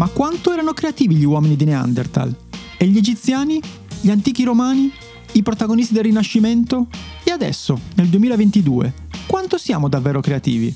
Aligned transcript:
Ma 0.00 0.08
quanto 0.08 0.50
erano 0.50 0.72
creativi 0.72 1.14
gli 1.14 1.24
uomini 1.24 1.56
di 1.56 1.66
Neanderthal? 1.66 2.34
E 2.78 2.86
gli 2.86 2.96
egiziani? 2.96 3.60
Gli 4.00 4.08
antichi 4.08 4.44
romani? 4.44 4.90
I 5.32 5.42
protagonisti 5.42 5.92
del 5.92 6.04
Rinascimento? 6.04 6.86
E 7.22 7.30
adesso, 7.30 7.78
nel 7.96 8.06
2022, 8.06 8.94
quanto 9.26 9.58
siamo 9.58 9.90
davvero 9.90 10.22
creativi? 10.22 10.74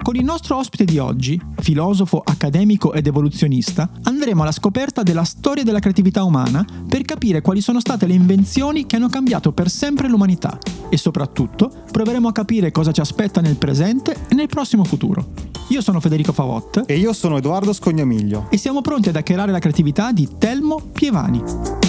Con 0.00 0.14
il 0.14 0.22
nostro 0.22 0.58
ospite 0.58 0.84
di 0.84 0.98
oggi, 0.98 1.40
filosofo, 1.58 2.22
accademico 2.24 2.92
ed 2.92 3.08
evoluzionista, 3.08 3.90
andremo 4.04 4.42
alla 4.42 4.52
scoperta 4.52 5.02
della 5.02 5.24
storia 5.24 5.64
della 5.64 5.80
creatività 5.80 6.22
umana 6.22 6.64
per 6.86 7.02
capire 7.02 7.40
quali 7.40 7.60
sono 7.60 7.80
state 7.80 8.06
le 8.06 8.14
invenzioni 8.14 8.86
che 8.86 8.94
hanno 8.94 9.08
cambiato 9.08 9.50
per 9.50 9.68
sempre 9.68 10.06
l'umanità 10.06 10.56
e 10.88 10.96
soprattutto 10.96 11.82
proveremo 11.90 12.28
a 12.28 12.32
capire 12.32 12.70
cosa 12.70 12.92
ci 12.92 13.00
aspetta 13.00 13.40
nel 13.40 13.56
presente 13.56 14.26
e 14.28 14.34
nel 14.36 14.46
prossimo 14.46 14.84
futuro. 14.84 15.53
Io 15.68 15.80
sono 15.80 15.98
Federico 15.98 16.32
Favot 16.32 16.82
e 16.86 16.96
io 16.96 17.12
sono 17.14 17.38
Edoardo 17.38 17.72
Scognomiglio 17.72 18.48
e 18.50 18.58
siamo 18.58 18.82
pronti 18.82 19.08
ad 19.08 19.16
hackerare 19.16 19.50
la 19.50 19.58
creatività 19.58 20.12
di 20.12 20.28
Telmo 20.38 20.80
Pievani. 20.92 21.83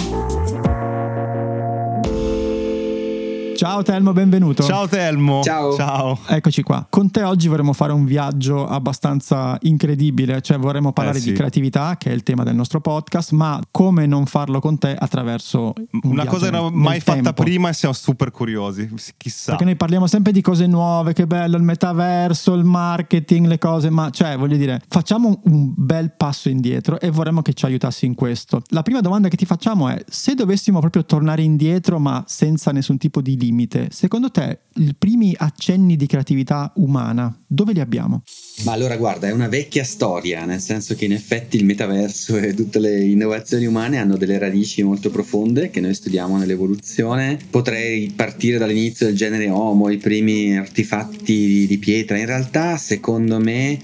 Ciao 3.56 3.82
Telmo, 3.82 4.12
benvenuto. 4.12 4.62
Ciao 4.62 4.86
Telmo. 4.86 5.40
Ciao. 5.42 5.74
Ciao. 5.74 6.18
Eccoci 6.26 6.62
qua. 6.62 6.86
Con 6.90 7.10
te 7.10 7.22
oggi 7.22 7.48
vorremmo 7.48 7.72
fare 7.72 7.92
un 7.92 8.04
viaggio 8.04 8.66
abbastanza 8.66 9.56
incredibile, 9.62 10.42
cioè 10.42 10.58
vorremmo 10.58 10.92
parlare 10.92 11.18
Eh, 11.18 11.20
sì. 11.22 11.28
di 11.30 11.34
creatività, 11.34 11.96
che 11.96 12.10
è 12.10 12.12
il 12.14 12.22
tema 12.22 12.44
del 12.44 12.54
nostro 12.54 12.80
podcast, 12.80 13.32
ma 13.32 13.58
come 13.70 14.06
non 14.06 14.26
farlo 14.26 14.60
con 14.60 14.76
te 14.78 14.94
attraverso 14.94 15.72
un 15.90 16.00
Una 16.10 16.26
cosa 16.26 16.46
che 16.46 16.50
non 16.56 16.64
ho 16.66 16.70
mai 16.70 17.00
fatta 17.00 17.22
tempo. 17.22 17.42
prima 17.42 17.70
e 17.70 17.72
siamo 17.72 17.94
super 17.94 18.30
curiosi. 18.30 18.92
Chissà. 19.16 19.50
Perché 19.52 19.64
noi 19.64 19.76
parliamo 19.76 20.06
sempre 20.06 20.32
di 20.32 20.42
cose 20.42 20.66
nuove, 20.66 21.14
che 21.14 21.26
bello 21.26 21.56
il 21.56 21.62
metaverso, 21.62 22.52
il 22.52 22.64
marketing, 22.64 23.46
le 23.46 23.58
cose, 23.58 23.88
ma 23.88 24.10
cioè 24.10 24.36
voglio 24.36 24.56
dire, 24.58 24.82
facciamo 24.88 25.40
un 25.44 25.72
bel 25.74 26.12
passo 26.14 26.50
indietro 26.50 27.00
e 27.00 27.10
vorremmo 27.10 27.40
che 27.40 27.54
ci 27.54 27.64
aiutassi 27.64 28.04
in 28.04 28.14
questo. 28.14 28.62
La 28.68 28.82
prima 28.82 29.00
domanda 29.00 29.28
che 29.28 29.36
ti 29.36 29.46
facciamo 29.46 29.88
è, 29.88 30.04
se 30.06 30.34
dovessimo 30.34 30.78
proprio 30.80 31.04
tornare 31.06 31.42
indietro 31.42 31.98
ma 31.98 32.22
senza 32.26 32.70
nessun 32.70 32.98
tipo 32.98 33.22
di 33.22 33.36
limite, 33.46 33.88
secondo 33.90 34.30
te 34.30 34.60
i 34.76 34.94
primi 34.96 35.34
accenni 35.36 35.96
di 35.96 36.06
creatività 36.06 36.72
umana, 36.76 37.34
dove 37.46 37.72
li 37.72 37.80
abbiamo? 37.80 38.22
Ma 38.64 38.72
allora 38.72 38.96
guarda, 38.96 39.28
è 39.28 39.32
una 39.32 39.48
vecchia 39.48 39.84
storia, 39.84 40.44
nel 40.44 40.60
senso 40.60 40.94
che 40.94 41.04
in 41.04 41.12
effetti 41.12 41.56
il 41.56 41.64
metaverso 41.64 42.36
e 42.36 42.54
tutte 42.54 42.78
le 42.78 43.04
innovazioni 43.04 43.66
umane 43.66 43.98
hanno 43.98 44.16
delle 44.16 44.38
radici 44.38 44.82
molto 44.82 45.10
profonde 45.10 45.70
che 45.70 45.80
noi 45.80 45.94
studiamo 45.94 46.36
nell'evoluzione. 46.36 47.38
Potrei 47.48 48.12
partire 48.14 48.58
dall'inizio 48.58 49.06
del 49.06 49.16
genere 49.16 49.48
Homo, 49.48 49.90
i 49.90 49.98
primi 49.98 50.56
artefatti 50.56 51.66
di 51.66 51.78
pietra. 51.78 52.18
In 52.18 52.26
realtà, 52.26 52.76
secondo 52.76 53.38
me, 53.38 53.78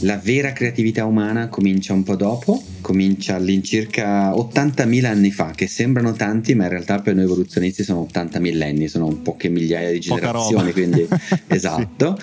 la 0.00 0.16
vera 0.22 0.52
creatività 0.52 1.04
umana 1.04 1.48
comincia 1.48 1.92
un 1.92 2.02
po' 2.02 2.14
dopo, 2.14 2.62
comincia 2.80 3.34
all'incirca 3.34 4.32
80.000 4.32 5.04
anni 5.06 5.30
fa, 5.30 5.52
che 5.54 5.66
sembrano 5.66 6.12
tanti, 6.12 6.54
ma 6.54 6.64
in 6.64 6.70
realtà 6.70 7.00
per 7.00 7.14
noi 7.14 7.24
evoluzionisti 7.24 7.82
sono 7.82 8.00
80 8.00 8.38
millenni, 8.38 8.88
sono 8.88 9.08
poche 9.08 9.48
migliaia 9.48 9.90
di 9.90 9.98
generazioni, 9.98 10.72
quindi 10.72 11.06
esatto. 11.48 12.18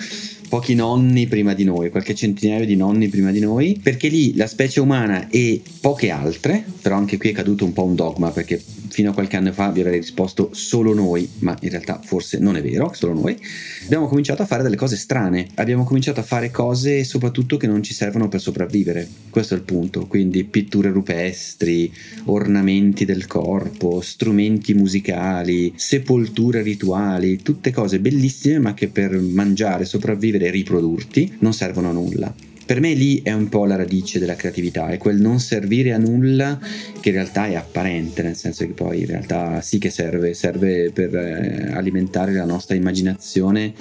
Pochi 0.48 0.76
nonni 0.76 1.26
prima 1.26 1.54
di 1.54 1.64
noi, 1.64 1.90
qualche 1.90 2.14
centinaio 2.14 2.64
di 2.64 2.76
nonni 2.76 3.08
prima 3.08 3.32
di 3.32 3.40
noi, 3.40 3.80
perché 3.82 4.06
lì 4.06 4.36
la 4.36 4.46
specie 4.46 4.78
umana 4.78 5.28
e 5.28 5.60
poche 5.80 6.10
altre, 6.10 6.64
però 6.80 6.96
anche 6.96 7.16
qui 7.16 7.30
è 7.30 7.32
caduto 7.32 7.64
un 7.64 7.72
po' 7.72 7.82
un 7.82 7.96
dogma, 7.96 8.30
perché 8.30 8.62
fino 8.88 9.10
a 9.10 9.14
qualche 9.14 9.36
anno 9.36 9.52
fa 9.52 9.70
vi 9.70 9.80
avrei 9.80 9.98
risposto 9.98 10.50
solo 10.52 10.94
noi, 10.94 11.28
ma 11.40 11.56
in 11.60 11.70
realtà 11.70 12.00
forse 12.02 12.38
non 12.38 12.56
è 12.56 12.62
vero, 12.62 12.92
solo 12.94 13.14
noi, 13.14 13.36
abbiamo 13.84 14.06
cominciato 14.06 14.42
a 14.42 14.46
fare 14.46 14.62
delle 14.62 14.76
cose 14.76 14.96
strane, 14.96 15.48
abbiamo 15.54 15.84
cominciato 15.84 16.20
a 16.20 16.22
fare 16.24 16.50
cose 16.50 17.04
soprattutto 17.04 17.56
che 17.56 17.66
non 17.66 17.82
ci 17.82 17.94
servono 17.94 18.28
per 18.28 18.40
sopravvivere, 18.40 19.08
questo 19.30 19.54
è 19.54 19.56
il 19.56 19.62
punto, 19.62 20.06
quindi 20.06 20.44
pitture 20.44 20.90
rupestri, 20.90 21.92
ornamenti 22.24 23.04
del 23.04 23.26
corpo, 23.26 24.00
strumenti 24.00 24.74
musicali, 24.74 25.72
sepolture 25.76 26.62
rituali, 26.62 27.42
tutte 27.42 27.70
cose 27.70 28.00
bellissime 28.00 28.58
ma 28.58 28.74
che 28.74 28.88
per 28.88 29.18
mangiare, 29.18 29.84
sopravvivere 29.84 30.46
e 30.46 30.50
riprodurti 30.50 31.36
non 31.40 31.52
servono 31.52 31.90
a 31.90 31.92
nulla. 31.92 32.34
Per 32.66 32.80
me 32.80 32.94
lì 32.94 33.22
è 33.22 33.32
un 33.32 33.48
po' 33.48 33.64
la 33.64 33.76
radice 33.76 34.18
della 34.18 34.34
creatività, 34.34 34.88
è 34.88 34.98
quel 34.98 35.20
non 35.20 35.38
servire 35.38 35.92
a 35.92 35.98
nulla 35.98 36.58
che 36.98 37.10
in 37.10 37.14
realtà 37.14 37.46
è 37.46 37.54
apparente, 37.54 38.22
nel 38.22 38.34
senso 38.34 38.66
che 38.66 38.72
poi 38.72 39.02
in 39.02 39.06
realtà 39.06 39.60
sì 39.60 39.78
che 39.78 39.88
serve, 39.88 40.34
serve 40.34 40.90
per 40.90 41.14
eh, 41.14 41.70
alimentare 41.72 42.32
la 42.32 42.44
nostra 42.44 42.74
immaginazione, 42.74 43.72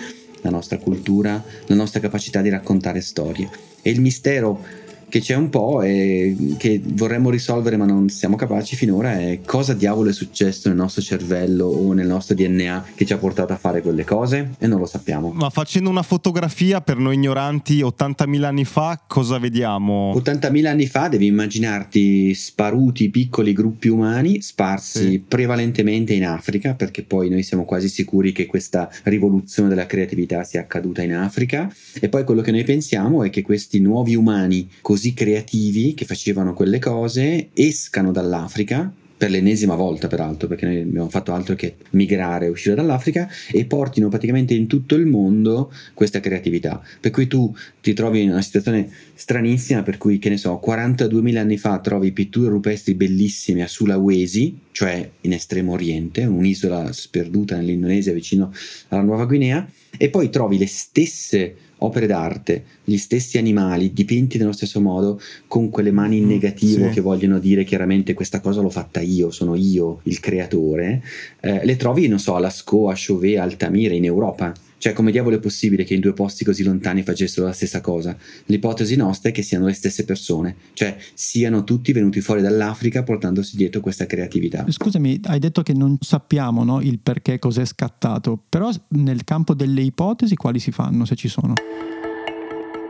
la 0.41 0.51
nostra 0.51 0.77
cultura, 0.77 1.43
la 1.65 1.73
nostra 1.73 1.99
capacità 1.99 2.41
di 2.41 2.49
raccontare 2.49 3.01
storie. 3.01 3.49
E 3.81 3.89
il 3.89 4.01
mistero 4.01 4.63
che 5.07 5.19
c'è 5.19 5.35
un 5.35 5.49
po' 5.49 5.81
e 5.81 6.35
che 6.57 6.81
vorremmo 6.83 7.29
risolvere 7.29 7.77
ma 7.77 7.85
non 7.85 8.09
siamo 8.09 8.35
capaci 8.35 8.75
finora 8.75 9.17
è 9.19 9.39
cosa 9.45 9.73
diavolo 9.73 10.09
è 10.09 10.13
successo 10.13 10.67
nel 10.67 10.77
nostro 10.77 11.01
cervello 11.01 11.65
o 11.65 11.93
nel 11.93 12.07
nostro 12.07 12.35
DNA 12.35 12.85
che 12.95 13.05
ci 13.05 13.13
ha 13.13 13.17
portato 13.17 13.53
a 13.53 13.57
fare 13.57 13.81
quelle 13.81 14.03
cose 14.03 14.51
e 14.57 14.67
non 14.67 14.79
lo 14.79 14.85
sappiamo. 14.85 15.31
Ma 15.33 15.49
facendo 15.49 15.89
una 15.89 16.01
fotografia 16.03 16.81
per 16.81 16.97
noi 16.97 17.15
ignoranti 17.15 17.79
80.000 17.81 18.43
anni 18.43 18.65
fa, 18.65 19.01
cosa 19.07 19.37
vediamo? 19.39 20.13
80.000 20.15 20.65
anni 20.65 20.87
fa 20.87 21.07
devi 21.07 21.25
immaginarti 21.27 22.33
sparuti 22.33 23.09
piccoli 23.09 23.53
gruppi 23.53 23.87
umani 23.87 24.41
sparsi 24.41 25.09
Sì. 25.09 25.19
prevalentemente 25.19 26.13
in 26.13 26.25
Africa, 26.25 26.73
perché 26.73 27.03
poi 27.03 27.29
noi 27.29 27.43
siamo 27.43 27.63
quasi 27.65 27.87
sicuri 27.89 28.31
che 28.31 28.45
questa 28.45 28.89
rivoluzione 29.03 29.69
della 29.69 29.85
creatività 29.85 30.43
sia 30.43 30.61
accaduta 30.61 31.01
in 31.01 31.13
Africa. 31.13 31.71
E 31.99 32.09
poi 32.09 32.23
quello 32.23 32.41
che 32.41 32.51
noi 32.51 32.63
pensiamo 32.63 33.23
è 33.23 33.29
che 33.29 33.41
questi 33.41 33.79
nuovi 33.79 34.15
umani 34.15 34.67
così 34.81 34.94
creativi 35.13 35.93
che 35.93 36.05
facevano 36.05 36.53
quelle 36.53 36.79
cose 36.79 37.49
escano 37.53 38.11
dall'Africa. 38.11 38.93
Per 39.17 39.29
l'ennesima 39.29 39.75
volta, 39.75 40.07
peraltro, 40.07 40.49
perché 40.49 40.65
noi 40.65 40.81
abbiamo 40.81 41.07
fatto 41.07 41.31
altro 41.31 41.55
che 41.55 41.77
migrare 41.91 42.49
uscire 42.49 42.75
dall'Africa 42.75 43.29
e 43.49 43.63
portino 43.63 44.09
praticamente 44.09 44.53
in 44.53 44.67
tutto 44.67 44.95
il 44.95 45.05
mondo 45.05 45.71
questa 45.93 46.19
creatività. 46.19 46.83
Per 46.99 47.11
cui 47.11 47.25
tu 47.25 47.55
ti 47.79 47.93
trovi 47.93 48.23
in 48.23 48.31
una 48.31 48.41
situazione 48.41 48.89
stranissima 49.13 49.83
per 49.83 49.97
cui, 49.97 50.19
che 50.19 50.27
ne 50.27 50.35
so, 50.35 50.61
42.000 50.63 51.37
anni 51.37 51.57
fa 51.57 51.79
trovi 51.79 52.11
pitture 52.11 52.49
rupestri 52.49 52.93
bellissime 52.93 53.63
a 53.63 53.67
Sulawesi, 53.67 54.59
cioè 54.71 55.09
in 55.21 55.31
estremo 55.31 55.71
oriente, 55.71 56.25
un'isola 56.25 56.91
sperduta 56.91 57.55
nell'Indonesia 57.55 58.11
vicino 58.11 58.51
alla 58.89 59.01
Nuova 59.01 59.23
Guinea, 59.23 59.65
e 59.97 60.09
poi 60.09 60.29
trovi 60.29 60.57
le 60.57 60.67
stesse 60.67 61.55
opere 61.79 62.07
d'arte, 62.07 62.63
gli 62.83 62.97
stessi 62.97 63.37
animali 63.37 63.93
dipinti 63.93 64.37
nello 64.37 64.51
stesso 64.53 64.79
modo, 64.79 65.19
con 65.47 65.69
quelle 65.69 65.91
mani 65.91 66.17
in 66.17 66.25
Mm, 66.25 66.29
negativo 66.29 66.87
sì. 66.87 66.93
che 66.93 67.01
vogliono 67.01 67.39
dire 67.39 67.63
chiaramente 67.63 68.13
questa 68.13 68.39
cosa 68.39 68.61
l'ho 68.61 68.69
fatta 68.69 69.01
io, 69.01 69.29
sono 69.31 69.55
io 69.55 69.99
il 70.03 70.19
creatore, 70.19 71.03
eh, 71.41 71.65
le 71.65 71.75
trovi, 71.75 72.07
non 72.07 72.19
so, 72.19 72.35
a 72.35 72.39
Lascaux, 72.39 72.89
a 72.89 72.93
Chauvet, 72.95 73.37
a 73.37 73.43
Altamira, 73.43 73.93
in 73.93 74.05
Europa. 74.05 74.53
Cioè, 74.77 74.93
come 74.93 75.11
diavolo 75.11 75.37
è 75.37 75.39
possibile 75.39 75.83
che 75.83 75.93
in 75.93 75.99
due 75.99 76.13
posti 76.13 76.43
così 76.43 76.63
lontani 76.63 77.01
facessero 77.01 77.45
la 77.45 77.53
stessa 77.53 77.81
cosa? 77.81 78.15
L'ipotesi 78.45 78.95
nostra 78.95 79.29
è 79.29 79.31
che 79.31 79.41
siano 79.41 79.65
le 79.65 79.73
stesse 79.73 80.05
persone, 80.05 80.55
cioè 80.73 80.95
siano 81.13 81.63
tutti 81.63 81.91
venuti 81.91 82.21
fuori 82.21 82.41
dall'Africa 82.41 83.03
portandosi 83.03 83.55
dietro 83.55 83.81
questa 83.81 84.05
creatività. 84.05 84.65
Scusami, 84.67 85.19
hai 85.23 85.39
detto 85.39 85.63
che 85.63 85.73
non 85.73 85.97
sappiamo 85.99 86.63
no, 86.63 86.81
il 86.81 86.99
perché 86.99 87.39
cos'è 87.39 87.65
scattato, 87.65 88.41
però 88.47 88.69
nel 88.89 89.23
campo 89.23 89.53
delle 89.53 89.81
ipotesi 89.81 90.35
quali 90.35 90.59
si 90.59 90.71
fanno, 90.71 91.05
se 91.05 91.15
ci 91.15 91.27
sono? 91.27 91.53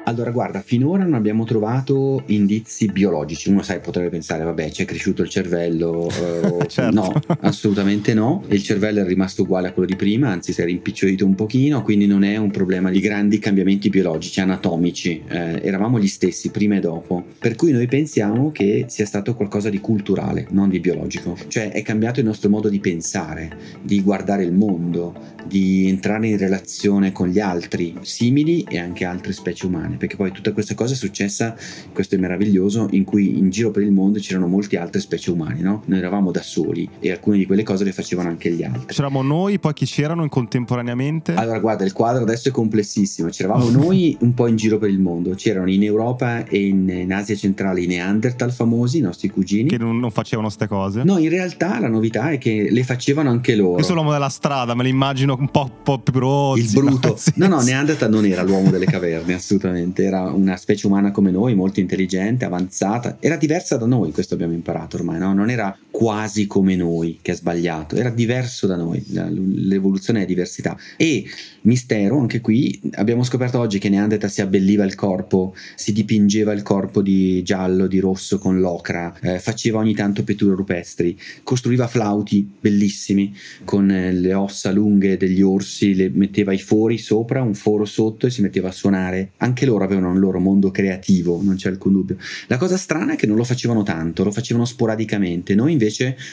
Allora, 0.07 0.29
guarda, 0.29 0.61
finora 0.61 1.03
non 1.03 1.15
abbiamo 1.15 1.45
trovato 1.45 2.23
indizi 2.27 2.85
biologici. 2.91 3.49
Uno, 3.49 3.63
sai, 3.63 3.79
potrebbe 3.79 4.09
pensare, 4.09 4.43
vabbè, 4.43 4.69
c'è 4.69 4.85
cresciuto 4.85 5.23
il 5.23 5.29
cervello. 5.29 6.09
eh, 6.09 6.65
Certo. 6.75 6.93
No, 6.93 7.13
assolutamente 7.41 8.13
no. 8.13 8.43
Il 8.49 8.61
cervello 8.61 9.01
è 9.01 9.05
rimasto 9.05 9.41
uguale 9.43 9.69
a 9.69 9.71
quello 9.71 9.87
di 9.87 9.95
prima, 9.95 10.29
anzi 10.29 10.53
si 10.53 10.61
è 10.61 10.65
rimpicciolito 10.65 11.25
un 11.25 11.33
pochino, 11.33 11.81
quindi 11.81 12.05
non 12.05 12.23
è 12.23 12.37
un 12.37 12.51
problema 12.51 12.89
di 12.91 12.99
grandi 12.99 13.39
cambiamenti 13.39 13.89
biologici, 13.89 14.39
anatomici. 14.41 15.23
Eh, 15.27 15.61
eravamo 15.63 15.99
gli 15.99 16.07
stessi 16.07 16.49
prima 16.51 16.75
e 16.75 16.79
dopo. 16.81 17.23
Per 17.39 17.55
cui 17.55 17.71
noi 17.71 17.87
pensiamo 17.87 18.51
che 18.51 18.85
sia 18.87 19.05
stato 19.05 19.35
qualcosa 19.35 19.69
di 19.69 19.79
culturale, 19.79 20.47
non 20.51 20.69
di 20.69 20.79
biologico. 20.79 21.35
Cioè 21.47 21.71
è 21.71 21.81
cambiato 21.81 22.19
il 22.19 22.27
nostro 22.27 22.49
modo 22.49 22.69
di 22.69 22.79
pensare, 22.79 23.57
di 23.81 24.01
guardare 24.01 24.43
il 24.43 24.53
mondo, 24.53 25.15
di 25.47 25.87
entrare 25.87 26.27
in 26.27 26.37
relazione 26.37 27.11
con 27.11 27.27
gli 27.29 27.39
altri, 27.39 27.95
simili 28.01 28.65
e 28.69 28.77
anche 28.77 29.05
altre 29.05 29.33
specie 29.33 29.65
umane. 29.65 29.94
Perché 29.97 30.15
poi 30.15 30.31
tutta 30.31 30.51
questa 30.51 30.73
cosa 30.75 30.93
è 30.93 30.97
successa, 30.97 31.55
questo 31.93 32.15
è 32.15 32.17
meraviglioso, 32.17 32.87
in 32.91 33.03
cui 33.03 33.37
in 33.37 33.49
giro 33.49 33.71
per 33.71 33.83
il 33.83 33.91
mondo 33.91 34.19
c'erano 34.19 34.47
molte 34.47 34.77
altre 34.77 34.99
specie 34.99 35.31
umane, 35.31 35.61
no? 35.61 35.83
Noi 35.85 35.99
eravamo 35.99 36.31
da 36.31 36.41
soli 36.41 36.87
e 36.99 37.11
alcune 37.11 37.37
di 37.37 37.45
quelle 37.45 37.63
cose 37.63 37.83
le 37.83 37.91
facevano 37.91 38.29
anche 38.29 38.51
gli 38.51 38.63
altri. 38.63 38.85
C'eravamo 38.87 39.21
noi, 39.21 39.59
poi 39.59 39.73
chi 39.73 39.85
c'erano 39.85 40.27
contemporaneamente? 40.27 41.33
Allora, 41.33 41.59
guarda, 41.59 41.83
il 41.83 41.93
quadro 41.93 42.23
adesso 42.23 42.49
è 42.49 42.51
complessissimo. 42.51 43.29
C'eravamo 43.29 43.69
noi 43.71 44.17
un 44.21 44.33
po' 44.33 44.47
in 44.47 44.55
giro 44.55 44.77
per 44.77 44.89
il 44.89 44.99
mondo. 44.99 45.33
C'erano 45.35 45.69
in 45.69 45.83
Europa 45.83 46.45
e 46.45 46.67
in, 46.67 46.89
in 46.89 47.13
Asia 47.13 47.35
centrale 47.35 47.81
i 47.81 47.87
Neanderthal 47.87 48.51
famosi, 48.51 48.97
i 48.97 49.01
nostri 49.01 49.29
cugini. 49.29 49.69
Che 49.69 49.77
non, 49.77 49.99
non 49.99 50.11
facevano 50.11 50.49
ste 50.49 50.67
cose? 50.67 51.03
No, 51.03 51.17
in 51.17 51.29
realtà 51.29 51.79
la 51.79 51.89
novità 51.89 52.31
è 52.31 52.37
che 52.37 52.67
le 52.69 52.83
facevano 52.83 53.29
anche 53.29 53.55
loro. 53.55 53.77
Io 53.77 53.83
sono 53.83 53.95
l'uomo 53.95 54.11
della 54.11 54.29
strada, 54.29 54.73
me 54.75 54.83
li 54.83 54.89
immagino 54.89 55.35
un 55.39 55.49
po', 55.49 55.69
po' 55.83 55.99
più 55.99 56.19
rozzi. 56.19 56.61
il 56.61 56.71
bruto. 56.71 57.09
no? 57.09 57.15
Sì, 57.17 57.33
no. 57.35 57.61
Neanderthal 57.61 58.09
non 58.09 58.25
era 58.25 58.43
l'uomo 58.43 58.69
delle 58.69 58.85
caverne, 58.85 59.33
assolutamente. 59.33 59.84
Semplicemente, 59.85 60.03
era 60.03 60.23
una 60.31 60.57
specie 60.57 60.87
umana 60.87 61.11
come 61.11 61.31
noi, 61.31 61.53
molto 61.55 61.79
intelligente, 61.79 62.45
avanzata, 62.45 63.17
era 63.19 63.35
diversa 63.35 63.77
da 63.77 63.85
noi, 63.85 64.11
questo 64.11 64.33
abbiamo 64.33 64.53
imparato 64.53 64.97
ormai, 64.97 65.19
no? 65.19 65.33
non 65.33 65.49
era 65.49 65.75
quasi 65.95 66.45
come 66.45 66.75
noi 66.75 67.19
che 67.21 67.31
ha 67.31 67.35
sbagliato, 67.35 67.95
era 67.95 68.09
diverso 68.09 68.67
da 68.67 68.75
noi, 68.75 69.01
l'evoluzione 69.07 70.23
è 70.23 70.25
diversità. 70.25 70.77
E 70.97 71.23
mistero, 71.61 72.19
anche 72.19 72.41
qui 72.41 72.81
abbiamo 72.95 73.23
scoperto 73.23 73.59
oggi 73.59 73.79
che 73.79 73.87
Neanderthal 73.87 74.29
si 74.29 74.41
abbelliva 74.41 74.83
il 74.83 74.93
corpo, 74.93 75.55
si 75.75 75.93
dipingeva 75.93 76.51
il 76.51 76.63
corpo 76.63 77.01
di 77.01 77.41
giallo, 77.43 77.87
di 77.87 77.99
rosso 77.99 78.39
con 78.39 78.59
l'ocra, 78.59 79.17
eh, 79.21 79.39
faceva 79.39 79.79
ogni 79.79 79.93
tanto 79.93 80.25
pitture 80.25 80.53
rupestri, 80.53 81.17
costruiva 81.43 81.87
flauti 81.87 82.45
bellissimi 82.59 83.33
con 83.63 83.89
eh, 83.89 84.11
le 84.11 84.33
ossa 84.33 84.73
lunghe 84.73 85.15
degli 85.15 85.41
orsi, 85.41 85.95
le 85.95 86.09
metteva 86.13 86.51
i 86.51 86.59
fori 86.59 86.97
sopra, 86.97 87.41
un 87.41 87.55
foro 87.55 87.85
sotto 87.85 88.27
e 88.27 88.31
si 88.31 88.41
metteva 88.41 88.67
a 88.67 88.73
suonare. 88.73 89.31
Anche 89.37 89.65
loro 89.65 89.85
avevano 89.85 90.09
un 90.09 90.19
loro 90.19 90.39
mondo 90.39 90.71
creativo, 90.71 91.41
non 91.41 91.55
c'è 91.55 91.69
alcun 91.69 91.93
dubbio. 91.93 92.17
La 92.47 92.57
cosa 92.57 92.75
strana 92.75 93.13
è 93.13 93.15
che 93.15 93.27
non 93.27 93.37
lo 93.37 93.45
facevano 93.45 93.83
tanto, 93.83 94.25
lo 94.25 94.31
facevano 94.31 94.65
sporadicamente. 94.65 95.55
Noi 95.55 95.71
invece 95.71 95.83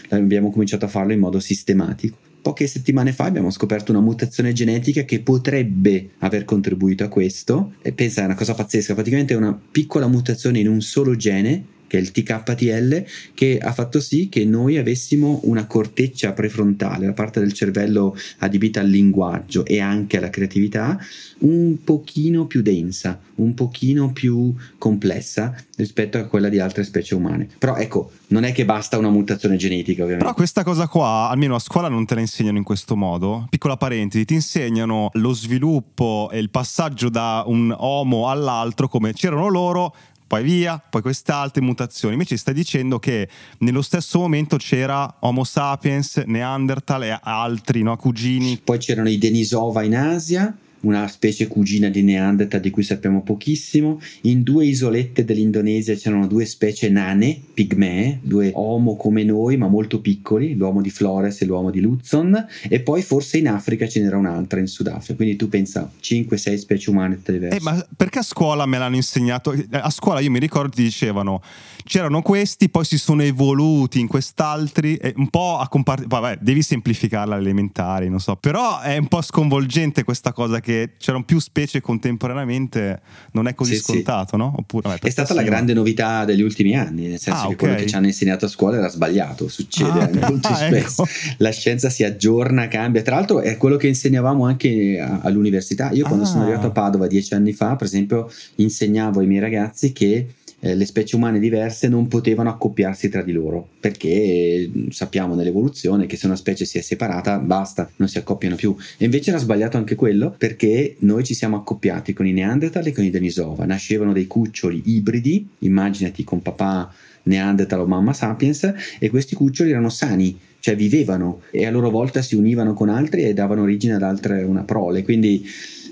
abbiamo 0.09 0.51
cominciato 0.51 0.85
a 0.85 0.89
farlo 0.89 1.13
in 1.13 1.21
modo 1.21 1.41
sistematico. 1.41 2.17
Poche 2.43 2.67
settimane 2.67 3.13
fa 3.13 3.25
abbiamo 3.25 3.51
scoperto 3.51 3.93
una 3.93 4.01
mutazione 4.01 4.53
genetica 4.53 5.05
che 5.05 5.21
potrebbe 5.21 6.11
aver 6.19 6.45
contribuito 6.45 7.05
a 7.05 7.09
questo. 7.09 7.75
E 7.83 7.93
pensa, 7.93 8.23
è 8.23 8.25
una 8.25 8.35
cosa 8.35 8.55
pazzesca, 8.55 8.95
praticamente 8.95 9.35
è 9.35 9.37
una 9.37 9.57
piccola 9.71 10.09
mutazione 10.09 10.59
in 10.59 10.69
un 10.69 10.81
solo 10.81 11.15
gene 11.15 11.65
che 11.93 11.99
è 11.99 12.01
il 12.01 12.11
TKTL, 12.11 13.05
che 13.35 13.59
ha 13.59 13.71
fatto 13.71 14.01
sì 14.01 14.31
che 14.31 14.47
noi 14.47 14.79
avessimo 14.79 15.41
una 15.43 15.67
corteccia 15.67 16.33
prefrontale, 16.33 17.05
la 17.05 17.13
parte 17.13 17.39
del 17.39 17.53
cervello 17.53 18.17
adibita 18.39 18.81
al 18.81 18.89
linguaggio 18.89 19.67
e 19.67 19.79
anche 19.79 20.17
alla 20.17 20.31
creatività, 20.31 20.99
un 21.41 21.85
pochino 21.85 22.47
più 22.47 22.63
densa, 22.63 23.21
un 23.35 23.53
pochino 23.53 24.11
più 24.11 24.55
complessa 24.79 25.55
rispetto 25.77 26.17
a 26.17 26.25
quella 26.25 26.49
di 26.49 26.61
altre 26.61 26.83
specie 26.83 27.15
umane. 27.15 27.47
Però 27.59 27.77
ecco, 27.77 28.13
non 28.29 28.45
è 28.45 28.53
che 28.53 28.65
basta 28.65 28.97
una 28.97 29.11
mutazione 29.11 29.57
genetica, 29.57 30.03
ovviamente. 30.03 30.25
Però 30.25 30.35
questa 30.35 30.65
cosa 30.65 30.89
qua, 30.89 31.29
almeno 31.29 31.57
a 31.57 31.59
scuola 31.59 31.89
non 31.89 32.07
te 32.07 32.15
la 32.15 32.21
insegnano 32.21 32.57
in 32.57 32.65
questo 32.65 32.97
modo. 32.97 33.49
Piccola 33.51 33.77
parentesi, 33.77 34.25
ti 34.25 34.35
insegnano 34.35 35.11
lo 35.15 35.35
sviluppo 35.35 36.31
e 36.33 36.39
il 36.39 36.49
passaggio 36.49 37.11
da 37.11 37.43
un 37.47 37.75
Homo 37.77 38.31
all'altro 38.31 38.89
come 38.89 39.13
c'erano 39.13 39.49
loro 39.49 39.95
poi 40.33 40.45
via, 40.45 40.79
poi 40.79 41.03
queste 41.03 41.31
altre 41.31 41.61
mutazioni. 41.61 42.15
Invece 42.15 42.39
stai 42.39 42.55
dicendo 42.55 42.99
che 42.99 43.29
nello 43.59 43.83
stesso 43.83 44.19
momento 44.19 44.57
c'era 44.57 45.17
Homo 45.21 45.45
sapiens, 45.45 46.23
Neanderthal 46.25 47.03
e 47.03 47.19
altri 47.21 47.83
no, 47.83 47.95
cugini. 47.99 48.59
Poi 48.65 48.79
c'erano 48.79 49.11
i 49.11 49.19
Denisova 49.19 49.83
in 49.83 49.95
Asia 49.95 50.57
una 50.83 51.09
specie 51.09 51.47
cugina 51.47 51.89
di 51.89 52.03
Neanderthal 52.03 52.61
di 52.61 52.71
cui 52.71 52.83
sappiamo 52.83 53.23
pochissimo. 53.23 54.01
In 54.23 54.43
due 54.43 54.67
isolette 54.67 55.25
dell'Indonesia 55.25 55.95
c'erano 55.95 56.27
due 56.27 56.45
specie 56.45 56.89
nane, 56.89 57.41
pigmee, 57.53 58.21
due 58.23 58.51
Homo 58.55 58.97
come 58.97 59.25
noi 59.25 59.57
ma 59.57 59.69
molto 59.69 60.01
piccoli, 60.01 60.55
l'uomo 60.55 60.81
di 60.81 60.91
Flores 60.91 61.41
e 61.43 61.47
l'uomo 61.47 61.71
di 61.71 61.81
Luzon, 61.81 62.47
e 62.69 62.81
poi 62.81 63.03
forse 63.03 63.39
in 63.39 63.49
Africa 63.49 63.89
ce 63.89 64.01
n'era 64.01 64.17
un'altra 64.17 64.61
in 64.61 64.67
Sudafrica. 64.67 65.15
Quindi 65.15 65.37
tu 65.37 65.49
pensa 65.49 65.91
5-6 66.01 66.55
specie 66.57 66.91
umane 66.91 67.21
diverse. 67.25 67.57
Eh, 67.57 67.61
ma 67.61 67.85
perché 67.97 68.21
a 68.21 68.23
scuola 68.23 68.67
me 68.67 68.79
l'hanno 68.79 68.97
insegnato? 68.97 69.55
A 69.71 69.91
scuola 69.91 70.21
io 70.21 70.31
mi 70.31 70.39
ricordo 70.39 70.71
ti 70.71 70.83
dicevano 70.83 71.41
c'erano 71.85 72.23
questi, 72.23 72.69
poi 72.69 72.85
si 72.85 72.99
sono 72.99 73.23
evoluti 73.23 74.01
in 74.01 74.07
quest'altri, 74.07 74.97
e 74.97 75.13
un 75.17 75.29
po' 75.29 75.59
a 75.59 75.69
compartire. 75.69 76.09
Vabbè, 76.09 76.39
devi 76.41 76.63
semplificarla 76.63 77.35
all'elementare, 77.35 78.09
non 78.09 78.21
so. 78.21 78.37
Però 78.37 78.81
è 78.81 78.97
un 78.97 79.09
po' 79.09 79.23
sconvolgente 79.23 80.05
questa 80.05 80.33
cosa 80.33 80.61
che 80.61 80.72
che 80.73 80.91
c'erano 80.99 81.25
più 81.25 81.39
specie 81.39 81.81
contemporaneamente 81.81 83.01
non 83.33 83.47
è 83.47 83.55
così 83.55 83.75
sì, 83.75 83.83
scontato, 83.83 84.31
sì. 84.33 84.37
no? 84.37 84.55
Oppure, 84.57 84.89
vabbè, 84.89 85.07
è 85.07 85.11
stata 85.11 85.35
la 85.35 85.43
grande 85.43 85.75
novità 85.75 86.25
degli 86.25 86.43
ultimi 86.43 86.77
anni, 86.77 87.09
nel 87.09 87.19
senso 87.19 87.41
ah, 87.41 87.47
che 87.49 87.55
okay. 87.55 87.57
quello 87.57 87.75
che 87.77 87.87
ci 87.87 87.95
hanno 87.95 88.07
insegnato 88.07 88.47
a 88.47 88.49
scuola 88.49 88.79
era 88.79 88.89
sbagliato, 88.89 89.49
succede 89.49 90.01
ah, 90.01 90.29
molto 90.29 90.49
ah, 90.49 90.55
spesso. 90.55 91.03
Ecco. 91.03 91.13
La 91.39 91.51
scienza 91.51 91.91
si 91.91 92.05
aggiorna, 92.05 92.69
cambia. 92.69 93.03
Tra 93.03 93.17
l'altro 93.17 93.41
è 93.41 93.57
quello 93.57 93.77
che 93.77 93.89
insegnavamo 93.89 94.45
anche 94.45 94.99
all'università. 95.23 95.91
Io 95.93 96.07
quando 96.07 96.25
sono 96.25 96.41
ah. 96.41 96.45
arrivato 96.45 96.69
a 96.69 96.71
Padova 96.71 97.07
dieci 97.07 97.35
anni 97.35 97.53
fa, 97.53 97.77
per 97.77 97.87
esempio, 97.87 98.31
insegnavo 98.57 99.21
ai 99.21 99.27
miei 99.27 99.41
ragazzi 99.41 99.93
che 99.93 100.27
eh, 100.65 100.77
le 100.77 100.87
specie 100.87 101.17
umane 101.17 101.41
diverse 101.41 101.89
non 101.89 102.07
potevano 102.07 102.49
accoppiarsi 102.49 103.09
tra 103.09 103.23
di 103.23 103.33
loro 103.33 103.67
perché 103.81 104.71
mm, 104.75 104.89
sappiamo 104.91 105.35
nell'evoluzione 105.35 106.07
che 106.07 106.17
se 106.17 106.27
una 106.27 106.37
specie 106.37 106.65
si 106.65 106.79
è 106.79 106.81
separata 106.81 107.39
basta, 107.39 107.91
non 107.97 108.09
si 108.09 108.19
accoppiano 108.19 108.55
più. 108.55 108.75
E 108.97 109.05
invece 109.05 109.31
era 109.31 109.41
sbagliato 109.41 109.77
anche 109.77 109.97
quello 109.97 110.33
perché 110.37 110.95
noi 111.01 111.25
ci 111.25 111.35
siamo 111.35 111.57
accoppiati 111.57 112.13
con 112.13 112.27
i 112.27 112.33
Neanderthal 112.33 112.87
e 112.87 112.93
con 112.93 113.03
i 113.03 113.11
Denisova. 113.11 113.65
Nascevano 113.65 114.13
dei 114.13 114.29
cuccioli 114.29 114.83
ibridi 114.85 115.49
immaginati 115.59 116.23
con 116.23 116.41
papà 116.43 116.95
Neanderthal 117.25 117.81
o 117.81 117.87
mamma 117.87 118.13
Sapiens 118.13 118.73
e 119.01 119.11
questi 119.11 119.35
cuccioli 119.35 119.71
erano 119.71 119.89
sani 119.89 120.39
cioè 120.63 120.77
vivevano 120.77 121.41
e 121.51 121.67
a 121.67 121.73
loro 121.73 121.91
volta 121.91 122.23
si 122.23 122.37
univano 122.37 122.73
con 122.73 122.89
altri 122.89 123.25
e 123.25 123.35
davano 123.35 123.63
origine 123.63 123.95
ad 123.95 124.03
altre 124.05 124.45
una 124.45 124.63
prole. 124.63 125.03
Quindi 125.03 125.45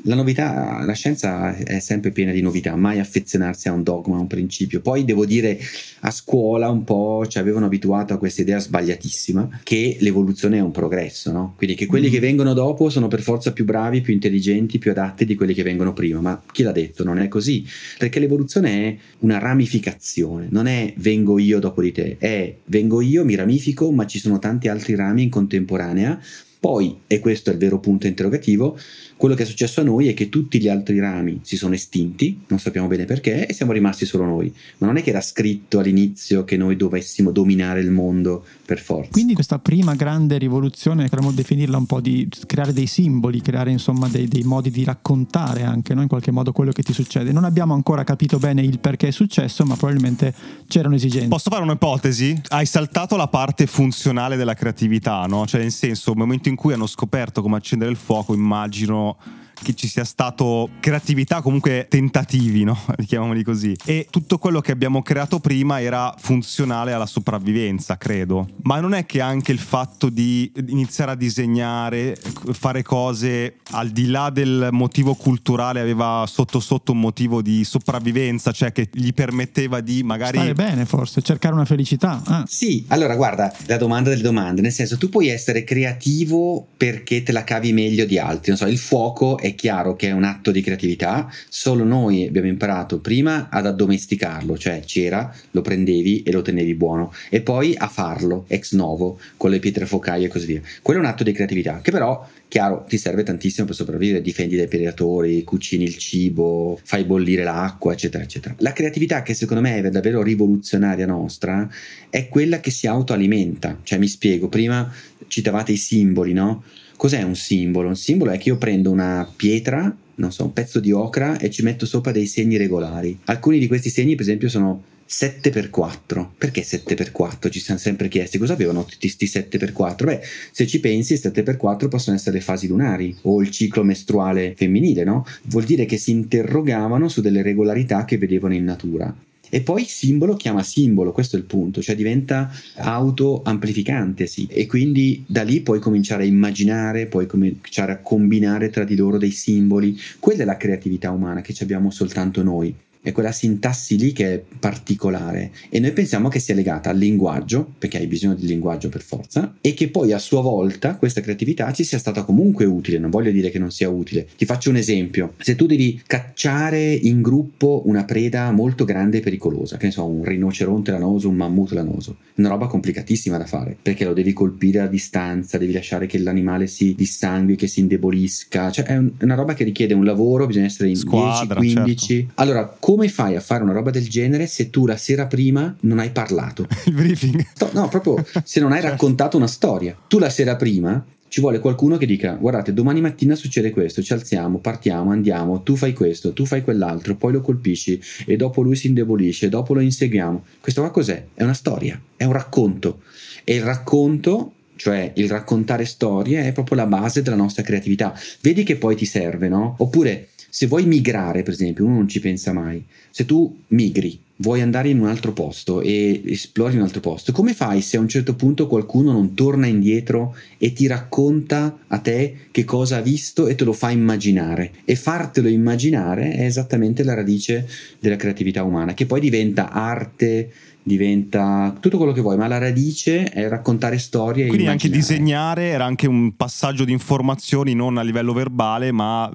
la 0.04 0.14
novità, 0.14 0.82
la 0.84 0.92
scienza 0.92 1.54
è 1.56 1.78
sempre 1.80 2.10
piena 2.10 2.32
di 2.32 2.40
novità, 2.40 2.74
mai 2.76 2.98
affezionarsi 2.98 3.68
a 3.68 3.72
un 3.72 3.82
dogma, 3.82 4.16
a 4.16 4.20
un 4.20 4.26
principio. 4.26 4.80
Poi 4.80 5.04
devo 5.04 5.26
dire, 5.26 5.58
a 6.00 6.10
scuola 6.10 6.68
un 6.70 6.84
po' 6.84 7.26
ci 7.28 7.38
avevano 7.38 7.66
abituato 7.66 8.14
a 8.14 8.18
questa 8.18 8.42
idea 8.42 8.58
sbagliatissima 8.58 9.60
che 9.62 9.96
l'evoluzione 10.00 10.58
è 10.58 10.60
un 10.60 10.70
progresso, 10.70 11.32
no? 11.32 11.54
Quindi 11.56 11.76
che 11.76 11.86
quelli 11.86 12.08
mm. 12.08 12.12
che 12.12 12.20
vengono 12.20 12.54
dopo 12.54 12.88
sono 12.88 13.08
per 13.08 13.20
forza 13.20 13.52
più 13.52 13.64
bravi, 13.64 14.00
più 14.00 14.12
intelligenti, 14.12 14.78
più 14.78 14.90
adatti 14.90 15.24
di 15.24 15.34
quelli 15.34 15.54
che 15.54 15.62
vengono 15.62 15.92
prima. 15.92 16.20
Ma 16.20 16.42
chi 16.50 16.62
l'ha 16.62 16.72
detto? 16.72 17.04
Non 17.04 17.18
è 17.18 17.28
così. 17.28 17.66
Perché 17.98 18.18
l'evoluzione 18.20 18.70
è 18.70 18.96
una 19.20 19.38
ramificazione, 19.38 20.48
non 20.50 20.66
è 20.66 20.92
vengo 20.96 21.38
io 21.38 21.58
dopo 21.58 21.82
di 21.82 21.92
te, 21.92 22.16
è 22.18 22.54
vengo 22.66 23.00
io, 23.00 23.24
mi 23.24 23.34
ramifico, 23.34 23.90
ma 23.90 24.06
ci 24.06 24.18
sono 24.18 24.38
tanti 24.38 24.68
altri 24.68 24.94
rami 24.94 25.24
in 25.24 25.30
contemporanea. 25.30 26.20
Poi, 26.60 26.98
e 27.06 27.20
questo 27.20 27.48
è 27.48 27.54
il 27.54 27.58
vero 27.58 27.80
punto 27.80 28.06
interrogativo, 28.06 28.78
quello 29.20 29.34
che 29.34 29.42
è 29.42 29.46
successo 29.46 29.82
a 29.82 29.84
noi 29.84 30.08
è 30.08 30.14
che 30.14 30.30
tutti 30.30 30.58
gli 30.58 30.66
altri 30.66 30.98
rami 30.98 31.40
si 31.42 31.58
sono 31.58 31.74
estinti, 31.74 32.40
non 32.46 32.58
sappiamo 32.58 32.86
bene 32.86 33.04
perché, 33.04 33.46
e 33.46 33.52
siamo 33.52 33.72
rimasti 33.72 34.06
solo 34.06 34.24
noi. 34.24 34.50
Ma 34.78 34.86
non 34.86 34.96
è 34.96 35.02
che 35.02 35.10
era 35.10 35.20
scritto 35.20 35.78
all'inizio 35.78 36.42
che 36.44 36.56
noi 36.56 36.74
dovessimo 36.74 37.30
dominare 37.30 37.80
il 37.80 37.90
mondo 37.90 38.42
per 38.64 38.80
forza. 38.80 39.10
Quindi 39.10 39.34
questa 39.34 39.58
prima 39.58 39.94
grande 39.94 40.38
rivoluzione, 40.38 41.02
potremmo 41.02 41.32
definirla 41.32 41.76
un 41.76 41.84
po' 41.84 42.00
di 42.00 42.26
creare 42.46 42.72
dei 42.72 42.86
simboli, 42.86 43.42
creare 43.42 43.70
insomma 43.70 44.08
dei, 44.08 44.26
dei 44.26 44.42
modi 44.42 44.70
di 44.70 44.84
raccontare 44.84 45.64
anche 45.64 45.92
no? 45.92 46.00
in 46.00 46.08
qualche 46.08 46.30
modo 46.30 46.52
quello 46.52 46.72
che 46.72 46.82
ti 46.82 46.94
succede. 46.94 47.30
Non 47.30 47.44
abbiamo 47.44 47.74
ancora 47.74 48.04
capito 48.04 48.38
bene 48.38 48.62
il 48.62 48.78
perché 48.78 49.08
è 49.08 49.10
successo, 49.10 49.66
ma 49.66 49.76
probabilmente 49.76 50.32
c'erano 50.66 50.94
esigenze. 50.94 51.28
Posso 51.28 51.50
fare 51.50 51.62
un'ipotesi? 51.62 52.40
Hai 52.48 52.64
saltato 52.64 53.16
la 53.16 53.28
parte 53.28 53.66
funzionale 53.66 54.36
della 54.36 54.54
creatività, 54.54 55.26
no? 55.26 55.46
Cioè 55.46 55.60
nel 55.60 55.72
senso, 55.72 56.12
nel 56.12 56.20
momento 56.20 56.48
in 56.48 56.56
cui 56.56 56.72
hanno 56.72 56.86
scoperto 56.86 57.42
come 57.42 57.56
accendere 57.56 57.90
il 57.90 57.98
fuoco, 57.98 58.32
immagino 58.32 59.08
not 59.10 59.49
che 59.62 59.74
ci 59.74 59.88
sia 59.88 60.04
stato 60.04 60.70
creatività, 60.80 61.40
comunque 61.42 61.86
tentativi, 61.88 62.64
no? 62.64 62.78
chiamiamoli 63.06 63.42
così. 63.42 63.76
E 63.84 64.06
tutto 64.10 64.38
quello 64.38 64.60
che 64.60 64.72
abbiamo 64.72 65.02
creato 65.02 65.38
prima 65.38 65.80
era 65.80 66.14
funzionale 66.18 66.92
alla 66.92 67.06
sopravvivenza, 67.06 67.96
credo. 67.96 68.48
Ma 68.62 68.80
non 68.80 68.94
è 68.94 69.06
che 69.06 69.20
anche 69.20 69.52
il 69.52 69.58
fatto 69.58 70.08
di 70.08 70.50
iniziare 70.68 71.12
a 71.12 71.14
disegnare, 71.14 72.16
fare 72.52 72.82
cose 72.82 73.56
al 73.72 73.90
di 73.90 74.06
là 74.06 74.30
del 74.30 74.68
motivo 74.72 75.14
culturale 75.14 75.80
aveva 75.80 76.24
sotto 76.26 76.60
sotto 76.60 76.92
un 76.92 77.00
motivo 77.00 77.42
di 77.42 77.64
sopravvivenza, 77.64 78.52
cioè 78.52 78.72
che 78.72 78.88
gli 78.92 79.12
permetteva 79.12 79.80
di 79.80 80.02
magari... 80.02 80.38
Stare 80.38 80.54
bene 80.54 80.84
forse, 80.84 81.22
cercare 81.22 81.54
una 81.54 81.64
felicità. 81.64 82.22
Ah. 82.24 82.44
Sì, 82.46 82.84
allora 82.88 83.16
guarda, 83.16 83.54
la 83.66 83.76
domanda 83.76 84.10
delle 84.10 84.22
domande, 84.22 84.60
nel 84.60 84.72
senso 84.72 84.96
tu 84.96 85.08
puoi 85.08 85.28
essere 85.28 85.64
creativo 85.64 86.66
perché 86.76 87.22
te 87.22 87.32
la 87.32 87.44
cavi 87.44 87.72
meglio 87.72 88.04
di 88.04 88.18
altri, 88.18 88.50
non 88.50 88.56
so, 88.56 88.66
il 88.66 88.78
fuoco 88.78 89.38
è 89.38 89.49
è 89.50 89.54
chiaro 89.54 89.96
che 89.96 90.08
è 90.08 90.12
un 90.12 90.24
atto 90.24 90.50
di 90.50 90.60
creatività, 90.62 91.30
solo 91.48 91.84
noi 91.84 92.26
abbiamo 92.26 92.48
imparato 92.48 93.00
prima 93.00 93.48
ad 93.50 93.66
addomesticarlo, 93.66 94.56
cioè 94.56 94.82
c'era, 94.84 95.34
lo 95.50 95.60
prendevi 95.60 96.22
e 96.22 96.32
lo 96.32 96.42
tenevi 96.42 96.74
buono, 96.74 97.12
e 97.28 97.40
poi 97.40 97.74
a 97.76 97.88
farlo 97.88 98.44
ex 98.48 98.72
novo 98.72 99.18
con 99.36 99.50
le 99.50 99.58
pietre 99.58 99.86
focaie 99.86 100.26
e 100.26 100.28
così 100.28 100.46
via. 100.46 100.60
Quello 100.82 101.00
è 101.00 101.02
un 101.02 101.08
atto 101.08 101.24
di 101.24 101.32
creatività 101.32 101.80
che 101.80 101.90
però, 101.90 102.26
chiaro, 102.48 102.84
ti 102.88 102.96
serve 102.96 103.22
tantissimo 103.22 103.66
per 103.66 103.74
sopravvivere, 103.74 104.22
difendi 104.22 104.56
dai 104.56 104.68
predatori, 104.68 105.44
cucini 105.44 105.84
il 105.84 105.96
cibo, 105.96 106.78
fai 106.82 107.04
bollire 107.04 107.42
l'acqua, 107.42 107.92
eccetera, 107.92 108.22
eccetera. 108.22 108.54
La 108.58 108.72
creatività 108.72 109.22
che 109.22 109.34
secondo 109.34 109.62
me 109.62 109.76
è 109.76 109.90
davvero 109.90 110.22
rivoluzionaria 110.22 111.06
nostra 111.06 111.68
è 112.08 112.28
quella 112.28 112.60
che 112.60 112.70
si 112.70 112.86
autoalimenta, 112.86 113.80
cioè 113.82 113.98
mi 113.98 114.08
spiego, 114.08 114.48
prima 114.48 114.92
citavate 115.26 115.72
i 115.72 115.76
simboli, 115.76 116.32
no? 116.32 116.62
Cos'è 117.00 117.22
un 117.22 117.34
simbolo? 117.34 117.88
Un 117.88 117.96
simbolo 117.96 118.30
è 118.30 118.36
che 118.36 118.50
io 118.50 118.58
prendo 118.58 118.90
una 118.90 119.26
pietra, 119.34 119.96
non 120.16 120.32
so, 120.32 120.44
un 120.44 120.52
pezzo 120.52 120.80
di 120.80 120.92
ocra 120.92 121.38
e 121.38 121.48
ci 121.48 121.62
metto 121.62 121.86
sopra 121.86 122.12
dei 122.12 122.26
segni 122.26 122.58
regolari. 122.58 123.20
Alcuni 123.24 123.58
di 123.58 123.68
questi 123.68 123.88
segni, 123.88 124.16
per 124.16 124.26
esempio, 124.26 124.50
sono 124.50 124.82
7x4. 125.08 126.26
Perché 126.36 126.60
7x4? 126.60 127.50
Ci 127.50 127.58
siamo 127.58 127.80
sempre 127.80 128.08
chiesti 128.08 128.36
cosa 128.36 128.52
avevano 128.52 128.84
tutti 128.84 129.10
questi 129.10 129.24
7x4. 129.24 130.04
Beh, 130.04 130.20
se 130.50 130.66
ci 130.66 130.78
pensi, 130.80 131.14
7x4 131.14 131.88
possono 131.88 132.16
essere 132.16 132.36
le 132.36 132.42
fasi 132.42 132.66
lunari 132.66 133.16
o 133.22 133.40
il 133.40 133.48
ciclo 133.50 133.82
mestruale 133.82 134.52
femminile, 134.54 135.02
no? 135.02 135.24
Vuol 135.44 135.64
dire 135.64 135.86
che 135.86 135.96
si 135.96 136.10
interrogavano 136.10 137.08
su 137.08 137.22
delle 137.22 137.40
regolarità 137.40 138.04
che 138.04 138.18
vedevano 138.18 138.52
in 138.52 138.64
natura. 138.64 139.16
E 139.50 139.60
poi 139.60 139.84
simbolo 139.84 140.36
chiama 140.36 140.62
simbolo, 140.62 141.12
questo 141.12 141.36
è 141.36 141.38
il 141.38 141.44
punto, 141.44 141.82
cioè 141.82 141.94
diventa 141.94 142.50
auto-amplificante, 142.76 144.26
sì. 144.26 144.46
E 144.48 144.66
quindi 144.66 145.24
da 145.26 145.42
lì 145.42 145.60
puoi 145.60 145.80
cominciare 145.80 146.22
a 146.22 146.26
immaginare, 146.26 147.06
puoi 147.06 147.26
cominciare 147.26 147.92
a 147.92 147.98
combinare 147.98 148.70
tra 148.70 148.84
di 148.84 148.96
loro 148.96 149.18
dei 149.18 149.32
simboli. 149.32 149.98
Quella 150.18 150.42
è 150.42 150.46
la 150.46 150.56
creatività 150.56 151.10
umana 151.10 151.42
che 151.42 151.54
abbiamo 151.60 151.90
soltanto 151.90 152.42
noi 152.42 152.74
è 153.02 153.12
quella 153.12 153.32
sintassi 153.32 153.96
lì 153.96 154.12
che 154.12 154.34
è 154.34 154.42
particolare 154.58 155.52
e 155.68 155.80
noi 155.80 155.92
pensiamo 155.92 156.28
che 156.28 156.38
sia 156.38 156.54
legata 156.54 156.90
al 156.90 156.98
linguaggio, 156.98 157.66
perché 157.78 157.98
hai 157.98 158.06
bisogno 158.06 158.34
di 158.34 158.46
linguaggio 158.46 158.88
per 158.88 159.02
forza, 159.02 159.54
e 159.60 159.74
che 159.74 159.88
poi 159.88 160.12
a 160.12 160.18
sua 160.18 160.40
volta 160.40 160.96
questa 160.96 161.20
creatività 161.20 161.72
ci 161.72 161.84
sia 161.84 161.98
stata 161.98 162.24
comunque 162.24 162.64
utile, 162.64 162.98
non 162.98 163.10
voglio 163.10 163.30
dire 163.30 163.50
che 163.50 163.58
non 163.58 163.70
sia 163.70 163.88
utile. 163.88 164.26
Ti 164.36 164.44
faccio 164.44 164.70
un 164.70 164.76
esempio, 164.76 165.34
se 165.38 165.56
tu 165.56 165.66
devi 165.66 166.00
cacciare 166.06 166.92
in 166.92 167.22
gruppo 167.22 167.82
una 167.86 168.04
preda 168.04 168.50
molto 168.50 168.84
grande 168.84 169.18
e 169.18 169.20
pericolosa, 169.20 169.76
che 169.76 169.86
ne 169.86 169.92
so, 169.92 170.06
un 170.06 170.24
rinoceronte 170.24 170.90
lanoso, 170.90 171.28
un 171.28 171.36
mammut 171.36 171.72
lanoso, 171.72 172.16
una 172.34 172.48
roba 172.48 172.66
complicatissima 172.66 173.38
da 173.38 173.46
fare, 173.46 173.76
perché 173.80 174.04
lo 174.04 174.12
devi 174.12 174.32
colpire 174.32 174.80
a 174.80 174.86
distanza, 174.86 175.58
devi 175.58 175.72
lasciare 175.72 176.06
che 176.06 176.18
l'animale 176.18 176.66
si 176.66 176.94
dissangui, 176.94 177.56
che 177.56 177.66
si 177.66 177.80
indebolisca, 177.80 178.70
cioè 178.70 178.84
è, 178.84 178.96
un, 178.96 179.12
è 179.16 179.24
una 179.24 179.34
roba 179.34 179.54
che 179.54 179.64
richiede 179.64 179.94
un 179.94 180.04
lavoro, 180.04 180.46
bisogna 180.46 180.66
essere 180.66 180.88
in 180.88 180.96
Squadra, 180.96 181.60
10-15. 181.60 181.96
Certo. 181.96 182.32
Allora, 182.34 182.66
come 182.90 183.06
fai 183.06 183.36
a 183.36 183.40
fare 183.40 183.62
una 183.62 183.72
roba 183.72 183.90
del 183.90 184.08
genere 184.08 184.48
se 184.48 184.68
tu 184.68 184.84
la 184.84 184.96
sera 184.96 185.28
prima 185.28 185.76
non 185.82 186.00
hai 186.00 186.10
parlato? 186.10 186.66
Il 186.86 186.92
briefing. 186.92 187.46
No, 187.70 187.86
proprio 187.86 188.16
se 188.42 188.58
non 188.58 188.72
hai 188.72 188.80
certo. 188.80 188.90
raccontato 188.90 189.36
una 189.36 189.46
storia. 189.46 189.96
Tu 190.08 190.18
la 190.18 190.28
sera 190.28 190.56
prima 190.56 191.04
ci 191.28 191.40
vuole 191.40 191.60
qualcuno 191.60 191.96
che 191.98 192.06
dica 192.06 192.32
guardate 192.32 192.72
domani 192.72 193.00
mattina 193.00 193.36
succede 193.36 193.70
questo 193.70 194.02
ci 194.02 194.12
alziamo 194.12 194.58
partiamo 194.58 195.12
andiamo 195.12 195.62
tu 195.62 195.76
fai 195.76 195.92
questo 195.92 196.32
tu 196.32 196.44
fai 196.44 196.64
quell'altro 196.64 197.14
poi 197.14 197.34
lo 197.34 197.40
colpisci 197.40 198.02
e 198.26 198.34
dopo 198.34 198.62
lui 198.62 198.74
si 198.74 198.88
indebolisce 198.88 199.48
dopo 199.48 199.72
lo 199.72 199.78
inseguiamo 199.78 200.44
questo 200.60 200.80
qua 200.80 200.90
cos'è? 200.90 201.26
è 201.32 201.44
una 201.44 201.54
storia 201.54 202.02
è 202.16 202.24
un 202.24 202.32
racconto 202.32 203.02
e 203.44 203.54
il 203.54 203.62
racconto 203.62 204.54
cioè 204.74 205.12
il 205.14 205.30
raccontare 205.30 205.84
storie 205.84 206.42
è 206.42 206.50
proprio 206.50 206.78
la 206.78 206.86
base 206.86 207.22
della 207.22 207.36
nostra 207.36 207.62
creatività 207.62 208.12
vedi 208.40 208.64
che 208.64 208.74
poi 208.74 208.96
ti 208.96 209.04
serve 209.04 209.46
no? 209.46 209.76
oppure 209.78 210.30
se 210.50 210.66
vuoi 210.66 210.84
migrare, 210.84 211.42
per 211.42 211.54
esempio, 211.54 211.84
uno 211.84 211.94
non 211.94 212.08
ci 212.08 212.20
pensa 212.20 212.52
mai. 212.52 212.84
Se 213.10 213.24
tu 213.24 213.62
migri, 213.68 214.18
vuoi 214.36 214.62
andare 214.62 214.88
in 214.88 215.00
un 215.00 215.06
altro 215.06 215.32
posto 215.32 215.80
e 215.80 216.22
esplori 216.26 216.76
un 216.76 216.82
altro 216.82 217.00
posto, 217.00 217.30
come 217.32 217.54
fai 217.54 217.80
se 217.80 217.96
a 217.96 218.00
un 218.00 218.08
certo 218.08 218.34
punto 218.34 218.66
qualcuno 218.66 219.12
non 219.12 219.34
torna 219.34 219.66
indietro 219.66 220.34
e 220.58 220.72
ti 220.72 220.86
racconta 220.86 221.78
a 221.86 221.98
te 221.98 222.36
che 222.50 222.64
cosa 222.64 222.96
ha 222.96 223.00
visto 223.02 223.46
e 223.48 223.54
te 223.54 223.64
lo 223.64 223.72
fa 223.72 223.90
immaginare? 223.90 224.72
E 224.84 224.96
fartelo 224.96 225.48
immaginare 225.48 226.32
è 226.32 226.44
esattamente 226.44 227.04
la 227.04 227.14
radice 227.14 227.68
della 227.98 228.16
creatività 228.16 228.64
umana, 228.64 228.94
che 228.94 229.06
poi 229.06 229.20
diventa 229.20 229.70
arte, 229.70 230.50
diventa 230.82 231.76
tutto 231.78 231.96
quello 231.96 232.12
che 232.12 232.20
vuoi, 232.20 232.36
ma 232.36 232.46
la 232.46 232.58
radice 232.58 233.24
è 233.24 233.48
raccontare 233.48 233.98
storie. 233.98 234.46
Quindi 234.46 234.66
anche 234.66 234.88
disegnare 234.88 235.68
era 235.68 235.84
anche 235.84 236.06
un 236.06 236.34
passaggio 236.36 236.84
di 236.84 236.92
informazioni 236.92 237.74
non 237.74 237.98
a 237.98 238.02
livello 238.02 238.32
verbale, 238.32 238.92
ma 238.92 239.30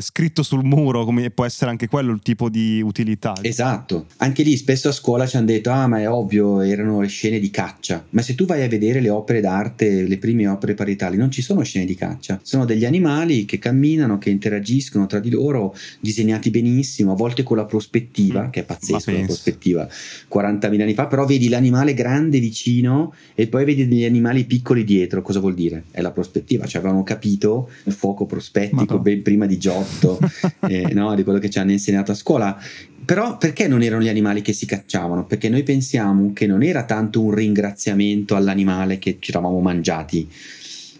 scritto 0.00 0.42
sul 0.42 0.64
muro, 0.64 1.04
come 1.04 1.30
può 1.30 1.44
essere 1.44 1.70
anche 1.70 1.88
quello 1.88 2.12
il 2.12 2.20
tipo 2.22 2.48
di 2.48 2.80
utilità. 2.80 3.34
Esatto, 3.40 4.06
anche 4.18 4.42
lì 4.42 4.56
spesso 4.56 4.88
a 4.88 4.92
scuola 4.92 5.26
ci 5.26 5.36
hanno 5.36 5.46
detto, 5.46 5.70
ah 5.70 5.86
ma 5.86 6.00
è 6.00 6.08
ovvio, 6.08 6.60
erano 6.60 7.00
le 7.00 7.08
scene 7.08 7.38
di 7.38 7.50
caccia, 7.50 8.04
ma 8.10 8.22
se 8.22 8.34
tu 8.34 8.44
vai 8.44 8.62
a 8.62 8.68
vedere 8.68 9.00
le 9.00 9.10
opere 9.10 9.40
d'arte, 9.40 10.02
le 10.02 10.18
prime 10.18 10.46
opere 10.48 10.74
parietali, 10.74 11.16
non 11.16 11.30
ci 11.30 11.42
sono 11.42 11.62
scene 11.62 11.84
di 11.84 11.94
caccia, 11.94 12.40
sono 12.42 12.64
degli 12.64 12.84
animali 12.84 13.44
che 13.44 13.58
camminano, 13.58 14.18
che 14.18 14.30
interagiscono 14.30 15.06
tra 15.06 15.20
di 15.20 15.30
loro, 15.30 15.74
disegnati 16.00 16.50
benissimo, 16.50 17.12
a 17.12 17.16
volte 17.16 17.42
con 17.42 17.56
la 17.56 17.64
prospettiva, 17.64 18.46
mm. 18.46 18.50
che 18.50 18.60
è 18.60 18.64
pazzesco 18.64 19.10
la 19.10 19.24
prospettiva, 19.24 19.88
40.000 20.32 20.87
anni 20.88 20.94
fa, 20.94 21.06
però 21.06 21.24
vedi 21.24 21.48
l'animale 21.48 21.94
grande 21.94 22.38
vicino 22.38 23.14
e 23.34 23.46
poi 23.46 23.64
vedi 23.64 23.86
degli 23.86 24.04
animali 24.04 24.44
piccoli 24.44 24.84
dietro. 24.84 25.22
Cosa 25.22 25.40
vuol 25.40 25.54
dire? 25.54 25.84
È 25.90 26.00
la 26.00 26.10
prospettiva, 26.10 26.66
cioè 26.66 26.80
avevano 26.80 27.02
capito 27.02 27.70
il 27.84 27.92
fuoco 27.92 28.26
prospettico 28.26 28.98
ben 28.98 29.22
prima 29.22 29.46
di 29.46 29.58
Giotto, 29.58 30.18
eh, 30.68 30.92
no? 30.92 31.14
di 31.14 31.22
quello 31.22 31.38
che 31.38 31.50
ci 31.50 31.58
hanno 31.58 31.72
insegnato 31.72 32.12
a 32.12 32.14
scuola. 32.14 32.58
Però 33.04 33.38
perché 33.38 33.68
non 33.68 33.82
erano 33.82 34.02
gli 34.02 34.08
animali 34.08 34.42
che 34.42 34.52
si 34.52 34.66
cacciavano? 34.66 35.24
Perché 35.24 35.48
noi 35.48 35.62
pensiamo 35.62 36.32
che 36.32 36.46
non 36.46 36.62
era 36.62 36.84
tanto 36.84 37.22
un 37.22 37.32
ringraziamento 37.32 38.36
all'animale 38.36 38.98
che 38.98 39.16
ci 39.18 39.30
eravamo 39.30 39.60
mangiati, 39.60 40.28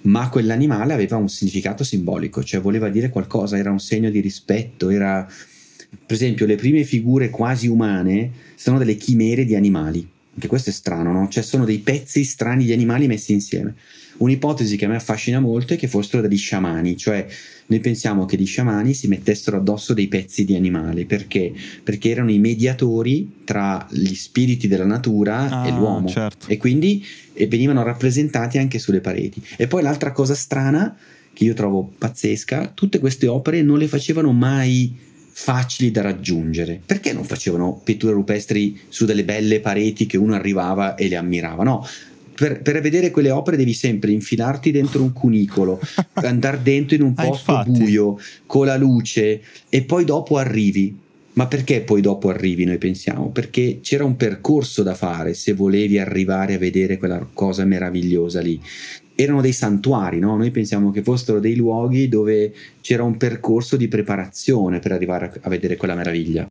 ma 0.02 0.28
quell'animale 0.30 0.94
aveva 0.94 1.16
un 1.16 1.28
significato 1.28 1.84
simbolico, 1.84 2.42
cioè 2.42 2.60
voleva 2.60 2.88
dire 2.88 3.10
qualcosa, 3.10 3.58
era 3.58 3.70
un 3.70 3.80
segno 3.80 4.08
di 4.08 4.20
rispetto, 4.20 4.88
era 4.88 5.28
per 5.90 6.16
esempio 6.16 6.46
le 6.46 6.56
prime 6.56 6.84
figure 6.84 7.30
quasi 7.30 7.66
umane 7.66 8.30
sono 8.54 8.78
delle 8.78 8.96
chimere 8.96 9.44
di 9.44 9.54
animali. 9.54 10.06
Anche 10.34 10.46
questo 10.46 10.70
è 10.70 10.72
strano, 10.72 11.12
no? 11.12 11.28
Cioè 11.28 11.42
sono 11.42 11.64
dei 11.64 11.78
pezzi 11.78 12.22
strani 12.22 12.64
di 12.64 12.72
animali 12.72 13.06
messi 13.06 13.32
insieme. 13.32 13.74
Un'ipotesi 14.18 14.76
che 14.76 14.84
a 14.84 14.88
me 14.88 14.96
affascina 14.96 15.40
molto 15.40 15.74
è 15.74 15.76
che 15.76 15.88
fossero 15.88 16.22
degli 16.22 16.36
sciamani, 16.36 16.96
cioè 16.96 17.26
noi 17.66 17.80
pensiamo 17.80 18.24
che 18.24 18.36
gli 18.36 18.46
sciamani 18.46 18.94
si 18.94 19.06
mettessero 19.06 19.58
addosso 19.58 19.94
dei 19.94 20.08
pezzi 20.08 20.44
di 20.44 20.56
animale, 20.56 21.06
perché? 21.06 21.52
Perché 21.82 22.10
erano 22.10 22.30
i 22.30 22.38
mediatori 22.38 23.42
tra 23.44 23.86
gli 23.90 24.14
spiriti 24.14 24.66
della 24.66 24.86
natura 24.86 25.62
ah, 25.62 25.66
e 25.66 25.70
l'uomo 25.70 26.08
certo. 26.08 26.48
e 26.48 26.56
quindi 26.56 27.04
e 27.32 27.46
venivano 27.46 27.82
rappresentati 27.82 28.58
anche 28.58 28.78
sulle 28.78 29.00
pareti. 29.00 29.40
E 29.56 29.66
poi 29.66 29.82
l'altra 29.82 30.10
cosa 30.12 30.34
strana 30.34 30.96
che 31.32 31.44
io 31.44 31.54
trovo 31.54 31.92
pazzesca, 31.96 32.72
tutte 32.74 32.98
queste 32.98 33.28
opere 33.28 33.62
non 33.62 33.78
le 33.78 33.86
facevano 33.86 34.32
mai 34.32 35.06
facili 35.40 35.92
da 35.92 36.02
raggiungere. 36.02 36.80
Perché 36.84 37.12
non 37.12 37.22
facevano 37.22 37.80
pitture 37.84 38.12
rupestri 38.12 38.76
su 38.88 39.04
delle 39.04 39.22
belle 39.22 39.60
pareti 39.60 40.04
che 40.04 40.16
uno 40.16 40.34
arrivava 40.34 40.96
e 40.96 41.06
le 41.06 41.14
ammirava? 41.14 41.62
No, 41.62 41.86
per, 42.34 42.60
per, 42.60 42.80
vedere 42.80 43.12
quelle 43.12 43.30
opere 43.30 43.56
devi 43.56 43.72
sempre 43.72 44.10
infilarti 44.10 44.72
dentro 44.72 45.00
un 45.00 45.12
cunicolo, 45.12 45.80
andare 46.14 46.60
dentro 46.60 46.96
in 46.96 47.02
un 47.02 47.12
ah, 47.14 47.24
posto 47.24 47.56
ah, 47.56 47.62
buio, 47.62 48.18
con 48.46 48.66
la 48.66 48.76
luce 48.76 49.40
e 49.68 49.82
poi 49.82 50.04
dopo 50.04 50.38
arrivi. 50.38 51.06
Ma 51.34 51.46
perché 51.46 51.82
poi 51.82 52.00
dopo 52.00 52.30
arrivi, 52.30 52.64
noi 52.64 52.78
pensiamo? 52.78 53.30
Perché 53.30 53.78
c'era 53.80 54.04
un 54.04 54.16
percorso 54.16 54.82
da 54.82 54.96
fare 54.96 55.34
se 55.34 55.52
volevi 55.52 56.00
arrivare 56.00 56.54
a 56.54 56.58
vedere 56.58 56.98
quella 56.98 57.24
cosa 57.32 57.64
meravigliosa 57.64 58.40
lì 58.40 58.60
erano 59.20 59.40
dei 59.40 59.52
santuari, 59.52 60.20
no? 60.20 60.36
Noi 60.36 60.52
pensiamo 60.52 60.92
che 60.92 61.02
fossero 61.02 61.40
dei 61.40 61.56
luoghi 61.56 62.08
dove 62.08 62.54
c'era 62.80 63.02
un 63.02 63.16
percorso 63.16 63.76
di 63.76 63.88
preparazione 63.88 64.78
per 64.78 64.92
arrivare 64.92 65.32
a, 65.40 65.48
vedere 65.48 65.76
quella 65.76 65.96
meraviglia. 65.96 66.46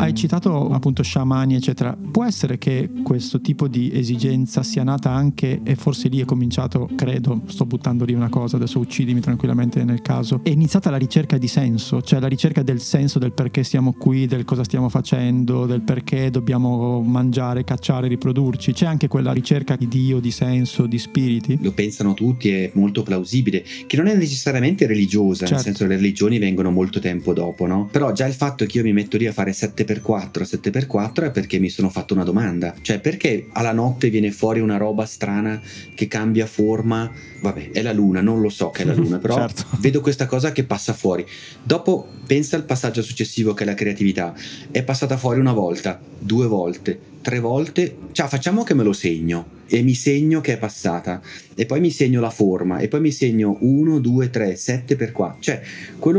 Hai 0.00 0.14
citato 0.14 0.70
appunto 0.70 1.02
sciamani, 1.02 1.56
eccetera. 1.56 1.94
Può 1.94 2.24
essere 2.24 2.56
che 2.56 2.88
questo 3.02 3.40
tipo 3.40 3.66
di 3.66 3.90
esigenza 3.92 4.62
sia 4.62 4.84
nata 4.84 5.10
anche, 5.10 5.60
e 5.64 5.74
forse 5.74 6.06
lì 6.06 6.20
è 6.20 6.24
cominciato, 6.24 6.88
credo, 6.94 7.42
sto 7.46 7.66
buttando 7.66 8.04
lì 8.04 8.14
una 8.14 8.28
cosa, 8.28 8.56
adesso 8.56 8.78
uccidimi 8.78 9.18
tranquillamente 9.18 9.82
nel 9.82 10.00
caso, 10.00 10.40
è 10.44 10.50
iniziata 10.50 10.88
la 10.90 10.98
ricerca 10.98 11.36
di 11.36 11.48
senso, 11.48 12.00
cioè 12.00 12.20
la 12.20 12.28
ricerca 12.28 12.62
del 12.62 12.80
senso 12.80 13.18
del 13.18 13.32
perché 13.32 13.64
siamo 13.64 13.92
qui, 13.92 14.26
del 14.26 14.44
cosa 14.44 14.62
stiamo 14.62 14.88
facendo, 14.88 15.66
del 15.66 15.80
perché 15.80 16.30
dobbiamo 16.30 17.02
mangiare, 17.02 17.64
cacciare, 17.64 18.06
riprodurci. 18.06 18.72
C'è 18.72 18.86
anche 18.86 19.08
quella 19.08 19.32
ricerca 19.32 19.74
di 19.74 19.88
Dio, 19.88 20.20
di 20.20 20.30
senso, 20.30 20.86
di 20.86 20.98
spiriti? 20.98 21.58
Lo 21.60 21.72
pensano 21.72 22.14
tutti, 22.14 22.50
è 22.50 22.70
molto 22.74 23.02
plausibile, 23.02 23.64
che 23.88 23.96
non 23.96 24.06
è 24.06 24.14
necessariamente 24.14 24.86
religiosa, 24.86 25.40
certo. 25.40 25.54
nel 25.54 25.64
senso 25.64 25.82
che 25.82 25.90
le 25.90 25.96
religioni 25.96 26.38
vengono 26.38 26.70
molto 26.70 27.00
tempo 27.00 27.32
dopo, 27.32 27.66
no? 27.66 27.88
Però 27.90 28.12
già 28.12 28.26
il 28.26 28.34
fatto 28.34 28.64
che 28.64 28.78
io 28.78 28.84
mi 28.84 28.92
metto 28.92 29.16
lì 29.16 29.26
a 29.26 29.32
fare 29.32 29.52
sette 29.52 29.86
7x4 29.88 30.42
7x4 30.42 31.24
è 31.24 31.30
perché 31.30 31.58
mi 31.58 31.68
sono 31.68 31.88
fatto 31.88 32.14
una 32.14 32.24
domanda, 32.24 32.74
cioè 32.82 33.00
perché 33.00 33.48
alla 33.52 33.72
notte 33.72 34.10
viene 34.10 34.30
fuori 34.30 34.60
una 34.60 34.76
roba 34.76 35.06
strana 35.06 35.60
che 35.94 36.06
cambia 36.08 36.46
forma, 36.46 37.10
vabbè 37.40 37.70
è 37.70 37.82
la 37.82 37.92
luna, 37.92 38.20
non 38.20 38.40
lo 38.40 38.48
so 38.48 38.70
che 38.70 38.82
è 38.82 38.84
la 38.84 38.94
luna, 38.94 39.18
però 39.18 39.36
certo. 39.36 39.64
vedo 39.80 40.00
questa 40.00 40.26
cosa 40.26 40.52
che 40.52 40.64
passa 40.64 40.92
fuori. 40.92 41.26
Dopo 41.62 42.06
pensa 42.26 42.56
al 42.56 42.64
passaggio 42.64 43.02
successivo 43.02 43.54
che 43.54 43.64
è 43.64 43.66
la 43.66 43.74
creatività, 43.74 44.34
è 44.70 44.82
passata 44.82 45.16
fuori 45.16 45.40
una 45.40 45.52
volta, 45.52 46.00
due 46.18 46.46
volte, 46.46 46.98
tre 47.20 47.40
volte, 47.40 47.96
ciao 48.12 48.28
facciamo 48.28 48.62
che 48.62 48.74
me 48.74 48.82
lo 48.82 48.92
segno 48.92 49.56
e 49.68 49.82
mi 49.82 49.94
segno 49.94 50.40
che 50.40 50.54
è 50.54 50.58
passata. 50.58 51.20
E 51.54 51.66
poi 51.66 51.80
mi 51.80 51.90
segno 51.90 52.20
la 52.20 52.30
forma 52.30 52.78
e 52.78 52.88
poi 52.88 53.00
mi 53.00 53.10
segno 53.10 53.58
1, 53.60 53.98
2, 53.98 54.30
3, 54.30 54.54
7 54.54 54.94
per 54.94 55.10
4 55.10 55.40
cioè 55.40 55.60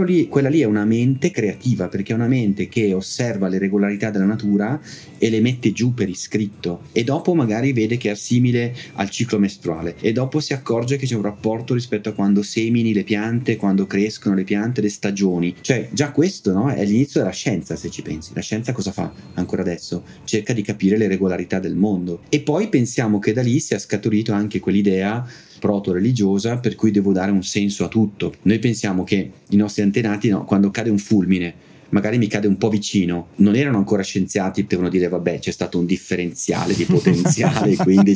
lì, 0.04 0.28
quella 0.28 0.50
lì 0.50 0.60
è 0.60 0.66
una 0.66 0.84
mente 0.84 1.32
creativa 1.32 1.88
perché 1.88 2.12
è 2.12 2.16
una 2.16 2.28
mente 2.28 2.68
che 2.68 2.94
osserva 2.94 3.48
le 3.48 3.58
regolarità 3.58 4.10
della 4.10 4.26
natura 4.26 4.80
e 5.18 5.30
le 5.30 5.40
mette 5.40 5.72
giù 5.72 5.94
per 5.94 6.10
iscritto. 6.10 6.82
E 6.92 7.04
dopo 7.04 7.34
magari 7.34 7.74
vede 7.74 7.98
che 7.98 8.12
è 8.12 8.16
simile 8.16 8.76
al 8.94 9.10
ciclo 9.10 9.40
mestruale. 9.40 9.96
E 10.02 10.12
dopo 10.12 10.40
si 10.40 10.54
accorge 10.54 10.98
che 10.98 11.06
c'è 11.06 11.16
un 11.16 11.22
rapporto 11.22 11.74
rispetto 11.74 12.10
a 12.10 12.14
quando 12.14 12.44
semini 12.44 12.94
le 12.94 13.04
piante 13.04 13.56
quando 13.56 13.86
crescono 13.86 14.36
le 14.36 14.44
piante 14.44 14.82
le 14.82 14.90
stagioni. 14.90 15.56
Cioè 15.62 15.90
già 15.92 16.12
questo 16.12 16.52
no, 16.52 16.70
è 16.70 16.84
l'inizio 16.86 17.22
della 17.22 17.34
scienza 17.34 17.76
se 17.76 17.90
ci 17.90 18.02
pensi. 18.02 18.32
La 18.34 18.42
scienza 18.42 18.74
cosa 18.74 18.92
fa 18.92 19.12
ancora 19.36 19.62
adesso? 19.62 20.04
Cerca 20.26 20.54
di 20.54 20.62
capire 20.62 20.89
le 20.98 21.08
regolarità 21.08 21.60
del 21.60 21.76
mondo 21.76 22.22
e 22.30 22.42
poi 22.42 22.68
pensiamo 22.70 23.20
che 23.20 23.34
da 23.34 23.42
lì 23.42 23.60
sia 23.60 23.80
scaturito 23.80 24.34
anche 24.34 24.60
quell'idea 24.60 25.26
proto-religiosa 25.60 26.58
per 26.58 26.76
cui 26.76 26.92
devo 26.92 27.12
dare 27.12 27.32
un 27.32 27.44
senso 27.44 27.84
a 27.84 27.88
tutto. 27.88 28.34
Noi 28.44 28.60
pensiamo 28.60 29.04
che 29.04 29.32
i 29.50 29.56
nostri 29.56 29.84
antenati, 29.84 30.30
no, 30.30 30.46
quando 30.46 30.72
cade 30.72 30.90
un 30.90 30.98
fulmine, 30.98 31.54
magari 31.90 32.18
mi 32.18 32.28
cade 32.28 32.48
un 32.48 32.58
po' 32.58 32.70
vicino, 32.70 33.28
non 33.36 33.56
erano 33.56 33.78
ancora 33.78 34.04
scienziati, 34.04 34.64
potevano 34.64 34.90
dire 34.90 35.08
vabbè 35.08 35.40
c'è 35.40 35.52
stato 35.52 35.80
un 35.80 35.86
differenziale 35.86 36.76
di 36.76 36.86
potenziale, 36.86 37.76
quindi 37.78 38.16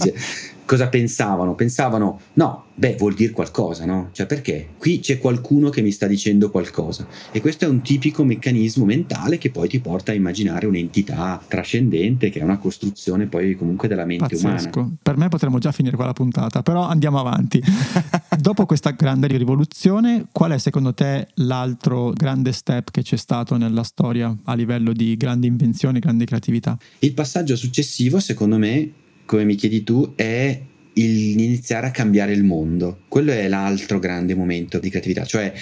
cosa 0.65 0.87
pensavano? 0.87 1.55
Pensavano 1.55 2.19
no, 2.33 2.65
beh 2.75 2.95
vuol 2.97 3.13
dire 3.13 3.31
qualcosa, 3.31 3.85
no? 3.85 4.09
Cioè 4.11 4.25
perché? 4.25 4.69
Qui 4.77 4.99
c'è 4.99 5.19
qualcuno 5.19 5.69
che 5.69 5.81
mi 5.81 5.91
sta 5.91 6.07
dicendo 6.07 6.49
qualcosa 6.49 7.07
e 7.31 7.41
questo 7.41 7.65
è 7.65 7.67
un 7.67 7.81
tipico 7.81 8.23
meccanismo 8.23 8.85
mentale 8.85 9.37
che 9.37 9.51
poi 9.51 9.67
ti 9.67 9.79
porta 9.79 10.11
a 10.11 10.15
immaginare 10.15 10.65
un'entità 10.65 11.41
trascendente 11.47 12.29
che 12.29 12.39
è 12.39 12.43
una 12.43 12.57
costruzione 12.57 13.27
poi 13.27 13.55
comunque 13.55 13.87
della 13.87 14.05
mente 14.05 14.35
Pazzesco. 14.35 14.79
umana. 14.79 14.95
Per 15.01 15.17
me 15.17 15.29
potremmo 15.29 15.59
già 15.59 15.71
finire 15.71 15.95
qua 15.95 16.05
la 16.05 16.13
puntata, 16.13 16.61
però 16.61 16.87
andiamo 16.87 17.19
avanti. 17.19 17.61
Dopo 18.39 18.65
questa 18.65 18.91
grande 18.91 19.27
rivoluzione, 19.27 20.25
qual 20.31 20.51
è 20.51 20.57
secondo 20.57 20.93
te 20.93 21.27
l'altro 21.35 22.11
grande 22.11 22.51
step 22.51 22.91
che 22.91 23.01
c'è 23.01 23.17
stato 23.17 23.55
nella 23.63 23.83
storia 23.83 24.35
a 24.43 24.53
livello 24.53 24.93
di 24.93 25.15
grandi 25.15 25.47
invenzioni, 25.47 25.99
grande 25.99 26.25
creatività? 26.25 26.77
Il 26.99 27.13
passaggio 27.13 27.55
successivo, 27.55 28.19
secondo 28.19 28.57
me, 28.57 28.91
come 29.25 29.45
mi 29.45 29.55
chiedi 29.55 29.83
tu, 29.83 30.13
è 30.15 30.61
iniziare 30.93 31.87
a 31.87 31.91
cambiare 31.91 32.33
il 32.33 32.43
mondo. 32.43 32.99
Quello 33.07 33.31
è 33.31 33.47
l'altro 33.47 33.99
grande 33.99 34.35
momento 34.35 34.79
di 34.79 34.89
creatività, 34.89 35.25
cioè, 35.25 35.53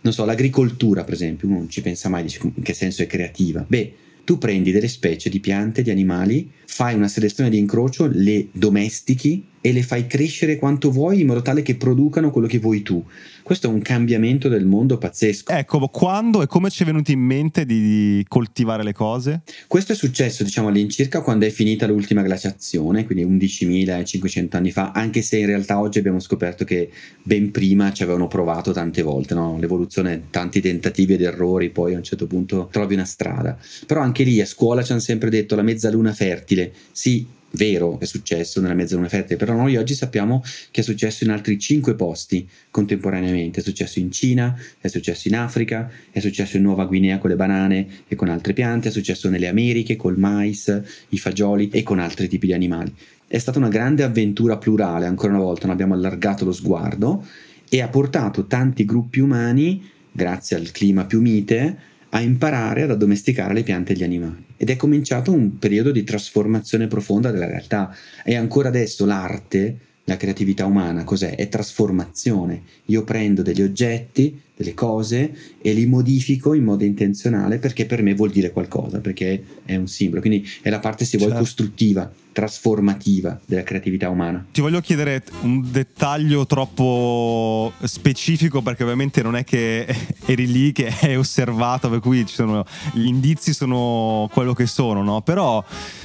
non 0.00 0.12
so, 0.12 0.24
l'agricoltura, 0.24 1.04
per 1.04 1.14
esempio, 1.14 1.48
uno 1.48 1.58
non 1.58 1.68
ci 1.68 1.82
pensa 1.82 2.08
mai, 2.08 2.22
dice 2.22 2.40
in 2.42 2.62
che 2.62 2.72
senso 2.72 3.02
è 3.02 3.06
creativa. 3.06 3.64
Beh, 3.66 3.94
tu 4.24 4.38
prendi 4.38 4.72
delle 4.72 4.88
specie 4.88 5.30
di 5.30 5.40
piante, 5.40 5.82
di 5.82 5.90
animali, 5.90 6.50
fai 6.66 6.94
una 6.94 7.08
selezione 7.08 7.50
di 7.50 7.58
incrocio, 7.58 8.08
le 8.12 8.48
domestichi 8.52 9.44
e 9.60 9.72
le 9.72 9.82
fai 9.82 10.06
crescere 10.06 10.56
quanto 10.56 10.90
vuoi 10.90 11.20
in 11.20 11.26
modo 11.26 11.42
tale 11.42 11.62
che 11.62 11.76
producano 11.76 12.30
quello 12.30 12.46
che 12.46 12.58
vuoi 12.58 12.82
tu. 12.82 13.04
Questo 13.48 13.66
è 13.68 13.72
un 13.72 13.80
cambiamento 13.80 14.48
del 14.50 14.66
mondo 14.66 14.98
pazzesco. 14.98 15.50
Ecco, 15.50 15.88
quando 15.88 16.42
e 16.42 16.46
come 16.46 16.68
ci 16.68 16.82
è 16.82 16.86
venuto 16.86 17.12
in 17.12 17.20
mente 17.20 17.64
di 17.64 18.22
coltivare 18.28 18.82
le 18.82 18.92
cose? 18.92 19.40
Questo 19.66 19.92
è 19.92 19.94
successo, 19.94 20.44
diciamo, 20.44 20.68
all'incirca 20.68 21.22
quando 21.22 21.46
è 21.46 21.50
finita 21.50 21.86
l'ultima 21.86 22.20
glaciazione, 22.20 23.06
quindi 23.06 23.24
11.500 23.24 24.48
anni 24.54 24.70
fa, 24.70 24.92
anche 24.92 25.22
se 25.22 25.38
in 25.38 25.46
realtà 25.46 25.80
oggi 25.80 25.98
abbiamo 25.98 26.20
scoperto 26.20 26.64
che 26.64 26.90
ben 27.22 27.50
prima 27.50 27.90
ci 27.90 28.02
avevano 28.02 28.26
provato 28.26 28.72
tante 28.72 29.00
volte, 29.00 29.32
no? 29.32 29.56
L'evoluzione, 29.58 30.24
tanti 30.28 30.60
tentativi 30.60 31.14
ed 31.14 31.22
errori, 31.22 31.70
poi 31.70 31.94
a 31.94 31.96
un 31.96 32.02
certo 32.02 32.26
punto 32.26 32.68
trovi 32.70 32.92
una 32.94 33.06
strada. 33.06 33.58
Però 33.86 34.02
anche 34.02 34.24
lì 34.24 34.42
a 34.42 34.46
scuola 34.46 34.82
ci 34.82 34.92
hanno 34.92 35.00
sempre 35.00 35.30
detto 35.30 35.56
la 35.56 35.62
mezzaluna 35.62 36.12
fertile. 36.12 36.70
Sì, 36.92 37.26
vero 37.52 37.98
è 37.98 38.04
successo 38.04 38.60
nella 38.60 38.74
mezzaluna 38.74 39.08
fertile, 39.08 39.36
però 39.36 39.54
noi 39.54 39.76
oggi 39.76 39.94
sappiamo 39.94 40.42
che 40.70 40.80
è 40.80 40.84
successo 40.84 41.24
in 41.24 41.30
altri 41.30 41.58
cinque 41.58 41.94
posti 41.94 42.48
contemporaneamente, 42.70 43.60
è 43.60 43.62
successo 43.62 43.98
in 43.98 44.10
Cina, 44.10 44.56
è 44.80 44.88
successo 44.88 45.28
in 45.28 45.36
Africa, 45.36 45.90
è 46.10 46.20
successo 46.20 46.56
in 46.56 46.62
Nuova 46.62 46.84
Guinea 46.84 47.18
con 47.18 47.30
le 47.30 47.36
banane 47.36 47.86
e 48.06 48.14
con 48.14 48.28
altre 48.28 48.52
piante, 48.52 48.88
è 48.88 48.92
successo 48.92 49.28
nelle 49.28 49.48
Americhe 49.48 49.96
col 49.96 50.18
mais, 50.18 50.82
i 51.08 51.18
fagioli 51.18 51.70
e 51.70 51.82
con 51.82 51.98
altri 51.98 52.28
tipi 52.28 52.46
di 52.46 52.52
animali. 52.52 52.94
È 53.26 53.38
stata 53.38 53.58
una 53.58 53.68
grande 53.68 54.02
avventura 54.02 54.56
plurale, 54.56 55.06
ancora 55.06 55.34
una 55.34 55.42
volta 55.42 55.66
non 55.66 55.74
abbiamo 55.74 55.94
allargato 55.94 56.44
lo 56.44 56.52
sguardo 56.52 57.26
e 57.68 57.82
ha 57.82 57.88
portato 57.88 58.46
tanti 58.46 58.84
gruppi 58.84 59.20
umani, 59.20 59.82
grazie 60.10 60.56
al 60.56 60.70
clima 60.70 61.04
più 61.04 61.20
mite, 61.20 61.76
a 62.10 62.20
imparare 62.20 62.82
ad 62.82 62.90
addomesticare 62.90 63.52
le 63.52 63.62
piante 63.62 63.92
e 63.92 63.96
gli 63.96 64.02
animali. 64.02 64.47
Ed 64.58 64.68
è 64.68 64.76
cominciato 64.76 65.32
un 65.32 65.58
periodo 65.58 65.90
di 65.90 66.04
trasformazione 66.04 66.88
profonda 66.88 67.30
della 67.30 67.46
realtà. 67.46 67.96
E 68.22 68.34
ancora 68.34 68.68
adesso 68.68 69.06
l'arte, 69.06 69.78
la 70.04 70.16
creatività 70.16 70.66
umana, 70.66 71.04
cos'è? 71.04 71.36
È 71.36 71.48
trasformazione. 71.48 72.62
Io 72.86 73.04
prendo 73.04 73.42
degli 73.42 73.62
oggetti, 73.62 74.40
delle 74.56 74.74
cose 74.74 75.32
e 75.62 75.72
li 75.72 75.86
modifico 75.86 76.54
in 76.54 76.64
modo 76.64 76.82
intenzionale 76.82 77.58
perché 77.58 77.86
per 77.86 78.02
me 78.02 78.14
vuol 78.14 78.30
dire 78.30 78.50
qualcosa, 78.50 78.98
perché 78.98 79.42
è 79.64 79.76
un 79.76 79.86
simbolo. 79.86 80.20
Quindi 80.20 80.46
è 80.60 80.70
la 80.70 80.80
parte, 80.80 81.04
se 81.04 81.16
vuoi, 81.16 81.30
certo. 81.30 81.44
costruttiva, 81.44 82.12
trasformativa 82.32 83.38
della 83.44 83.62
creatività 83.62 84.08
umana. 84.08 84.46
Ti 84.50 84.60
voglio 84.60 84.80
chiedere 84.80 85.24
un 85.40 85.62
dettaglio 85.70 86.46
troppo 86.46 87.72
specifico 87.82 88.62
perché 88.62 88.82
ovviamente 88.82 89.22
non 89.22 89.36
è 89.36 89.44
che 89.44 89.86
eri 90.26 90.46
lì 90.50 90.72
che 90.72 90.92
hai 91.02 91.16
osservato, 91.16 91.88
per 91.88 92.00
cui 92.00 92.24
sono, 92.26 92.64
gli 92.92 93.06
indizi 93.06 93.52
sono 93.52 94.28
quello 94.32 94.54
che 94.54 94.66
sono, 94.66 95.02
no? 95.02 95.20
Però 95.22 95.64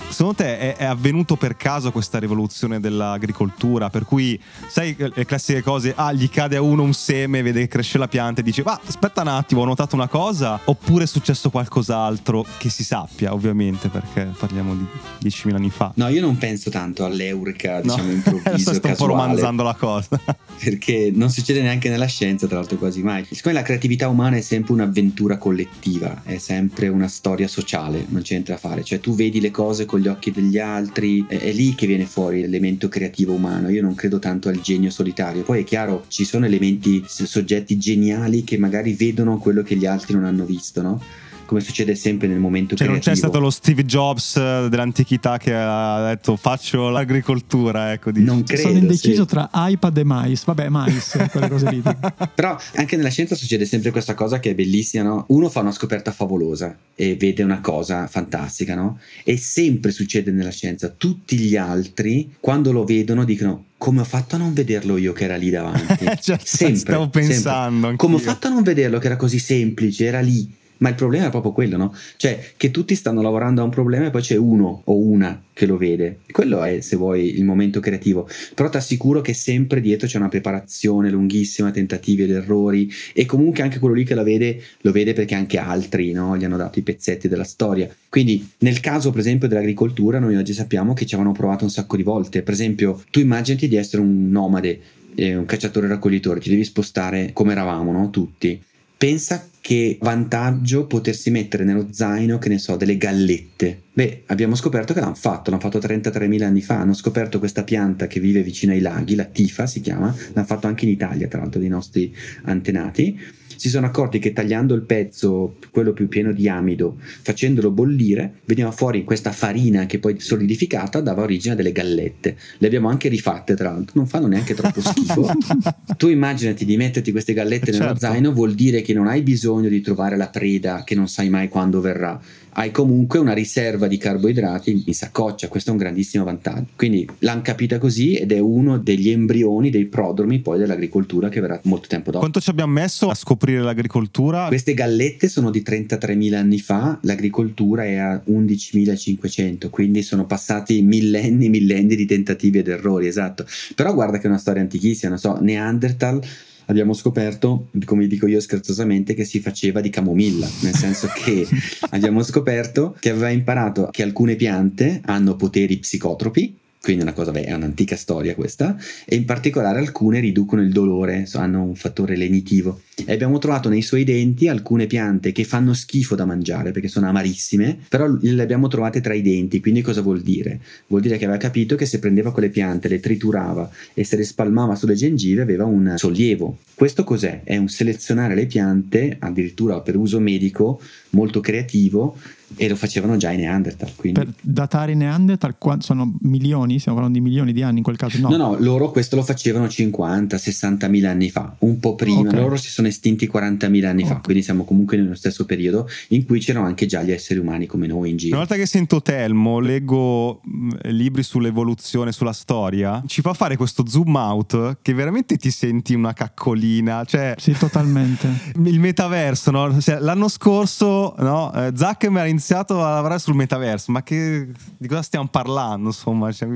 secondo 0.10 0.36
te 0.36 0.60
è, 0.60 0.76
è, 0.76 0.86
avvenuto 0.86 1.36
per 1.36 1.56
caso 1.56 1.92
questa 1.92 2.20
rivoluzione 2.20 2.80
dell'agricoltura? 2.80 3.90
Per 3.90 4.06
cui, 4.06 4.40
sai, 4.68 4.96
le 4.98 5.26
classiche 5.26 5.62
cose, 5.62 5.94
ah, 5.96 6.12
gli 6.14 6.30
cade 6.30 6.56
a 6.56 6.62
uno 6.62 6.84
un 6.84 6.94
seme, 6.94 7.42
vede 7.42 7.62
che 7.62 7.68
cresce 7.68 7.98
la 7.98 8.08
pianta 8.08 8.42
e 8.42 8.44
dice, 8.44 8.64
ma 8.64 8.80
aspetta 8.86 9.22
un 9.22 9.28
attimo, 9.28 9.62
ho 9.62 9.66
notato 9.66 9.96
una 9.96 10.08
cosa, 10.08 10.60
oppure 10.64 11.04
è 11.04 11.08
successo 11.08 11.50
qualcos'altro 11.50 12.46
che 12.58 12.70
si 12.70 12.84
sappia, 12.84 13.34
ovviamente, 13.34 13.90
perché 13.90 14.32
parliamo 14.38 14.76
di 14.76 14.86
10.000 15.30 15.56
anni 15.56 15.70
fa. 15.70 15.92
No, 15.96 16.10
io 16.14 16.22
non 16.22 16.38
penso 16.38 16.70
tanto 16.70 17.06
all'eureka, 17.06 17.82
diciamo, 17.82 18.04
no. 18.04 18.12
improvviso, 18.12 18.72
Sto 18.74 18.80
casuale. 18.80 18.96
po' 18.96 19.06
romanzando 19.06 19.64
la 19.64 19.74
cosa. 19.74 20.20
perché 20.64 21.12
non 21.14 21.30
succede 21.30 21.62
neanche 21.62 21.90
nella 21.90 22.06
scienza, 22.06 22.48
tra 22.48 22.58
l'altro 22.58 22.78
quasi 22.78 23.02
mai. 23.02 23.26
Siccome 23.30 23.54
la 23.54 23.62
creatività 23.62 24.08
umana 24.08 24.38
è 24.38 24.42
sempre 24.42 24.74
un'avventura 24.74 25.38
collettiva, 25.38 26.22
è 26.24 26.38
sempre 26.38 26.88
una 26.88 27.08
storia 27.08 27.48
sociale, 27.48 28.06
non 28.10 28.22
c'è 28.22 28.34
niente 28.34 28.52
da 28.52 28.58
fare. 28.58 28.84
Cioè 28.84 29.00
tu 29.00 29.16
vedi 29.16 29.42
le 29.42 29.52
cose 29.52 29.86
con 29.86 30.00
gli 30.00 30.08
occhi 30.08 30.32
degli 30.32 30.60
altri, 30.60 31.26
è, 31.28 31.38
è 31.38 31.52
lì 31.52 31.76
che 31.76 31.88
viene 31.88 32.06
fuori 32.06 32.42
l'elemento 32.42 32.88
creativo 32.88 33.34
umano. 33.34 33.70
Io 33.70 33.82
non 33.82 33.96
credo 33.96 34.20
tanto 34.20 34.50
al 34.50 34.62
genio 34.62 34.90
solitario. 34.90 35.44
Poi 35.44 35.62
è 35.62 35.64
chiaro, 35.64 36.06
ci 36.08 36.26
sono 36.26 36.46
elementi, 36.46 37.04
soggetti 37.08 37.78
geniali 37.78 38.44
che 38.44 38.58
magari 38.58 38.94
vedono 38.94 39.38
quello 39.38 39.64
che 39.64 39.76
gli 39.76 39.86
altri 39.86 40.14
non 40.14 40.26
hanno 40.26 40.46
visto, 40.46 40.82
no? 40.82 41.02
Come 41.46 41.62
succede 41.62 41.96
sempre 41.96 42.28
nel 42.28 42.40
momento 42.40 42.76
cioè, 42.76 42.88
creativo. 42.88 43.06
non 43.06 43.16
c'è 43.16 43.16
stato 43.16 43.40
lo 43.40 43.50
Steve 43.50 43.86
Jobs 43.86 44.36
eh, 44.36 44.68
dell'antichità 44.70 45.38
che 45.38 45.54
ha 45.54 46.10
detto 46.10 46.36
faccio 46.36 46.90
l'agricoltura, 46.90 47.92
ecco. 47.94 48.12
Non 48.14 48.44
credo, 48.44 48.62
Sono 48.62 48.78
indeciso 48.78 49.24
sì. 49.24 49.28
tra 49.30 49.50
iPad 49.54 49.98
e 49.98 50.04
mais. 50.04 50.44
Vabbè, 50.46 50.70
mais, 50.70 51.18
quelle 51.32 51.50
cose 51.50 51.70
lì. 51.70 51.82
Però 52.34 52.58
anche 52.76 52.96
nella 52.96 53.10
scienza 53.10 53.36
succede 53.36 53.66
sempre 53.66 53.92
questa 53.92 54.14
cosa 54.14 54.40
che 54.40 54.52
è 54.52 54.56
bellissima, 54.56 55.04
no? 55.04 55.26
Uno 55.30 55.50
fa 55.50 55.62
una 55.62 55.72
scoperta 55.72 56.12
favolosa 56.12 56.76
e 56.96 57.16
vede 57.16 57.44
una 57.44 57.62
cosa 57.62 58.08
fantastica, 58.08 58.76
no? 58.76 59.00
E 59.24 59.38
sempre 59.38 59.92
succede 59.92 60.32
nella 60.32 60.52
scienza. 60.52 60.90
Tutti 60.90 61.38
gli 61.38 61.56
altri, 61.56 62.36
quando 62.40 62.72
lo 62.72 62.84
vedono, 62.84 63.24
dicono 63.24 63.66
come 63.84 64.00
ho 64.00 64.06
fatto 64.06 64.36
a 64.36 64.38
non 64.38 64.54
vederlo 64.54 64.96
io 64.96 65.12
che 65.12 65.26
era 65.26 65.36
lì 65.36 65.50
davanti? 65.50 66.06
cioè, 66.22 66.40
sempre. 66.42 66.78
Stavo 66.78 67.10
pensando. 67.10 67.88
Sempre. 67.88 67.96
Come 67.98 68.16
ho 68.16 68.20
fatto 68.20 68.48
a 68.48 68.50
non 68.50 68.64
vederlo 68.64 68.98
che 68.98 69.08
era 69.08 69.18
così 69.18 69.40
semplice, 69.40 70.06
era 70.06 70.22
lì 70.22 70.50
ma 70.84 70.90
il 70.90 70.96
problema 70.96 71.28
è 71.28 71.30
proprio 71.30 71.54
quello, 71.54 71.78
no? 71.78 71.96
Cioè 72.18 72.52
che 72.58 72.70
tutti 72.70 72.94
stanno 72.96 73.22
lavorando 73.22 73.62
a 73.62 73.64
un 73.64 73.70
problema 73.70 74.08
e 74.08 74.10
poi 74.10 74.22
c'è 74.22 74.36
uno 74.36 74.82
o 74.84 74.98
una 74.98 75.42
che 75.54 75.66
lo 75.66 75.78
vede. 75.78 76.20
Quello 76.30 76.62
è, 76.62 76.82
se 76.82 76.98
vuoi, 76.98 77.38
il 77.38 77.46
momento 77.46 77.80
creativo. 77.80 78.28
Però 78.54 78.70
ti 78.70 78.76
assicuro 78.76 79.22
che 79.22 79.34
sempre 79.34 79.80
dietro 79.80 80.08
c'è 80.08 80.18
una 80.18 80.28
preparazione 80.28 81.10
lunghissima, 81.10 81.72
tentativi 81.72 82.24
ed 82.24 82.32
errori 82.32 82.92
e 83.14 83.26
comunque 83.26 83.64
anche 83.64 83.80
quello 83.80 83.96
lì 83.96 84.04
che 84.04 84.14
la 84.14 84.24
vede, 84.24 84.62
lo 84.82 84.92
vede 84.92 85.14
perché 85.14 85.36
anche 85.36 85.58
altri 85.58 86.12
no? 86.12 86.36
gli 86.36 86.44
hanno 86.44 86.58
dato 86.58 86.80
i 86.80 86.82
pezzetti 86.82 87.30
della 87.30 87.46
storia. 87.46 87.90
Quindi 88.10 88.46
nel 88.60 88.82
caso 88.82 89.12
per 89.12 89.22
esempio 89.22 89.48
dell'agricoltura 89.48 90.20
noi 90.20 90.36
oggi 90.36 90.52
sappiamo 90.52 90.94
che 90.94 91.06
ci 91.06 91.16
avevano 91.16 91.34
provato 91.34 91.64
un 91.64 91.70
sacco 91.70 91.96
di 91.96 92.04
volte. 92.04 92.42
Per 92.42 92.54
esempio 92.54 93.02
tu 93.10 93.20
immaginati 93.20 93.70
di 93.70 93.78
essere 93.78 94.02
un 94.02 94.30
nomade, 94.30 94.82
eh, 95.16 95.34
un 95.34 95.46
cacciatore 95.46 95.88
raccoglitore, 95.88 96.42
ti 96.42 96.50
devi 96.50 96.66
spostare 96.66 97.30
come 97.32 97.54
eravamo, 97.54 97.94
no? 97.94 98.10
Tutti 98.10 98.60
pensa 99.04 99.50
che 99.60 99.98
vantaggio 100.00 100.88
potersi 100.88 101.30
mettere 101.30 101.66
nello 101.66 101.88
zaino, 101.92 102.38
che 102.38 102.48
ne 102.48 102.58
so, 102.58 102.78
delle 102.78 102.96
gallette. 102.96 103.82
Beh, 103.92 104.24
abbiamo 104.28 104.56
scoperto 104.56 104.94
che 104.94 105.02
l'hanno 105.02 105.14
fatto, 105.14 105.50
l'hanno 105.50 105.62
fatto 105.62 105.78
33.000 105.78 106.44
anni 106.44 106.62
fa, 106.62 106.80
hanno 106.80 106.94
scoperto 106.94 107.38
questa 107.38 107.66
pianta 107.66 108.08
che 108.08 108.22
vive 108.22 108.42
vicino 108.44 108.72
ai 108.72 108.80
laghi, 108.80 109.16
la 109.16 109.26
tifa 109.26 109.68
si 109.68 109.82
chiama, 109.82 110.16
l'hanno 110.32 110.48
fatto 110.48 110.68
anche 110.68 110.86
in 110.86 110.92
Italia, 110.92 111.28
tra 111.28 111.42
l'altro, 111.42 111.60
dei 111.60 111.68
nostri 111.68 112.16
antenati. 112.44 113.20
Si 113.64 113.70
sono 113.70 113.86
accorti 113.86 114.20
che 114.20 114.34
tagliando 114.34 114.74
il 114.74 114.82
pezzo, 114.82 115.56
quello 115.72 115.94
più 115.94 116.10
pieno 116.10 116.34
di 116.34 116.50
amido, 116.50 116.98
facendolo 117.22 117.72
bollire, 117.72 118.40
veniva 118.44 118.72
fuori 118.72 119.06
questa 119.06 119.32
farina 119.32 119.86
che 119.86 120.00
poi 120.00 120.20
solidificata 120.20 121.00
dava 121.00 121.22
origine 121.22 121.54
a 121.54 121.56
delle 121.56 121.72
gallette. 121.72 122.36
Le 122.58 122.68
abbiamo 122.68 122.90
anche 122.90 123.08
rifatte, 123.08 123.56
tra 123.56 123.72
l'altro, 123.72 123.94
non 123.96 124.06
fanno 124.06 124.28
neanche 124.28 124.54
troppo 124.54 124.82
schifo. 124.82 125.32
tu 125.96 126.10
immaginati 126.10 126.66
di 126.66 126.76
metterti 126.76 127.14
queste 127.14 127.32
gallette 127.32 127.72
nello 127.72 127.86
certo. 127.86 128.00
zaino, 128.00 128.34
vuol 128.34 128.54
dire 128.54 128.82
che 128.82 128.92
non 128.92 129.08
hai 129.08 129.22
bisogno 129.22 129.70
di 129.70 129.80
trovare 129.80 130.18
la 130.18 130.28
preda 130.28 130.84
che 130.84 130.94
non 130.94 131.08
sai 131.08 131.30
mai 131.30 131.48
quando 131.48 131.80
verrà 131.80 132.20
hai 132.54 132.72
comunque 132.72 133.20
una 133.20 133.34
riserva 133.34 133.88
di 133.88 133.98
carboidrati 133.98 134.84
in 134.86 134.94
saccoccia, 134.94 135.48
questo 135.48 135.70
è 135.70 135.74
un 135.74 135.80
grandissimo 135.80 136.24
vantaggio. 136.24 136.68
Quindi 136.76 137.08
l'hanno 137.20 137.42
capita 137.42 137.78
così 137.78 138.16
ed 138.16 138.32
è 138.32 138.40
uno 138.40 138.78
degli 138.78 139.10
embrioni, 139.10 139.70
dei 139.70 139.86
prodromi 139.86 140.40
poi 140.40 140.60
dell'agricoltura 140.60 141.30
che 141.30 141.40
verrà 141.40 141.60
molto 141.64 141.88
tempo 141.88 142.08
dopo. 142.08 142.20
Quanto 142.20 142.40
ci 142.40 142.50
abbiamo 142.50 142.74
messo 142.74 143.10
a 143.10 143.16
scoprire 143.16 143.53
l'agricoltura? 143.62 144.48
Queste 144.48 144.74
gallette 144.74 145.28
sono 145.28 145.52
di 145.52 145.62
33.000 145.62 146.34
anni 146.34 146.60
fa, 146.60 146.98
l'agricoltura 147.04 147.84
è 147.84 147.96
a 147.96 148.22
11.500, 148.28 149.70
quindi 149.70 150.02
sono 150.02 150.26
passati 150.26 150.82
millenni, 150.82 151.50
millenni 151.50 151.96
di 151.96 152.06
tentativi 152.06 152.60
ed 152.60 152.68
errori, 152.68 153.08
esatto. 153.08 153.46
Però 153.76 153.94
guarda 153.94 154.18
che 154.18 154.24
è 154.24 154.28
una 154.28 154.38
storia 154.38 154.62
antichissima, 154.62 155.12
non 155.12 155.20
so, 155.20 155.38
Neanderthal 155.40 156.22
abbiamo 156.66 156.94
scoperto, 156.94 157.70
come 157.86 158.08
dico 158.08 158.28
io 158.28 158.40
scherzosamente, 158.40 159.14
che 159.14 159.26
si 159.26 159.40
faceva 159.40 159.82
di 159.82 159.90
camomilla, 159.90 160.50
nel 160.62 160.76
senso 160.76 161.10
che 161.14 161.48
abbiamo 161.92 162.24
scoperto 162.24 162.96
che 163.00 163.10
aveva 163.10 163.30
imparato 163.30 163.90
che 163.92 164.04
alcune 164.04 164.36
piante 164.36 165.02
hanno 165.06 165.36
poteri 165.36 165.78
psicotropi, 165.78 166.58
quindi 166.84 167.04
una 167.04 167.14
cosa, 167.14 167.32
beh, 167.32 167.46
è 167.46 167.54
un'antica 167.54 167.96
storia 167.96 168.36
questa, 168.36 168.76
e 169.06 169.16
in 169.16 169.24
particolare 169.24 169.80
alcune 169.80 170.20
riducono 170.20 170.62
il 170.62 170.72
dolore, 170.72 171.26
hanno 171.34 171.64
un 171.64 171.76
fattore 171.76 172.18
lenitivo. 172.18 172.82
E 173.06 173.12
abbiamo 173.12 173.40
trovato 173.40 173.70
nei 173.70 173.82
suoi 173.82 174.04
denti 174.04 174.48
alcune 174.48 174.86
piante 174.86 175.32
che 175.32 175.44
fanno 175.44 175.74
schifo 175.74 176.16
da 176.16 176.26
mangiare 176.26 176.72
perché 176.72 176.88
sono 176.88 177.08
amarissime, 177.08 177.78
però 177.90 178.08
le 178.20 178.42
abbiamo 178.42 178.68
trovate 178.68 179.02
tra 179.02 179.14
i 179.14 179.22
denti, 179.22 179.60
quindi 179.60 179.82
cosa 179.82 180.02
vuol 180.02 180.22
dire? 180.22 180.60
Vuol 180.88 181.02
dire 181.02 181.18
che 181.18 181.26
aveva 181.26 181.40
capito 181.40 181.76
che 181.76 181.86
se 181.86 182.00
prendeva 182.00 182.32
quelle 182.32 182.50
piante, 182.50 182.88
le 182.88 183.00
triturava 183.00 183.70
e 183.94 184.04
se 184.04 184.16
le 184.16 184.24
spalmava 184.24 184.76
sulle 184.76 184.96
gengive 184.96 185.42
aveva 185.42 185.66
un 185.66 185.96
sollievo. 185.98 186.58
Questo 186.76 187.04
cos'è? 187.04 187.42
È 187.44 187.58
un 187.58 187.68
selezionare 187.68 188.36
le 188.36 188.46
piante, 188.46 189.16
addirittura 189.20 189.80
per 189.82 189.96
uso 189.96 190.20
medico, 190.20 190.80
molto 191.12 191.40
creativo, 191.40 192.18
e 192.56 192.68
lo 192.68 192.76
facevano 192.76 193.18
già 193.18 193.32
i 193.32 193.38
Neanderthal. 193.38 193.96
Quindi... 193.96 194.20
Per 194.20 194.34
datare 194.42 194.92
i 194.92 194.96
Neanderthal 194.96 195.56
sono 195.80 196.16
milioni, 196.22 196.80
stiamo 196.80 196.98
parlando 196.98 197.20
di 197.20 197.24
milioni 197.24 197.54
di 197.54 197.62
anni 197.62 197.78
in 197.78 197.84
quel 197.84 197.98
caso? 197.98 198.20
No, 198.20 198.30
no, 198.30 198.38
no 198.38 198.58
loro 198.60 198.92
questo 198.92 199.16
lo 199.16 199.24
facevano 199.24 199.68
50, 199.68 200.38
60 200.38 200.88
mila 200.88 201.10
anni 201.10 201.30
fa, 201.30 201.56
un 201.60 201.80
po' 201.80 201.96
prima. 201.96 202.22
Okay. 202.22 202.40
Loro 202.40 202.56
si 202.58 202.70
sono 202.70 202.83
estinti 202.88 203.28
40 203.28 203.70
mila 203.70 203.90
anni 203.90 204.04
okay. 204.04 204.16
fa, 204.16 204.22
quindi 204.22 204.44
siamo 204.44 204.64
comunque 204.66 204.98
nello 204.98 205.16
stesso 205.16 205.46
periodo 205.46 205.88
in 206.10 206.26
cui 206.26 206.40
c'erano 206.40 206.66
anche 206.66 206.86
già 206.86 207.02
gli 207.02 207.12
esseri 207.12 207.40
umani 207.40 207.66
come 207.66 207.88
noi 207.88 208.12
in 208.12 208.18
giro. 208.18 208.36
Una 208.36 208.46
volta 208.46 208.62
che 208.62 208.68
sento 208.68 209.02
Telmo, 209.02 209.60
leggo 209.60 210.42
mm, 210.48 210.70
libri 210.84 211.24
sull'evoluzione, 211.24 212.12
sulla 212.12 212.34
storia, 212.34 213.04
ci 213.08 213.22
fa 213.22 213.34
fare 213.34 213.58
questo 213.58 213.88
zoom 213.88 214.16
out 214.16 214.78
che 214.82 214.94
veramente 214.94 215.38
ti 215.38 215.52
senti 215.52 215.94
una 215.94 216.14
caccolina. 216.14 217.04
Cioè, 217.06 217.36
sì, 217.38 217.54
totalmente. 217.54 218.28
Il 218.64 218.80
metaverso, 218.80 219.52
no? 219.52 219.80
Cioè, 219.80 220.00
l'anno 220.00 220.28
scorso 220.28 221.14
no? 221.18 221.52
Eh, 221.54 221.72
Zuckerberg 221.76 222.30
iniziato 222.30 222.84
a 222.84 222.94
lavorare 222.94 223.20
sul 223.20 223.36
metaverso, 223.36 223.92
ma 223.92 224.04
che, 224.04 224.48
di 224.78 224.88
cosa 224.88 225.02
stiamo 225.02 225.28
parlando? 225.28 225.88
Insomma, 225.88 226.32
cioè, 226.32 226.50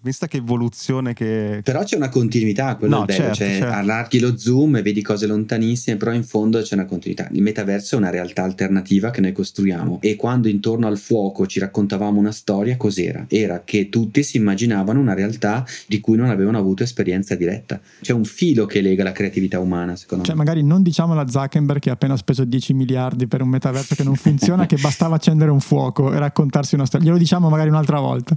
vista 0.00 0.26
che 0.26 0.38
evoluzione 0.38 1.12
che... 1.12 1.60
Però 1.62 1.82
c'è 1.82 1.96
una 1.96 2.08
continuità, 2.08 2.76
quello 2.76 2.96
no, 2.96 3.02
è 3.02 3.06
bello, 3.06 3.18
certo, 3.18 3.34
cioè 3.36 3.58
certo. 3.58 3.74
allarghi 3.74 4.18
lo 4.18 4.36
zoom 4.36 4.76
e 4.76 4.82
vedi 4.82 5.02
cose 5.02 5.26
lontanissime, 5.26 5.65
però 5.96 6.12
in 6.12 6.24
fondo 6.24 6.60
c'è 6.60 6.74
una 6.74 6.84
continuità. 6.84 7.28
Il 7.32 7.42
metaverso 7.42 7.94
è 7.94 7.98
una 7.98 8.10
realtà 8.10 8.42
alternativa 8.42 9.10
che 9.10 9.20
noi 9.20 9.32
costruiamo 9.32 9.98
e 10.00 10.16
quando 10.16 10.48
intorno 10.48 10.86
al 10.86 10.98
fuoco 10.98 11.46
ci 11.46 11.58
raccontavamo 11.58 12.18
una 12.18 12.32
storia, 12.32 12.76
cos'era? 12.76 13.24
Era 13.28 13.62
che 13.64 13.88
tutti 13.88 14.22
si 14.22 14.36
immaginavano 14.36 15.00
una 15.00 15.14
realtà 15.14 15.64
di 15.86 16.00
cui 16.00 16.16
non 16.16 16.30
avevano 16.30 16.58
avuto 16.58 16.82
esperienza 16.82 17.34
diretta. 17.34 17.80
C'è 18.00 18.12
un 18.12 18.24
filo 18.24 18.66
che 18.66 18.80
lega 18.80 19.02
la 19.02 19.12
creatività 19.12 19.58
umana, 19.58 19.96
secondo 19.96 20.24
cioè, 20.24 20.34
me. 20.34 20.44
Cioè, 20.44 20.54
magari 20.54 20.66
non 20.66 20.82
diciamo 20.82 21.12
alla 21.12 21.28
Zuckerberg 21.28 21.80
che 21.80 21.90
ha 21.90 21.94
appena 21.94 22.16
speso 22.16 22.44
10 22.44 22.74
miliardi 22.74 23.26
per 23.26 23.42
un 23.42 23.48
metaverso 23.48 23.94
che 23.94 24.04
non 24.04 24.14
funziona, 24.14 24.66
che 24.66 24.76
bastava 24.76 25.16
accendere 25.16 25.50
un 25.50 25.60
fuoco 25.60 26.12
e 26.12 26.18
raccontarsi 26.18 26.74
una 26.74 26.86
storia. 26.86 27.06
Glielo 27.06 27.18
diciamo 27.18 27.48
magari 27.48 27.68
un'altra 27.68 28.00
volta. 28.00 28.36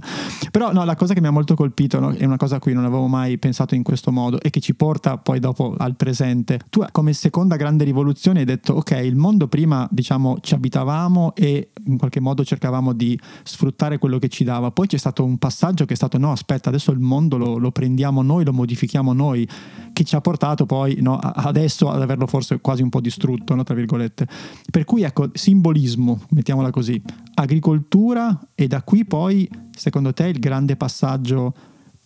Però 0.50 0.72
no, 0.72 0.84
la 0.84 0.96
cosa 0.96 1.14
che 1.14 1.20
mi 1.20 1.26
ha 1.26 1.30
molto 1.30 1.54
colpito 1.54 1.98
no, 2.00 2.10
è 2.10 2.24
una 2.24 2.36
cosa 2.36 2.56
a 2.56 2.58
cui 2.58 2.72
non 2.72 2.84
avevo 2.84 3.06
mai 3.06 3.38
pensato 3.38 3.74
in 3.74 3.82
questo 3.82 4.10
modo 4.10 4.40
e 4.40 4.50
che 4.50 4.60
ci 4.60 4.74
porta 4.74 5.16
poi 5.18 5.38
dopo 5.38 5.74
al 5.76 5.96
presente. 5.96 6.60
Tu 6.70 6.84
come 6.92 7.12
seconda 7.20 7.56
grande 7.56 7.84
rivoluzione 7.84 8.38
hai 8.38 8.44
detto 8.46 8.72
ok, 8.72 8.92
il 8.92 9.14
mondo 9.14 9.46
prima 9.46 9.86
diciamo 9.90 10.38
ci 10.40 10.54
abitavamo 10.54 11.34
e 11.34 11.72
in 11.84 11.98
qualche 11.98 12.18
modo 12.18 12.42
cercavamo 12.42 12.94
di 12.94 13.18
sfruttare 13.42 13.98
quello 13.98 14.18
che 14.18 14.28
ci 14.28 14.42
dava. 14.42 14.70
Poi 14.70 14.86
c'è 14.86 14.96
stato 14.96 15.22
un 15.22 15.36
passaggio 15.36 15.84
che 15.84 15.92
è 15.92 15.96
stato 15.96 16.16
no, 16.16 16.32
aspetta, 16.32 16.70
adesso 16.70 16.92
il 16.92 16.98
mondo 16.98 17.36
lo, 17.36 17.58
lo 17.58 17.72
prendiamo 17.72 18.22
noi, 18.22 18.46
lo 18.46 18.54
modifichiamo 18.54 19.12
noi, 19.12 19.46
che 19.92 20.02
ci 20.02 20.16
ha 20.16 20.22
portato 20.22 20.64
poi 20.64 20.96
no, 21.02 21.18
adesso 21.18 21.90
ad 21.90 22.00
averlo 22.00 22.26
forse 22.26 22.58
quasi 22.62 22.80
un 22.80 22.88
po' 22.88 23.02
distrutto, 23.02 23.54
no, 23.54 23.64
tra 23.64 23.74
virgolette. 23.74 24.26
Per 24.70 24.84
cui 24.84 25.02
ecco, 25.02 25.28
simbolismo, 25.34 26.22
mettiamola 26.30 26.70
così, 26.70 27.02
agricoltura 27.34 28.48
e 28.54 28.66
da 28.66 28.82
qui 28.82 29.04
poi, 29.04 29.46
secondo 29.76 30.14
te, 30.14 30.28
il 30.28 30.38
grande 30.38 30.74
passaggio 30.74 31.52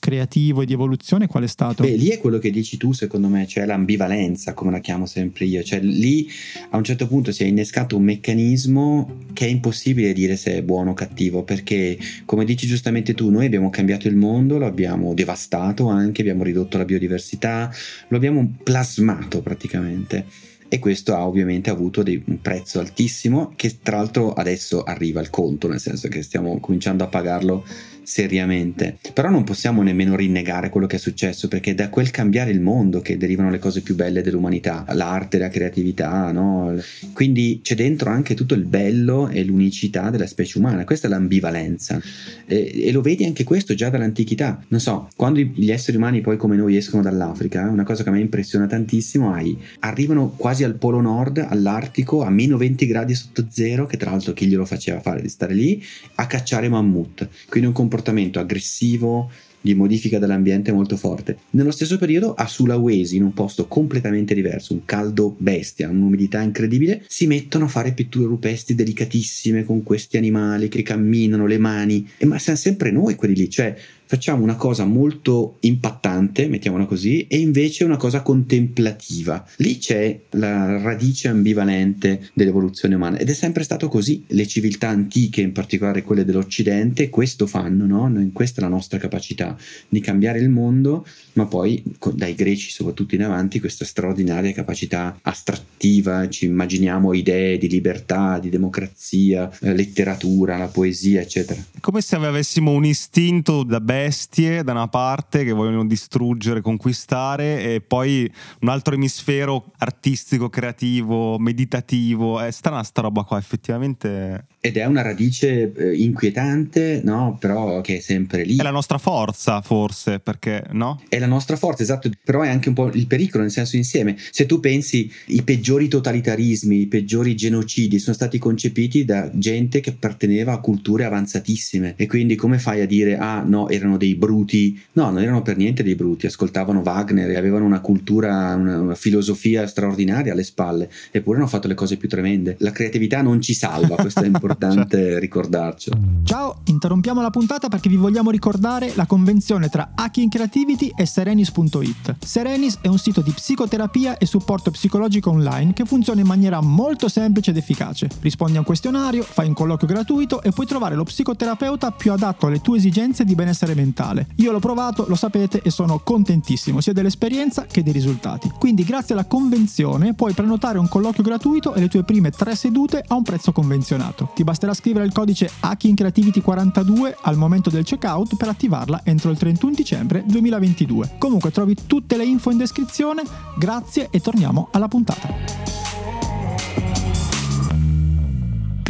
creativo 0.04 0.60
e 0.60 0.66
di 0.66 0.74
evoluzione 0.74 1.26
qual 1.26 1.44
è 1.44 1.46
stato? 1.46 1.82
Beh, 1.82 1.96
lì 1.96 2.08
è 2.08 2.18
quello 2.18 2.38
che 2.38 2.50
dici 2.50 2.76
tu, 2.76 2.92
secondo 2.92 3.28
me, 3.28 3.46
cioè 3.46 3.64
l'ambivalenza, 3.64 4.52
come 4.52 4.70
la 4.70 4.80
chiamo 4.80 5.06
sempre 5.06 5.46
io. 5.46 5.62
Cioè 5.62 5.80
lì 5.80 6.28
a 6.68 6.76
un 6.76 6.84
certo 6.84 7.06
punto 7.06 7.32
si 7.32 7.42
è 7.42 7.46
innescato 7.46 7.96
un 7.96 8.02
meccanismo 8.02 9.20
che 9.32 9.46
è 9.46 9.48
impossibile 9.48 10.12
dire 10.12 10.36
se 10.36 10.58
è 10.58 10.62
buono 10.62 10.90
o 10.90 10.94
cattivo, 10.94 11.42
perché 11.42 11.96
come 12.26 12.44
dici 12.44 12.66
giustamente 12.66 13.14
tu, 13.14 13.30
noi 13.30 13.46
abbiamo 13.46 13.70
cambiato 13.70 14.06
il 14.06 14.16
mondo, 14.16 14.58
lo 14.58 14.66
abbiamo 14.66 15.14
devastato 15.14 15.88
anche, 15.88 16.20
abbiamo 16.20 16.42
ridotto 16.42 16.76
la 16.76 16.84
biodiversità, 16.84 17.72
lo 18.08 18.16
abbiamo 18.18 18.56
plasmato 18.62 19.40
praticamente 19.40 20.52
e 20.68 20.78
questo 20.80 21.14
ha 21.14 21.26
ovviamente 21.26 21.70
avuto 21.70 22.02
dei, 22.02 22.20
un 22.26 22.40
prezzo 22.40 22.80
altissimo 22.80 23.52
che 23.54 23.78
tra 23.80 23.96
l'altro 23.96 24.32
adesso 24.32 24.82
arriva 24.82 25.20
al 25.20 25.30
conto, 25.30 25.68
nel 25.68 25.80
senso 25.80 26.08
che 26.08 26.20
stiamo 26.22 26.58
cominciando 26.58 27.04
a 27.04 27.06
pagarlo 27.06 27.64
seriamente. 28.04 28.98
Però 29.12 29.28
non 29.30 29.44
possiamo 29.44 29.82
nemmeno 29.82 30.16
rinnegare 30.16 30.68
quello 30.68 30.86
che 30.86 30.96
è 30.96 30.98
successo 30.98 31.48
perché 31.48 31.72
è 31.72 31.74
da 31.74 31.88
quel 31.88 32.10
cambiare 32.10 32.50
il 32.50 32.60
mondo 32.60 33.00
che 33.00 33.16
derivano 33.16 33.50
le 33.50 33.58
cose 33.58 33.80
più 33.80 33.94
belle 33.94 34.22
dell'umanità, 34.22 34.84
l'arte, 34.90 35.38
la 35.38 35.48
creatività, 35.48 36.30
no? 36.30 36.74
Quindi 37.12 37.60
c'è 37.62 37.74
dentro 37.74 38.10
anche 38.10 38.34
tutto 38.34 38.54
il 38.54 38.64
bello 38.64 39.28
e 39.28 39.44
l'unicità 39.44 40.10
della 40.10 40.26
specie 40.26 40.58
umana, 40.58 40.84
questa 40.84 41.06
è 41.06 41.10
l'ambivalenza 41.10 42.00
e, 42.46 42.86
e 42.86 42.92
lo 42.92 43.00
vedi 43.00 43.24
anche 43.24 43.44
questo 43.44 43.74
già 43.74 43.90
dall'antichità. 43.90 44.62
Non 44.68 44.80
so, 44.80 45.08
quando 45.16 45.40
gli 45.40 45.70
esseri 45.70 45.96
umani 45.96 46.20
poi 46.20 46.36
come 46.36 46.56
noi 46.56 46.76
escono 46.76 47.02
dall'Africa, 47.02 47.68
una 47.68 47.84
cosa 47.84 48.02
che 48.02 48.08
a 48.08 48.12
me 48.12 48.20
impressiona 48.20 48.66
tantissimo, 48.66 49.32
hai, 49.32 49.56
arrivano 49.80 50.34
quasi 50.36 50.64
al 50.64 50.76
polo 50.76 51.00
nord, 51.00 51.44
all'Artico, 51.48 52.22
a 52.22 52.30
meno 52.30 52.56
20 52.56 52.86
gradi 52.86 53.14
sotto 53.14 53.46
zero, 53.48 53.86
che 53.86 53.96
tra 53.96 54.10
l'altro 54.10 54.32
chi 54.32 54.46
glielo 54.46 54.64
faceva 54.64 55.00
fare 55.00 55.22
di 55.22 55.28
stare 55.28 55.54
lì, 55.54 55.82
a 56.16 56.26
cacciare 56.26 56.68
mammut. 56.68 57.28
Quindi 57.48 57.68
un 57.68 57.74
comportamento 57.94 58.40
aggressivo, 58.40 59.30
di 59.60 59.74
modifica 59.74 60.18
dell'ambiente 60.18 60.72
molto 60.72 60.96
forte. 60.96 61.38
Nello 61.50 61.70
stesso 61.70 61.96
periodo 61.96 62.34
a 62.34 62.46
Sulawesi, 62.46 63.16
in 63.16 63.22
un 63.22 63.32
posto 63.32 63.66
completamente 63.66 64.34
diverso, 64.34 64.74
un 64.74 64.84
caldo 64.84 65.34
bestia, 65.38 65.88
un'umidità 65.88 66.42
incredibile, 66.42 67.02
si 67.06 67.26
mettono 67.26 67.66
a 67.66 67.68
fare 67.68 67.92
pitture 67.92 68.26
rupestri 68.26 68.74
delicatissime 68.74 69.64
con 69.64 69.82
questi 69.82 70.16
animali 70.16 70.68
che 70.68 70.82
camminano, 70.82 71.46
le 71.46 71.58
mani, 71.58 72.06
e 72.18 72.26
ma 72.26 72.38
siamo 72.38 72.58
sempre 72.58 72.90
noi 72.90 73.14
quelli 73.14 73.36
lì, 73.36 73.48
cioè 73.48 73.74
facciamo 74.06 74.42
una 74.42 74.56
cosa 74.56 74.84
molto 74.84 75.56
impattante, 75.60 76.48
mettiamola 76.48 76.84
così, 76.86 77.26
e 77.26 77.38
invece 77.38 77.84
una 77.84 77.96
cosa 77.96 78.22
contemplativa. 78.22 79.44
Lì 79.56 79.78
c'è 79.78 80.20
la 80.30 80.80
radice 80.80 81.28
ambivalente 81.28 82.30
dell'evoluzione 82.34 82.94
umana 82.94 83.18
ed 83.18 83.28
è 83.28 83.34
sempre 83.34 83.64
stato 83.64 83.88
così. 83.88 84.24
Le 84.28 84.46
civiltà 84.46 84.88
antiche, 84.88 85.40
in 85.40 85.52
particolare 85.52 86.02
quelle 86.02 86.24
dell'Occidente, 86.24 87.10
questo 87.10 87.46
fanno, 87.46 87.86
no? 87.86 88.12
Questa 88.32 88.60
è 88.60 88.64
la 88.64 88.70
nostra 88.70 88.98
capacità 88.98 89.56
di 89.88 90.00
cambiare 90.00 90.38
il 90.38 90.48
mondo, 90.48 91.06
ma 91.34 91.46
poi 91.46 91.82
dai 92.14 92.34
greci 92.34 92.70
soprattutto 92.70 93.14
in 93.14 93.22
avanti 93.22 93.60
questa 93.60 93.84
straordinaria 93.84 94.52
capacità 94.52 95.18
astrattiva, 95.22 96.28
ci 96.28 96.46
immaginiamo 96.46 97.12
idee 97.12 97.58
di 97.58 97.68
libertà, 97.68 98.38
di 98.38 98.48
democrazia, 98.50 99.50
eh, 99.60 99.74
letteratura, 99.74 100.56
la 100.56 100.68
poesia, 100.68 101.20
eccetera. 101.20 101.62
Come 101.80 102.00
se 102.00 102.16
avessimo 102.16 102.72
un 102.72 102.84
istinto 102.84 103.62
da 103.62 103.80
bestie 103.94 104.64
da 104.64 104.72
una 104.72 104.88
parte 104.88 105.44
che 105.44 105.52
vogliono 105.52 105.86
distruggere, 105.86 106.60
conquistare 106.60 107.74
e 107.74 107.80
poi 107.80 108.30
un 108.60 108.68
altro 108.68 108.94
emisfero 108.94 109.72
artistico, 109.78 110.48
creativo, 110.48 111.38
meditativo. 111.38 112.40
È 112.40 112.50
strana 112.50 112.82
sta 112.82 113.02
roba 113.02 113.22
qua, 113.22 113.38
effettivamente. 113.38 114.46
Ed 114.64 114.78
è 114.78 114.86
una 114.86 115.02
radice 115.02 115.74
eh, 115.76 115.94
inquietante, 115.94 117.02
no? 117.04 117.36
Però 117.38 117.82
che 117.82 117.98
è 117.98 118.00
sempre 118.00 118.44
lì. 118.44 118.56
È 118.56 118.62
la 118.62 118.70
nostra 118.70 118.96
forza, 118.96 119.60
forse, 119.60 120.20
perché 120.20 120.64
no? 120.70 121.02
È 121.06 121.18
la 121.18 121.26
nostra 121.26 121.56
forza, 121.56 121.82
esatto, 121.82 122.08
però 122.24 122.40
è 122.40 122.48
anche 122.48 122.70
un 122.70 122.74
po' 122.74 122.90
il 122.90 123.06
pericolo, 123.06 123.42
nel 123.42 123.52
senso 123.52 123.76
insieme. 123.76 124.16
Se 124.30 124.46
tu 124.46 124.60
pensi 124.60 125.12
i 125.26 125.42
peggiori 125.42 125.86
totalitarismi, 125.86 126.80
i 126.80 126.86
peggiori 126.86 127.36
genocidi 127.36 127.98
sono 127.98 128.14
stati 128.14 128.38
concepiti 128.38 129.04
da 129.04 129.30
gente 129.34 129.80
che 129.80 129.90
apparteneva 129.90 130.52
a 130.52 130.60
culture 130.60 131.04
avanzatissime 131.04 131.92
e 131.98 132.06
quindi 132.06 132.34
come 132.34 132.58
fai 132.58 132.80
a 132.80 132.86
dire 132.86 133.18
ah 133.18 133.42
no, 133.42 133.68
erano 133.68 133.98
dei 133.98 134.14
bruti? 134.14 134.80
No, 134.92 135.10
non 135.10 135.20
erano 135.20 135.42
per 135.42 135.58
niente 135.58 135.82
dei 135.82 135.94
bruti, 135.94 136.24
ascoltavano 136.24 136.80
Wagner 136.80 137.28
e 137.28 137.36
avevano 137.36 137.66
una 137.66 137.80
cultura, 137.80 138.54
una, 138.54 138.80
una 138.80 138.94
filosofia 138.94 139.66
straordinaria 139.66 140.32
alle 140.32 140.42
spalle, 140.42 140.88
eppure 141.10 141.36
hanno 141.36 141.48
fatto 141.48 141.68
le 141.68 141.74
cose 141.74 141.98
più 141.98 142.08
tremende. 142.08 142.56
La 142.60 142.70
creatività 142.70 143.20
non 143.20 143.42
ci 143.42 143.52
salva, 143.52 143.96
questo 143.96 144.22
è 144.22 144.24
importante 144.24 144.52
importante 144.54 145.18
ricordarcelo. 145.18 145.96
Ciao, 146.24 146.60
interrompiamo 146.64 147.20
la 147.20 147.30
puntata 147.30 147.68
perché 147.68 147.88
vi 147.88 147.96
vogliamo 147.96 148.30
ricordare 148.30 148.92
la 148.94 149.06
convenzione 149.06 149.68
tra 149.68 149.92
Hacking 149.94 150.30
Creativity 150.30 150.92
e 150.96 151.06
Serenis.it. 151.06 152.16
Serenis 152.24 152.78
è 152.80 152.88
un 152.88 152.98
sito 152.98 153.20
di 153.20 153.30
psicoterapia 153.30 154.16
e 154.16 154.26
supporto 154.26 154.70
psicologico 154.70 155.30
online 155.30 155.72
che 155.72 155.84
funziona 155.84 156.20
in 156.20 156.26
maniera 156.26 156.60
molto 156.60 157.08
semplice 157.08 157.50
ed 157.50 157.56
efficace. 157.56 158.08
Rispondi 158.20 158.56
a 158.56 158.60
un 158.60 158.64
questionario, 158.64 159.22
fai 159.22 159.48
un 159.48 159.54
colloquio 159.54 159.88
gratuito 159.88 160.42
e 160.42 160.50
puoi 160.50 160.66
trovare 160.66 160.94
lo 160.94 161.04
psicoterapeuta 161.04 161.90
più 161.90 162.12
adatto 162.12 162.46
alle 162.46 162.60
tue 162.60 162.78
esigenze 162.78 163.24
di 163.24 163.34
benessere 163.34 163.74
mentale. 163.74 164.28
Io 164.36 164.52
l'ho 164.52 164.60
provato, 164.60 165.04
lo 165.08 165.16
sapete 165.16 165.60
e 165.62 165.70
sono 165.70 165.98
contentissimo 165.98 166.80
sia 166.80 166.92
dell'esperienza 166.92 167.66
che 167.66 167.82
dei 167.82 167.92
risultati. 167.92 168.50
Quindi 168.58 168.84
grazie 168.84 169.14
alla 169.14 169.26
convenzione 169.26 170.14
puoi 170.14 170.32
prenotare 170.32 170.78
un 170.78 170.88
colloquio 170.88 171.24
gratuito 171.24 171.74
e 171.74 171.80
le 171.80 171.88
tue 171.88 172.04
prime 172.04 172.30
tre 172.30 172.54
sedute 172.54 173.02
a 173.06 173.14
un 173.14 173.22
prezzo 173.22 173.52
convenzionato. 173.52 174.30
Ti 174.34 174.43
basterà 174.44 174.74
scrivere 174.74 175.06
il 175.06 175.12
codice 175.12 175.50
Hacking 175.60 175.96
Creativity 175.96 176.40
42 176.40 177.16
al 177.22 177.36
momento 177.36 177.70
del 177.70 177.82
checkout 177.82 178.36
per 178.36 178.48
attivarla 178.48 179.00
entro 179.02 179.30
il 179.30 179.38
31 179.38 179.72
dicembre 179.72 180.22
2022. 180.26 181.16
Comunque 181.18 181.50
trovi 181.50 181.74
tutte 181.86 182.16
le 182.16 182.24
info 182.24 182.50
in 182.50 182.58
descrizione, 182.58 183.22
grazie 183.58 184.08
e 184.10 184.20
torniamo 184.20 184.68
alla 184.70 184.86
puntata 184.86 185.74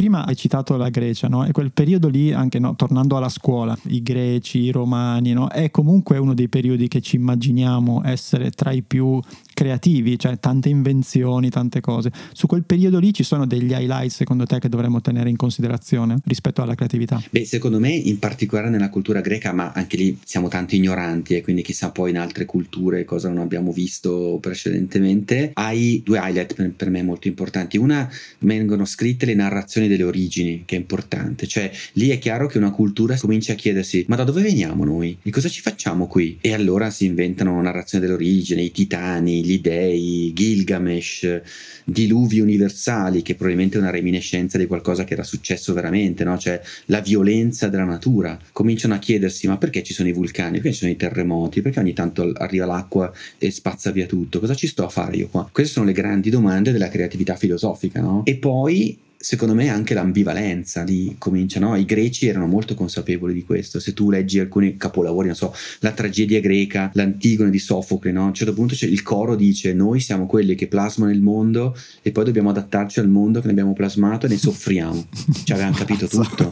prima 0.05 0.23
hai 0.23 0.35
citato 0.35 0.77
la 0.77 0.89
Grecia, 0.89 1.27
no? 1.27 1.45
E 1.45 1.51
quel 1.51 1.71
periodo 1.71 2.09
lì, 2.09 2.31
anche 2.31 2.59
no, 2.59 2.75
tornando 2.75 3.17
alla 3.17 3.29
scuola, 3.29 3.75
i 3.87 4.03
greci, 4.03 4.59
i 4.59 4.69
romani, 4.69 5.33
no? 5.33 5.49
È 5.49 5.71
comunque 5.71 6.19
uno 6.19 6.35
dei 6.35 6.47
periodi 6.47 6.87
che 6.87 7.01
ci 7.01 7.15
immaginiamo 7.15 8.03
essere 8.05 8.51
tra 8.51 8.71
i 8.71 8.83
più 8.83 9.19
creativi, 9.55 10.19
cioè 10.19 10.37
tante 10.37 10.69
invenzioni, 10.69 11.49
tante 11.49 11.81
cose. 11.81 12.11
Su 12.33 12.45
quel 12.45 12.63
periodo 12.63 12.99
lì 12.99 13.11
ci 13.11 13.23
sono 13.23 13.47
degli 13.47 13.71
highlight 13.71 14.11
secondo 14.11 14.45
te 14.45 14.59
che 14.59 14.69
dovremmo 14.69 15.01
tenere 15.01 15.29
in 15.29 15.37
considerazione 15.37 16.17
rispetto 16.25 16.61
alla 16.61 16.75
creatività? 16.75 17.19
Beh, 17.31 17.45
secondo 17.45 17.79
me 17.79 17.89
in 17.89 18.19
particolare 18.19 18.69
nella 18.69 18.89
cultura 18.89 19.21
greca, 19.21 19.51
ma 19.51 19.71
anche 19.71 19.97
lì 19.97 20.19
siamo 20.23 20.47
tanto 20.47 20.75
ignoranti 20.75 21.35
e 21.35 21.41
quindi 21.41 21.63
chissà 21.63 21.89
poi 21.89 22.11
in 22.11 22.19
altre 22.19 22.45
culture 22.45 23.05
cosa 23.05 23.29
non 23.29 23.39
abbiamo 23.39 23.71
visto 23.71 24.37
precedentemente, 24.39 25.51
hai 25.53 26.01
due 26.03 26.19
highlight 26.21 26.53
per, 26.53 26.71
per 26.73 26.89
me 26.89 27.01
molto 27.01 27.27
importanti. 27.27 27.77
Una, 27.77 28.07
vengono 28.39 28.85
scritte 28.85 29.25
le 29.25 29.33
narrazioni 29.33 29.87
delle 29.87 30.03
origini, 30.03 30.63
che 30.65 30.75
è 30.75 30.79
importante, 30.79 31.47
cioè 31.47 31.71
lì 31.93 32.09
è 32.09 32.19
chiaro 32.19 32.47
che 32.47 32.57
una 32.57 32.71
cultura 32.71 33.17
comincia 33.17 33.53
a 33.53 33.55
chiedersi 33.55 34.03
ma 34.07 34.15
da 34.17 34.25
dove 34.25 34.41
veniamo 34.41 34.83
noi? 34.83 35.17
E 35.21 35.31
cosa 35.31 35.47
ci 35.47 35.61
facciamo 35.61 36.07
qui? 36.07 36.37
E 36.41 36.53
allora 36.53 36.89
si 36.89 37.05
inventano 37.05 37.61
narrazioni 37.61 38.03
delle 38.03 38.17
origini, 38.17 38.65
i 38.65 38.71
titani, 38.71 39.44
gli 39.45 39.61
dei, 39.61 40.31
Gilgamesh, 40.33 41.41
diluvi 41.83 42.39
universali, 42.39 43.21
che 43.21 43.35
probabilmente 43.35 43.77
è 43.77 43.79
una 43.81 43.91
reminiscenza 43.91 44.57
di 44.57 44.65
qualcosa 44.65 45.03
che 45.03 45.13
era 45.13 45.23
successo 45.23 45.73
veramente, 45.73 46.23
no? 46.23 46.37
cioè 46.37 46.61
la 46.85 47.01
violenza 47.01 47.67
della 47.67 47.83
natura. 47.83 48.37
Cominciano 48.51 48.93
a 48.93 48.99
chiedersi: 48.99 49.47
ma 49.47 49.57
perché 49.57 49.83
ci 49.83 49.93
sono 49.93 50.09
i 50.09 50.13
vulcani? 50.13 50.57
Perché 50.57 50.73
ci 50.73 50.79
sono 50.79 50.91
i 50.91 50.97
terremoti? 50.97 51.61
Perché 51.61 51.79
ogni 51.79 51.93
tanto 51.93 52.31
arriva 52.35 52.65
l'acqua 52.65 53.11
e 53.37 53.51
spazza 53.51 53.91
via 53.91 54.05
tutto? 54.05 54.39
Cosa 54.39 54.55
ci 54.55 54.67
sto 54.67 54.85
a 54.85 54.89
fare 54.89 55.15
io 55.15 55.27
qua? 55.27 55.47
Queste 55.51 55.73
sono 55.73 55.85
le 55.85 55.93
grandi 55.93 56.29
domande 56.29 56.71
della 56.71 56.89
creatività 56.89 57.35
filosofica, 57.35 58.01
no? 58.01 58.23
E 58.25 58.35
poi 58.35 58.97
secondo 59.25 59.55
me 59.55 59.69
anche 59.69 59.95
l'ambivalenza 59.95 60.83
lì 60.83 61.15
comincia, 61.17 61.59
no? 61.59 61.75
I 61.75 61.83
greci 61.83 62.27
erano 62.27 62.45
molto 62.45 62.75
consapevoli 62.75 63.33
di 63.33 63.43
questo. 63.43 63.79
Se 63.79 63.91
tu 63.91 64.11
leggi 64.11 64.37
alcuni 64.37 64.77
capolavori, 64.77 65.25
non 65.25 65.35
so, 65.35 65.51
la 65.79 65.93
tragedia 65.93 66.39
greca, 66.39 66.91
l'Antigone 66.93 67.49
di 67.49 67.57
Sofocle, 67.57 68.11
no? 68.11 68.21
A 68.21 68.27
un 68.27 68.35
certo 68.35 68.53
punto 68.53 68.75
il 68.79 69.01
coro 69.01 69.35
dice 69.35 69.73
noi 69.73 69.99
siamo 69.99 70.27
quelli 70.27 70.53
che 70.53 70.67
plasmano 70.67 71.11
il 71.11 71.23
mondo 71.23 71.75
e 72.03 72.11
poi 72.11 72.23
dobbiamo 72.23 72.51
adattarci 72.51 72.99
al 72.99 73.09
mondo 73.09 73.39
che 73.39 73.47
ne 73.47 73.53
abbiamo 73.53 73.73
plasmato 73.73 74.27
e 74.27 74.29
ne 74.29 74.37
soffriamo. 74.37 75.07
Cioè 75.43 75.57
avevano 75.57 75.73
capito 75.75 76.05
tutto. 76.05 76.51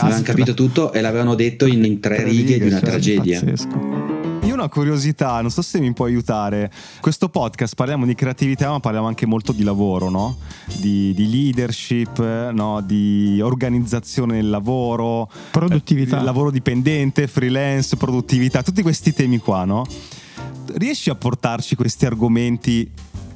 avevano 0.00 0.22
capito 0.22 0.54
tutto 0.54 0.92
e 0.92 1.00
l'avevano 1.00 1.36
detto 1.36 1.66
in, 1.66 1.84
in 1.84 2.00
tre, 2.00 2.24
righe, 2.24 2.54
righe 2.54 2.58
di 2.58 2.66
una 2.66 2.80
cioè, 2.80 2.88
tragedia. 2.88 3.38
Pazzesco 3.38 4.17
una 4.58 4.68
curiosità, 4.68 5.40
non 5.40 5.50
so 5.50 5.62
se 5.62 5.78
mi 5.78 5.92
puoi 5.92 6.10
aiutare. 6.10 6.70
Questo 7.00 7.28
podcast 7.28 7.76
parliamo 7.76 8.04
di 8.04 8.14
creatività, 8.14 8.70
ma 8.70 8.80
parliamo 8.80 9.06
anche 9.06 9.24
molto 9.24 9.52
di 9.52 9.62
lavoro, 9.62 10.10
no? 10.10 10.38
Di, 10.78 11.14
di 11.14 11.30
leadership, 11.30 12.18
no? 12.50 12.80
di 12.80 13.40
organizzazione 13.40 14.34
del 14.34 14.50
lavoro, 14.50 15.30
produttività, 15.52 16.20
eh, 16.20 16.24
lavoro 16.24 16.50
dipendente, 16.50 17.28
freelance, 17.28 17.96
produttività, 17.96 18.62
tutti 18.62 18.82
questi 18.82 19.12
temi 19.12 19.38
qua, 19.38 19.64
no? 19.64 19.86
Riesci 20.74 21.08
a 21.08 21.14
portarci 21.14 21.76
questi 21.76 22.04
argomenti 22.04 22.90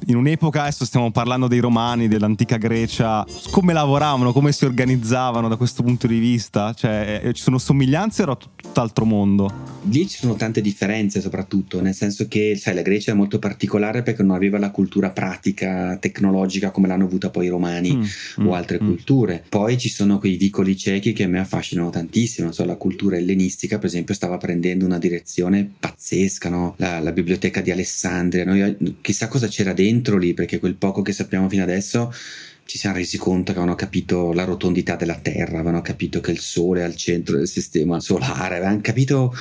in 0.07 0.15
un'epoca, 0.15 0.61
adesso 0.63 0.85
stiamo 0.85 1.11
parlando 1.11 1.47
dei 1.47 1.59
romani, 1.59 2.07
dell'antica 2.07 2.57
Grecia, 2.57 3.25
come 3.51 3.73
lavoravano, 3.73 4.33
come 4.33 4.51
si 4.51 4.65
organizzavano 4.65 5.47
da 5.47 5.55
questo 5.55 5.83
punto 5.83 6.07
di 6.07 6.19
vista? 6.19 6.73
Cioè, 6.73 7.21
eh, 7.23 7.33
ci 7.33 7.41
sono 7.41 7.57
somiglianze 7.57 8.21
o 8.21 8.25
era 8.25 8.35
tutt'altro 8.35 9.05
mondo? 9.05 9.51
Lì 9.89 10.07
ci 10.07 10.17
sono 10.17 10.35
tante 10.35 10.61
differenze 10.61 11.21
soprattutto, 11.21 11.81
nel 11.81 11.93
senso 11.93 12.27
che, 12.27 12.55
sai, 12.57 12.73
la 12.73 12.81
Grecia 12.81 13.11
è 13.11 13.15
molto 13.15 13.39
particolare 13.39 14.03
perché 14.03 14.23
non 14.23 14.35
aveva 14.35 14.57
la 14.57 14.71
cultura 14.71 15.11
pratica, 15.11 15.97
tecnologica 15.97 16.71
come 16.71 16.87
l'hanno 16.87 17.05
avuta 17.05 17.29
poi 17.29 17.45
i 17.45 17.49
romani 17.49 17.95
mm, 17.95 18.01
o 18.45 18.49
mm, 18.49 18.51
altre 18.51 18.81
mm. 18.81 18.85
culture. 18.85 19.43
Poi 19.47 19.77
ci 19.77 19.89
sono 19.89 20.19
quei 20.19 20.37
vicoli 20.37 20.77
ciechi 20.77 21.13
che 21.13 21.23
a 21.23 21.27
me 21.27 21.39
affascinano 21.39 21.89
tantissimo, 21.89 22.51
so, 22.51 22.65
la 22.65 22.75
cultura 22.75 23.17
ellenistica 23.17 23.77
per 23.77 23.87
esempio 23.87 24.13
stava 24.13 24.37
prendendo 24.37 24.85
una 24.85 24.97
direzione 24.97 25.69
pazzesca, 25.79 26.49
no? 26.49 26.75
la, 26.77 26.99
la 26.99 27.11
biblioteca 27.11 27.61
di 27.61 27.71
Alessandria, 27.71 28.45
noi, 28.45 28.97
chissà 29.01 29.27
cosa 29.27 29.47
c'era 29.47 29.73
dentro 29.73 29.92
dentro 29.93 30.17
lì, 30.17 30.33
perché 30.33 30.59
quel 30.59 30.75
poco 30.75 31.01
che 31.01 31.13
sappiamo 31.13 31.47
fino 31.47 31.63
adesso 31.63 32.11
ci 32.65 32.77
siamo 32.77 32.95
resi 32.95 33.17
conto 33.17 33.51
che 33.51 33.57
avevano 33.57 33.75
capito 33.75 34.33
la 34.33 34.43
rotondità 34.43 34.95
della 34.95 35.19
Terra, 35.19 35.59
avevano 35.59 35.81
capito 35.81 36.19
che 36.19 36.31
il 36.31 36.39
Sole 36.39 36.81
è 36.81 36.83
al 36.83 36.95
centro 36.95 37.37
del 37.37 37.47
sistema 37.47 37.99
solare, 37.99 38.55
avevano 38.55 38.79
capito, 38.81 39.35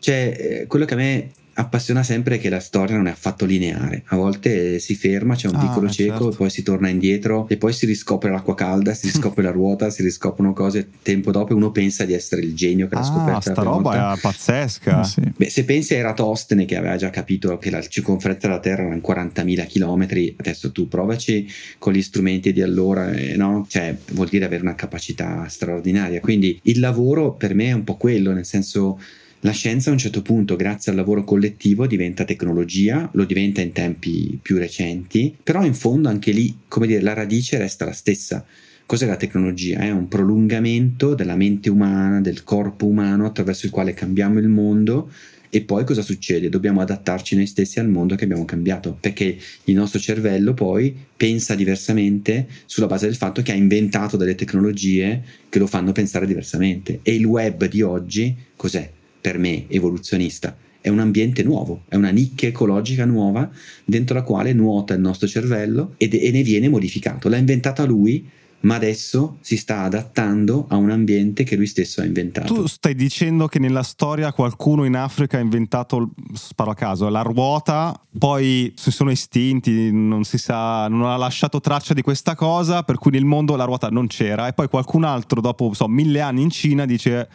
cioè 0.00 0.36
eh, 0.38 0.66
quello 0.66 0.84
che 0.84 0.94
a 0.94 0.96
me 0.96 1.30
appassiona 1.54 2.02
sempre 2.02 2.38
che 2.38 2.48
la 2.48 2.60
storia 2.60 2.96
non 2.96 3.06
è 3.06 3.10
affatto 3.10 3.44
lineare. 3.44 4.02
A 4.06 4.16
volte 4.16 4.78
si 4.78 4.94
ferma, 4.94 5.34
c'è 5.34 5.48
un 5.48 5.56
ah, 5.56 5.60
piccolo 5.60 5.88
cieco, 5.88 6.24
certo. 6.24 6.36
poi 6.36 6.50
si 6.50 6.62
torna 6.62 6.88
indietro 6.88 7.46
e 7.48 7.56
poi 7.56 7.72
si 7.72 7.86
riscopre 7.86 8.30
l'acqua 8.30 8.54
calda, 8.54 8.94
si 8.94 9.06
riscopre 9.10 9.42
la 9.42 9.50
ruota, 9.50 9.90
si 9.90 10.02
riscoprono 10.02 10.52
cose. 10.52 10.88
Tempo 11.02 11.30
dopo 11.30 11.52
e 11.52 11.54
uno 11.54 11.70
pensa 11.70 12.04
di 12.04 12.12
essere 12.12 12.42
il 12.42 12.54
genio 12.54 12.88
che 12.88 12.94
l'ha 12.94 13.00
ah, 13.00 13.04
scoperto. 13.04 13.40
Sta 13.40 13.62
roba 13.62 13.90
volta. 13.90 14.14
è 14.14 14.20
pazzesca. 14.20 15.04
Sì. 15.04 15.22
Beh, 15.36 15.50
se 15.50 15.64
pensi 15.64 15.94
a 15.94 15.98
Eratostene 15.98 16.64
che 16.64 16.76
aveva 16.76 16.96
già 16.96 17.10
capito 17.10 17.56
che 17.58 17.70
la 17.70 17.80
circonferenza 17.80 18.48
della 18.48 18.60
Terra 18.60 18.82
era 18.82 18.94
in 18.94 19.02
40.000 19.04 19.66
km, 19.66 20.34
adesso 20.36 20.72
tu 20.72 20.88
provaci 20.88 21.48
con 21.78 21.92
gli 21.92 22.02
strumenti 22.02 22.52
di 22.52 22.62
allora, 22.62 23.12
eh, 23.12 23.36
no? 23.36 23.66
Cioè, 23.68 23.96
vuol 24.12 24.28
dire 24.28 24.44
avere 24.44 24.62
una 24.62 24.74
capacità 24.74 25.46
straordinaria. 25.48 26.20
Quindi 26.20 26.58
il 26.64 26.80
lavoro 26.80 27.32
per 27.32 27.54
me 27.54 27.66
è 27.66 27.72
un 27.72 27.84
po' 27.84 27.96
quello, 27.96 28.32
nel 28.32 28.44
senso 28.44 28.98
la 29.44 29.52
scienza 29.52 29.90
a 29.90 29.92
un 29.92 29.98
certo 29.98 30.22
punto, 30.22 30.56
grazie 30.56 30.90
al 30.90 30.96
lavoro 30.96 31.22
collettivo, 31.22 31.86
diventa 31.86 32.24
tecnologia, 32.24 33.10
lo 33.12 33.24
diventa 33.26 33.60
in 33.60 33.72
tempi 33.72 34.38
più 34.40 34.56
recenti, 34.56 35.36
però 35.42 35.66
in 35.66 35.74
fondo 35.74 36.08
anche 36.08 36.30
lì, 36.30 36.60
come 36.66 36.86
dire, 36.86 37.02
la 37.02 37.12
radice 37.12 37.58
resta 37.58 37.84
la 37.84 37.92
stessa. 37.92 38.42
Cos'è 38.86 39.04
la 39.04 39.16
tecnologia? 39.16 39.80
È 39.80 39.90
un 39.90 40.08
prolungamento 40.08 41.14
della 41.14 41.36
mente 41.36 41.68
umana, 41.68 42.22
del 42.22 42.42
corpo 42.42 42.86
umano 42.86 43.26
attraverso 43.26 43.66
il 43.66 43.72
quale 43.72 43.92
cambiamo 43.92 44.38
il 44.38 44.48
mondo 44.48 45.10
e 45.50 45.60
poi 45.60 45.84
cosa 45.84 46.00
succede? 46.00 46.48
Dobbiamo 46.48 46.80
adattarci 46.80 47.36
noi 47.36 47.46
stessi 47.46 47.78
al 47.78 47.88
mondo 47.90 48.14
che 48.14 48.24
abbiamo 48.24 48.46
cambiato, 48.46 48.96
perché 48.98 49.36
il 49.64 49.74
nostro 49.74 50.00
cervello 50.00 50.54
poi 50.54 50.96
pensa 51.14 51.54
diversamente 51.54 52.48
sulla 52.64 52.86
base 52.86 53.04
del 53.04 53.14
fatto 53.14 53.42
che 53.42 53.52
ha 53.52 53.56
inventato 53.56 54.16
delle 54.16 54.34
tecnologie 54.36 55.22
che 55.50 55.58
lo 55.58 55.66
fanno 55.66 55.92
pensare 55.92 56.26
diversamente. 56.26 57.00
E 57.02 57.14
il 57.14 57.26
web 57.26 57.66
di 57.66 57.82
oggi 57.82 58.34
cos'è? 58.56 58.93
Per 59.24 59.38
me 59.38 59.64
evoluzionista, 59.68 60.54
è 60.82 60.90
un 60.90 60.98
ambiente 60.98 61.42
nuovo, 61.42 61.84
è 61.88 61.96
una 61.96 62.10
nicchia 62.10 62.48
ecologica 62.48 63.06
nuova 63.06 63.48
dentro 63.82 64.14
la 64.14 64.22
quale 64.22 64.52
nuota 64.52 64.92
il 64.92 65.00
nostro 65.00 65.26
cervello 65.26 65.94
ed, 65.96 66.12
e 66.12 66.30
ne 66.30 66.42
viene 66.42 66.68
modificato. 66.68 67.30
L'ha 67.30 67.38
inventata 67.38 67.84
lui, 67.84 68.28
ma 68.60 68.74
adesso 68.74 69.38
si 69.40 69.56
sta 69.56 69.80
adattando 69.80 70.66
a 70.68 70.76
un 70.76 70.90
ambiente 70.90 71.42
che 71.42 71.56
lui 71.56 71.66
stesso 71.66 72.02
ha 72.02 72.04
inventato. 72.04 72.52
Tu 72.52 72.66
stai 72.66 72.94
dicendo 72.94 73.46
che 73.46 73.58
nella 73.58 73.82
storia 73.82 74.30
qualcuno 74.34 74.84
in 74.84 74.94
Africa 74.94 75.38
ha 75.38 75.40
inventato, 75.40 76.10
sparo 76.34 76.72
a 76.72 76.74
caso, 76.74 77.08
la 77.08 77.22
ruota, 77.22 77.98
poi 78.18 78.74
si 78.76 78.90
sono 78.90 79.10
estinti, 79.10 79.90
non 79.90 80.24
si 80.24 80.36
sa, 80.36 80.86
non 80.88 81.04
ha 81.04 81.16
lasciato 81.16 81.60
traccia 81.60 81.94
di 81.94 82.02
questa 82.02 82.34
cosa, 82.34 82.82
per 82.82 82.98
cui 82.98 83.12
nel 83.12 83.24
mondo 83.24 83.56
la 83.56 83.64
ruota 83.64 83.88
non 83.88 84.06
c'era, 84.06 84.48
e 84.48 84.52
poi 84.52 84.68
qualcun 84.68 85.04
altro 85.04 85.40
dopo 85.40 85.72
so, 85.72 85.88
mille 85.88 86.20
anni 86.20 86.42
in 86.42 86.50
Cina 86.50 86.84
dice 86.84 87.28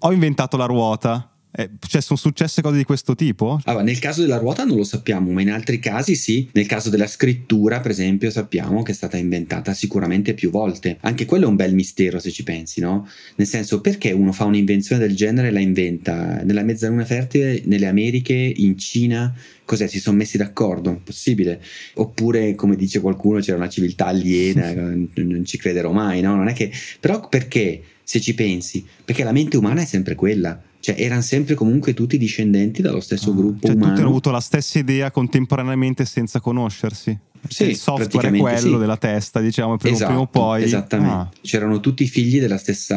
ho 0.00 0.12
inventato 0.12 0.56
la 0.56 0.66
ruota 0.66 1.30
eh, 1.50 1.70
cioè, 1.80 2.00
sono 2.02 2.18
successe 2.18 2.60
cose 2.62 2.76
di 2.76 2.84
questo 2.84 3.14
tipo? 3.14 3.58
Allora, 3.64 3.82
nel 3.82 3.98
caso 3.98 4.20
della 4.20 4.36
ruota 4.36 4.64
non 4.64 4.76
lo 4.76 4.84
sappiamo, 4.84 5.32
ma 5.32 5.40
in 5.40 5.50
altri 5.50 5.78
casi 5.78 6.14
sì. 6.14 6.48
Nel 6.52 6.66
caso 6.66 6.90
della 6.90 7.06
scrittura, 7.06 7.80
per 7.80 7.90
esempio, 7.90 8.30
sappiamo 8.30 8.82
che 8.82 8.92
è 8.92 8.94
stata 8.94 9.16
inventata 9.16 9.72
sicuramente 9.72 10.34
più 10.34 10.50
volte. 10.50 10.98
Anche 11.00 11.24
quello 11.24 11.46
è 11.46 11.48
un 11.48 11.56
bel 11.56 11.74
mistero 11.74 12.20
se 12.20 12.30
ci 12.30 12.42
pensi, 12.44 12.80
no? 12.80 13.08
Nel 13.36 13.46
senso, 13.46 13.80
perché 13.80 14.12
uno 14.12 14.32
fa 14.32 14.44
un'invenzione 14.44 15.04
del 15.04 15.16
genere 15.16 15.48
e 15.48 15.50
la 15.50 15.60
inventa? 15.60 16.42
Nella 16.44 16.62
mezzaluna 16.62 17.04
fertile, 17.04 17.62
nelle 17.64 17.86
Americhe, 17.86 18.34
in 18.34 18.76
Cina, 18.78 19.34
cos'è? 19.64 19.88
Si 19.88 20.00
sono 20.00 20.18
messi 20.18 20.36
d'accordo? 20.36 21.00
Possibile? 21.02 21.60
Oppure, 21.94 22.54
come 22.54 22.76
dice 22.76 23.00
qualcuno, 23.00 23.40
c'era 23.40 23.56
una 23.56 23.68
civiltà 23.68 24.06
aliena, 24.06 24.70
non 24.94 25.42
ci 25.44 25.56
crederò 25.56 25.90
mai, 25.92 26.20
no? 26.20 26.36
Non 26.36 26.46
è 26.46 26.52
che... 26.52 26.70
Però 27.00 27.26
perché? 27.26 27.82
Se 28.08 28.22
ci 28.22 28.32
pensi, 28.32 28.86
perché 29.04 29.22
la 29.22 29.32
mente 29.32 29.58
umana 29.58 29.82
è 29.82 29.84
sempre 29.84 30.14
quella 30.14 30.58
cioè 30.80 30.94
erano 30.96 31.20
sempre 31.20 31.54
comunque 31.54 31.92
tutti 31.92 32.16
discendenti 32.16 32.80
dallo 32.80 33.00
stesso 33.00 33.30
ah, 33.30 33.34
gruppo 33.34 33.66
cioè, 33.66 33.74
umano. 33.74 33.90
Tutti 33.90 34.00
hanno 34.00 34.10
avuto 34.10 34.30
la 34.30 34.40
stessa 34.40 34.78
idea 34.78 35.10
contemporaneamente 35.10 36.04
senza 36.04 36.40
conoscersi. 36.40 37.18
Sì, 37.46 37.64
il 37.64 37.76
software 37.76 38.28
è 38.28 38.38
quello 38.38 38.56
sì. 38.56 38.78
della 38.78 38.96
testa, 38.96 39.40
diciamo, 39.40 39.76
prima, 39.76 39.94
esatto, 39.94 40.10
prima 40.10 40.24
o 40.24 40.26
poi. 40.28 40.62
Esattamente. 40.62 41.14
Ah. 41.14 41.30
C'erano 41.42 41.80
tutti 41.80 42.06
figli 42.06 42.40
dello 42.40 42.56
stesso 42.56 42.94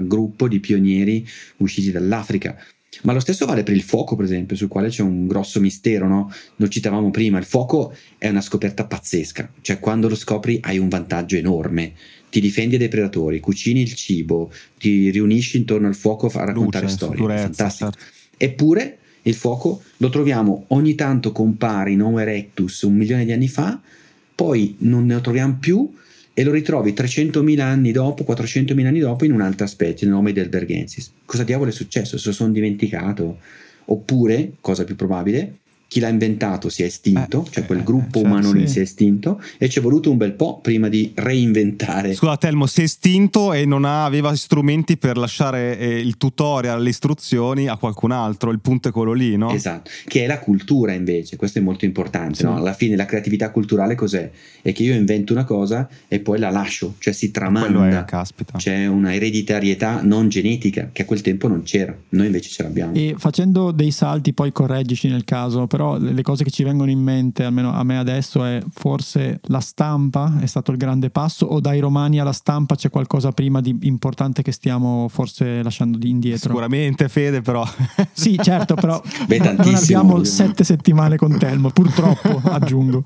gruppo 0.00 0.48
di 0.48 0.60
pionieri 0.60 1.28
usciti 1.58 1.90
dall'Africa. 1.90 2.56
Ma 3.02 3.12
lo 3.12 3.20
stesso 3.20 3.46
vale 3.46 3.62
per 3.62 3.74
il 3.74 3.82
fuoco, 3.82 4.16
per 4.16 4.24
esempio, 4.24 4.56
sul 4.56 4.68
quale 4.68 4.88
c'è 4.88 5.02
un 5.02 5.26
grosso 5.26 5.60
mistero, 5.60 6.08
no? 6.08 6.32
Lo 6.56 6.68
citavamo 6.68 7.10
prima, 7.10 7.38
il 7.38 7.44
fuoco 7.44 7.94
è 8.16 8.28
una 8.28 8.40
scoperta 8.40 8.86
pazzesca, 8.86 9.52
cioè 9.60 9.78
quando 9.78 10.08
lo 10.08 10.16
scopri 10.16 10.58
hai 10.62 10.78
un 10.78 10.88
vantaggio 10.88 11.36
enorme 11.36 11.92
ti 12.30 12.40
difendi 12.40 12.76
dai 12.76 12.88
predatori, 12.88 13.40
cucini 13.40 13.82
il 13.82 13.94
cibo, 13.94 14.52
ti 14.78 15.10
riunisci 15.10 15.56
intorno 15.56 15.86
al 15.86 15.94
fuoco 15.94 16.26
a 16.26 16.44
raccontare 16.44 16.84
Luce, 16.84 16.96
storie. 16.96 17.38
Fantastico. 17.38 17.90
Certo. 17.90 18.06
Eppure 18.36 18.98
il 19.22 19.34
fuoco 19.34 19.82
lo 19.96 20.08
troviamo 20.08 20.64
ogni 20.68 20.94
tanto 20.94 21.32
compare 21.32 21.92
in 21.92 22.02
Homo 22.02 22.18
erectus 22.18 22.82
un 22.82 22.94
milione 22.94 23.24
di 23.24 23.32
anni 23.32 23.48
fa, 23.48 23.80
poi 24.34 24.76
non 24.78 25.06
ne 25.06 25.20
troviamo 25.20 25.56
più 25.58 25.92
e 26.32 26.44
lo 26.44 26.52
ritrovi 26.52 26.92
300.000 26.92 27.60
anni 27.60 27.90
dopo, 27.90 28.24
400.000 28.24 28.86
anni 28.86 29.00
dopo 29.00 29.24
in 29.24 29.32
un'altra 29.32 29.66
specie, 29.66 30.04
nel 30.04 30.14
nome 30.14 30.32
del 30.32 30.48
Bergensis. 30.48 31.10
Cosa 31.24 31.42
diavolo 31.42 31.70
è 31.70 31.72
successo? 31.72 32.16
Se 32.16 32.28
lo 32.28 32.34
sono 32.34 32.52
dimenticato? 32.52 33.38
Oppure, 33.86 34.52
cosa 34.60 34.84
più 34.84 34.94
probabile, 34.94 35.56
chi 35.88 36.00
l'ha 36.00 36.08
inventato 36.08 36.68
si 36.68 36.82
è 36.82 36.86
estinto, 36.86 37.46
eh, 37.46 37.50
cioè 37.50 37.64
quel 37.64 37.78
eh, 37.78 37.82
gruppo 37.82 38.20
eh, 38.20 38.24
umano 38.24 38.52
lì 38.52 38.66
sì. 38.66 38.74
si 38.74 38.78
è 38.80 38.82
estinto 38.82 39.40
e 39.56 39.70
ci 39.70 39.78
è 39.78 39.82
voluto 39.82 40.10
un 40.10 40.18
bel 40.18 40.34
po' 40.34 40.60
prima 40.60 40.88
di 40.88 41.12
reinventare. 41.14 42.12
Scusa 42.12 42.36
Telmo, 42.36 42.66
si 42.66 42.82
è 42.82 42.84
estinto 42.84 43.54
e 43.54 43.64
non 43.64 43.86
aveva 43.86 44.36
strumenti 44.36 44.98
per 44.98 45.16
lasciare 45.16 45.78
eh, 45.78 45.98
il 45.98 46.18
tutorial, 46.18 46.82
le 46.82 46.90
istruzioni 46.90 47.68
a 47.68 47.76
qualcun 47.78 48.12
altro, 48.12 48.50
il 48.50 48.60
punto 48.60 48.88
è 48.88 48.92
quello 48.92 49.14
lì, 49.14 49.36
no? 49.38 49.50
Esatto, 49.50 49.90
che 50.06 50.24
è 50.24 50.26
la 50.26 50.38
cultura 50.40 50.92
invece, 50.92 51.36
questo 51.36 51.58
è 51.58 51.62
molto 51.62 51.86
importante, 51.86 52.34
sì. 52.34 52.44
no? 52.44 52.56
Alla 52.56 52.74
fine 52.74 52.94
la 52.94 53.06
creatività 53.06 53.50
culturale 53.50 53.94
cos'è? 53.94 54.30
È 54.60 54.72
che 54.72 54.82
io 54.82 54.94
invento 54.94 55.32
una 55.32 55.44
cosa 55.44 55.88
e 56.06 56.20
poi 56.20 56.38
la 56.38 56.50
lascio, 56.50 56.96
cioè 56.98 57.14
si 57.14 57.30
tramanda. 57.30 58.00
È, 58.00 58.04
caspita. 58.04 58.58
C'è 58.58 58.86
una 58.86 59.14
ereditarietà 59.14 60.00
non 60.02 60.28
genetica 60.28 60.90
che 60.92 61.02
a 61.02 61.04
quel 61.06 61.22
tempo 61.22 61.48
non 61.48 61.62
c'era, 61.62 61.96
noi 62.10 62.26
invece 62.26 62.50
ce 62.50 62.62
l'abbiamo. 62.62 62.92
E 62.94 63.14
facendo 63.16 63.70
dei 63.70 63.90
salti, 63.90 64.34
poi 64.34 64.52
correggici 64.52 65.08
nel 65.08 65.24
caso, 65.24 65.66
però 65.78 65.96
le 65.96 66.22
cose 66.22 66.42
che 66.42 66.50
ci 66.50 66.64
vengono 66.64 66.90
in 66.90 66.98
mente, 66.98 67.44
almeno 67.44 67.72
a 67.72 67.84
me 67.84 67.98
adesso, 67.98 68.44
è 68.44 68.60
forse 68.68 69.38
la 69.44 69.60
stampa 69.60 70.38
è 70.40 70.46
stato 70.46 70.72
il 70.72 70.76
grande 70.76 71.08
passo 71.08 71.46
o 71.46 71.60
dai 71.60 71.78
romani 71.78 72.18
alla 72.18 72.32
stampa 72.32 72.74
c'è 72.74 72.90
qualcosa 72.90 73.30
prima 73.30 73.60
di 73.60 73.78
importante 73.82 74.42
che 74.42 74.50
stiamo 74.50 75.06
forse 75.08 75.62
lasciando 75.62 75.96
di 75.96 76.10
indietro? 76.10 76.48
Sicuramente 76.48 77.08
Fede 77.08 77.42
però. 77.42 77.64
sì 78.10 78.36
certo 78.42 78.74
però 78.74 79.00
Beh, 79.28 79.38
non 79.38 79.72
abbiamo 79.76 80.24
sette 80.24 80.64
settimane 80.64 81.16
con 81.16 81.38
Telmo, 81.38 81.70
purtroppo 81.70 82.40
aggiungo. 82.50 83.04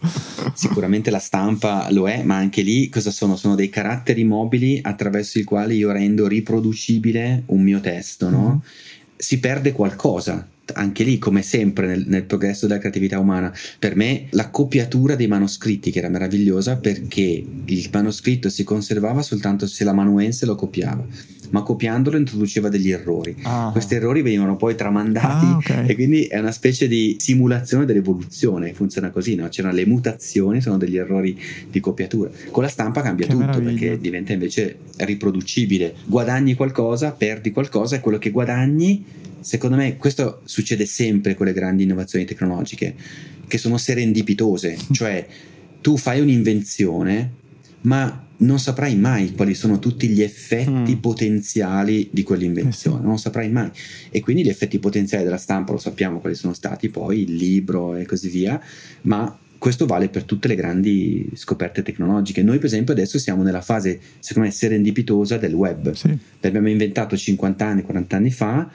Sicuramente 0.54 1.10
la 1.10 1.18
stampa 1.18 1.88
lo 1.90 2.08
è, 2.08 2.22
ma 2.22 2.36
anche 2.36 2.62
lì 2.62 2.88
cosa 2.88 3.10
sono? 3.10 3.36
Sono 3.36 3.54
dei 3.54 3.68
caratteri 3.68 4.24
mobili 4.24 4.78
attraverso 4.80 5.38
i 5.38 5.44
quali 5.44 5.76
io 5.76 5.92
rendo 5.92 6.26
riproducibile 6.26 7.42
un 7.48 7.60
mio 7.60 7.80
testo, 7.80 8.30
no? 8.30 8.54
Mm. 8.54 8.68
Si 9.14 9.38
perde 9.40 9.72
qualcosa 9.72 10.48
anche 10.74 11.04
lì, 11.04 11.18
come 11.18 11.42
sempre 11.42 11.86
nel, 11.86 12.04
nel, 12.06 12.24
progresso 12.24 12.66
della 12.66 12.78
creatività 12.78 13.18
umana, 13.18 13.52
per 13.78 13.96
me 13.96 14.26
la 14.30 14.50
copiatura 14.50 15.14
dei 15.14 15.26
manoscritti 15.26 15.90
che 15.90 15.98
era 15.98 16.08
meravigliosa 16.08 16.76
perché 16.76 17.44
il 17.64 17.88
manoscritto 17.92 18.48
si 18.48 18.64
conservava 18.64 19.22
soltanto 19.22 19.66
se 19.66 19.84
l'amanuense 19.84 20.46
lo 20.46 20.54
copiava, 20.54 21.04
ma 21.52 21.62
copiandolo 21.62 22.16
introduceva 22.16 22.68
degli 22.68 22.90
errori. 22.90 23.36
Ah. 23.42 23.70
Questi 23.72 23.94
errori 23.94 24.22
venivano 24.22 24.56
poi 24.56 24.74
tramandati 24.74 25.46
ah, 25.46 25.56
okay. 25.56 25.86
e 25.88 25.94
quindi 25.94 26.24
è 26.24 26.38
una 26.38 26.52
specie 26.52 26.88
di 26.88 27.16
simulazione 27.18 27.84
dell'evoluzione, 27.84 28.72
funziona 28.72 29.10
così, 29.10 29.34
no? 29.34 29.48
c'erano 29.48 29.74
le 29.74 29.86
mutazioni, 29.86 30.60
sono 30.60 30.78
degli 30.78 30.96
errori 30.96 31.38
di 31.70 31.80
copiatura. 31.80 32.30
Con 32.50 32.62
la 32.62 32.68
stampa 32.68 33.02
cambia 33.02 33.26
che 33.26 33.32
tutto 33.32 33.44
meraviglia. 33.46 33.70
perché 33.70 33.98
diventa 33.98 34.32
invece 34.32 34.78
riproducibile, 34.96 35.94
guadagni 36.06 36.54
qualcosa, 36.54 37.12
perdi 37.12 37.50
qualcosa 37.50 37.96
e 37.96 38.00
quello 38.00 38.18
che 38.18 38.30
guadagni 38.30 39.04
Secondo 39.42 39.74
me 39.74 39.96
questo 39.96 40.40
succede 40.44 40.86
sempre 40.86 41.34
con 41.34 41.46
le 41.46 41.52
grandi 41.52 41.82
innovazioni 41.82 42.24
tecnologiche, 42.24 42.94
che 43.48 43.58
sono 43.58 43.76
serendipitose, 43.76 44.78
cioè 44.92 45.26
tu 45.80 45.96
fai 45.96 46.20
un'invenzione, 46.20 47.32
ma 47.80 48.24
non 48.42 48.58
saprai 48.58 48.96
mai 48.96 49.32
quali 49.32 49.54
sono 49.54 49.78
tutti 49.78 50.08
gli 50.08 50.22
effetti 50.22 50.96
mm. 50.96 51.00
potenziali 51.00 52.08
di 52.12 52.22
quell'invenzione, 52.22 52.96
eh 52.96 53.00
sì. 53.00 53.06
non 53.06 53.18
saprai 53.18 53.50
mai. 53.50 53.70
E 54.10 54.20
quindi 54.20 54.44
gli 54.44 54.48
effetti 54.48 54.78
potenziali 54.78 55.24
della 55.24 55.36
stampa 55.36 55.72
lo 55.72 55.78
sappiamo 55.78 56.20
quali 56.20 56.34
sono 56.34 56.52
stati, 56.52 56.88
poi 56.88 57.22
il 57.22 57.34
libro 57.34 57.96
e 57.96 58.06
così 58.06 58.28
via, 58.28 58.60
ma 59.02 59.36
questo 59.58 59.86
vale 59.86 60.08
per 60.08 60.24
tutte 60.24 60.48
le 60.48 60.56
grandi 60.56 61.28
scoperte 61.34 61.82
tecnologiche. 61.82 62.42
Noi, 62.42 62.56
per 62.56 62.66
esempio, 62.66 62.92
adesso 62.92 63.18
siamo 63.18 63.42
nella 63.42 63.60
fase, 63.60 64.00
secondo 64.18 64.48
me, 64.48 64.54
serendipitosa 64.54 65.38
del 65.38 65.54
web. 65.54 65.92
Sì. 65.92 66.16
L'abbiamo 66.40 66.68
inventato 66.68 67.16
50 67.16 67.64
anni, 67.64 67.82
40 67.82 68.16
anni 68.16 68.30
fa 68.30 68.70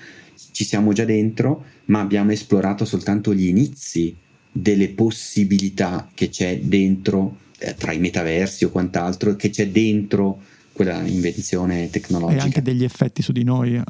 ci 0.52 0.64
siamo 0.64 0.94
già 0.94 1.06
dentro, 1.06 1.66
ma 1.86 2.00
abbiamo 2.00 2.32
esplorato 2.32 2.86
soltanto 2.86 3.34
gli 3.34 3.48
inizi 3.48 4.16
delle 4.52 4.90
possibilità 4.90 6.10
che 6.14 6.30
c'è 6.30 6.60
dentro, 6.62 7.38
eh, 7.60 7.76
tra 7.76 7.92
i 7.92 8.00
metaversi 8.00 8.66
o 8.66 8.70
quant'altro, 8.70 9.36
che 9.36 9.50
c'è 9.50 9.70
dentro 9.70 10.42
quella 10.78 11.02
invenzione 11.02 11.90
tecnologica. 11.90 12.40
E 12.40 12.44
anche 12.44 12.62
degli 12.62 12.84
effetti 12.84 13.24
su 13.24 13.32
di 13.32 13.44
noi, 13.44 13.74
eh, 13.74 13.84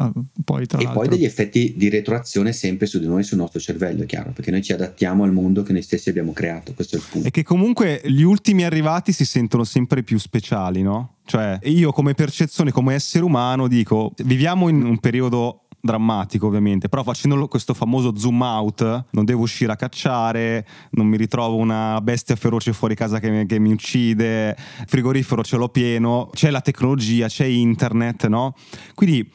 poi 0.43 0.65
tra 0.65 0.79
e 0.79 0.83
l'altro. 0.83 1.01
poi 1.01 1.09
degli 1.09 1.25
effetti 1.25 1.73
di 1.75 1.89
retroazione 1.89 2.53
sempre 2.53 2.87
su 2.87 2.97
di 2.99 3.05
noi, 3.05 3.23
sul 3.23 3.37
nostro 3.37 3.59
cervello, 3.59 4.03
è 4.03 4.05
chiaro, 4.05 4.31
perché 4.31 4.51
noi 4.51 4.63
ci 4.63 4.71
adattiamo 4.71 5.25
al 5.25 5.33
mondo 5.33 5.63
che 5.63 5.73
noi 5.73 5.81
stessi 5.81 6.07
abbiamo 6.09 6.31
creato, 6.31 6.73
questo 6.73 6.95
è 6.95 6.99
il 6.99 7.05
punto. 7.11 7.27
E 7.27 7.31
che 7.31 7.43
comunque 7.43 8.01
gli 8.05 8.21
ultimi 8.21 8.63
arrivati 8.63 9.11
si 9.11 9.25
sentono 9.25 9.65
sempre 9.65 10.01
più 10.01 10.17
speciali, 10.17 10.81
no? 10.81 11.17
Cioè, 11.25 11.59
io 11.63 11.91
come 11.91 12.13
percezione, 12.13 12.71
come 12.71 12.93
essere 12.93 13.25
umano, 13.25 13.67
dico, 13.67 14.13
viviamo 14.23 14.69
in 14.69 14.81
un 14.81 14.97
periodo 14.99 15.66
drammatico 15.87 16.45
ovviamente, 16.45 16.89
però 16.89 17.01
facendo 17.01 17.47
questo 17.47 17.73
famoso 17.73 18.15
zoom 18.15 18.41
out 18.41 19.05
non 19.11 19.25
devo 19.25 19.41
uscire 19.41 19.71
a 19.71 19.75
cacciare, 19.75 20.67
non 20.91 21.07
mi 21.07 21.17
ritrovo 21.17 21.55
una 21.55 21.99
bestia 22.01 22.35
feroce 22.35 22.73
fuori 22.73 22.93
casa 22.93 23.19
che, 23.19 23.45
che 23.47 23.57
mi 23.57 23.71
uccide, 23.71 24.55
frigorifero 24.85 25.43
ce 25.43 25.57
l'ho 25.57 25.69
pieno, 25.69 26.29
c'è 26.33 26.51
la 26.51 26.61
tecnologia, 26.61 27.27
c'è 27.27 27.45
internet, 27.45 28.27
no? 28.27 28.53
Quindi 28.93 29.27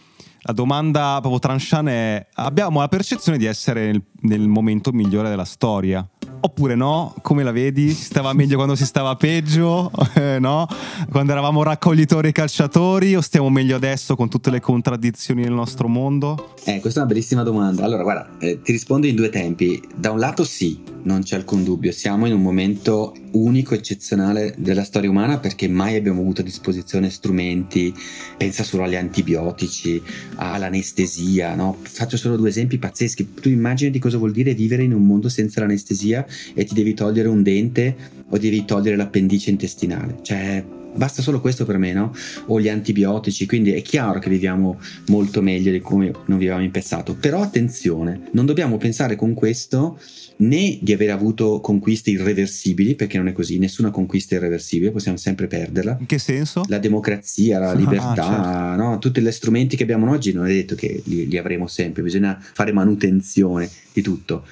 la 0.42 0.52
domanda 0.52 1.18
proprio 1.20 1.38
tranchant 1.38 1.88
è 1.88 2.26
abbiamo 2.34 2.80
la 2.80 2.88
percezione 2.88 3.38
di 3.38 3.46
essere 3.46 3.86
nel, 3.86 4.02
nel 4.20 4.48
momento 4.48 4.92
migliore 4.92 5.28
della 5.28 5.44
storia 5.44 6.06
Oppure 6.44 6.74
no? 6.74 7.14
Come 7.22 7.44
la 7.44 7.52
vedi? 7.52 7.90
Si 7.92 8.02
stava 8.02 8.32
meglio 8.32 8.56
quando 8.56 8.74
si 8.74 8.84
stava 8.84 9.14
peggio? 9.14 9.90
Eh, 10.14 10.38
no? 10.38 10.66
Quando 11.10 11.32
eravamo 11.32 11.62
raccoglitori 11.62 12.28
e 12.28 12.32
calciatori? 12.32 13.16
O 13.16 13.20
stiamo 13.22 13.48
meglio 13.48 13.76
adesso 13.76 14.14
con 14.14 14.28
tutte 14.28 14.50
le 14.50 14.60
contraddizioni 14.60 15.42
del 15.42 15.52
nostro 15.52 15.88
mondo? 15.88 16.54
Eh, 16.64 16.80
questa 16.80 17.00
è 17.00 17.04
una 17.04 17.12
bellissima 17.12 17.42
domanda. 17.42 17.82
Allora, 17.82 18.02
guarda, 18.02 18.28
eh, 18.38 18.60
ti 18.60 18.72
rispondo 18.72 19.06
in 19.06 19.14
due 19.14 19.30
tempi. 19.30 19.82
Da 19.94 20.10
un 20.10 20.18
lato 20.18 20.44
sì, 20.44 20.82
non 21.04 21.22
c'è 21.22 21.36
alcun 21.36 21.64
dubbio, 21.64 21.92
siamo 21.92 22.26
in 22.26 22.34
un 22.34 22.42
momento 22.42 23.14
unico, 23.32 23.74
eccezionale 23.74 24.54
della 24.58 24.84
storia 24.84 25.08
umana 25.08 25.38
perché 25.38 25.68
mai 25.68 25.96
abbiamo 25.96 26.20
avuto 26.20 26.42
a 26.42 26.44
disposizione 26.44 27.10
strumenti, 27.10 27.94
pensa 28.36 28.62
solo 28.62 28.84
agli 28.84 28.96
antibiotici, 28.96 30.02
all'anestesia, 30.36 31.54
no? 31.54 31.76
Faccio 31.80 32.16
solo 32.16 32.36
due 32.36 32.50
esempi 32.50 32.78
pazzeschi. 32.78 33.34
Tu 33.34 33.48
immagini 33.48 33.90
di 33.90 33.98
cosa 33.98 34.18
vuol 34.18 34.32
dire 34.32 34.54
vivere 34.54 34.82
in 34.82 34.92
un 34.92 35.06
mondo 35.06 35.28
senza 35.28 35.60
l'anestesia 35.60 36.26
e 36.54 36.64
ti 36.64 36.74
devi 36.74 36.94
togliere 36.94 37.28
un 37.28 37.42
dente 37.42 37.96
o 38.28 38.38
devi 38.38 38.64
togliere 38.64 38.96
l'appendice 38.96 39.50
intestinale. 39.50 40.18
Cioè, 40.22 40.64
basta 40.94 41.22
solo 41.22 41.40
questo 41.40 41.64
per 41.64 41.78
me, 41.78 41.92
no? 41.92 42.14
O 42.46 42.60
gli 42.60 42.68
antibiotici, 42.68 43.46
quindi 43.46 43.72
è 43.72 43.82
chiaro 43.82 44.18
che 44.18 44.28
viviamo 44.28 44.78
molto 45.08 45.42
meglio 45.42 45.70
di 45.70 45.80
come 45.80 46.10
non 46.26 46.38
vivevamo 46.38 46.64
in 46.64 46.70
passato. 46.70 47.14
Però 47.14 47.40
attenzione, 47.40 48.28
non 48.32 48.46
dobbiamo 48.46 48.76
pensare 48.76 49.16
con 49.16 49.34
questo 49.34 49.98
né 50.38 50.78
di 50.80 50.92
aver 50.92 51.10
avuto 51.10 51.60
conquiste 51.60 52.10
irreversibili, 52.10 52.94
perché 52.94 53.16
non 53.16 53.28
è 53.28 53.32
così, 53.32 53.58
nessuna 53.58 53.90
conquista 53.90 54.34
è 54.34 54.38
irreversibile, 54.38 54.90
possiamo 54.90 55.16
sempre 55.16 55.46
perderla. 55.46 55.96
In 56.00 56.06
che 56.06 56.18
senso? 56.18 56.64
La 56.68 56.78
democrazia, 56.78 57.58
la 57.58 57.74
libertà, 57.74 58.26
ah, 58.26 58.68
certo. 58.70 58.82
no? 58.82 58.98
tutti 58.98 59.20
gli 59.20 59.30
strumenti 59.30 59.76
che 59.76 59.82
abbiamo 59.82 60.10
oggi 60.10 60.32
non 60.32 60.46
è 60.46 60.52
detto 60.52 60.74
che 60.74 61.02
li, 61.04 61.28
li 61.28 61.38
avremo 61.38 61.66
sempre, 61.66 62.02
bisogna 62.02 62.38
fare 62.40 62.72
manutenzione 62.72 63.70
di 63.92 64.02
tutto 64.02 64.44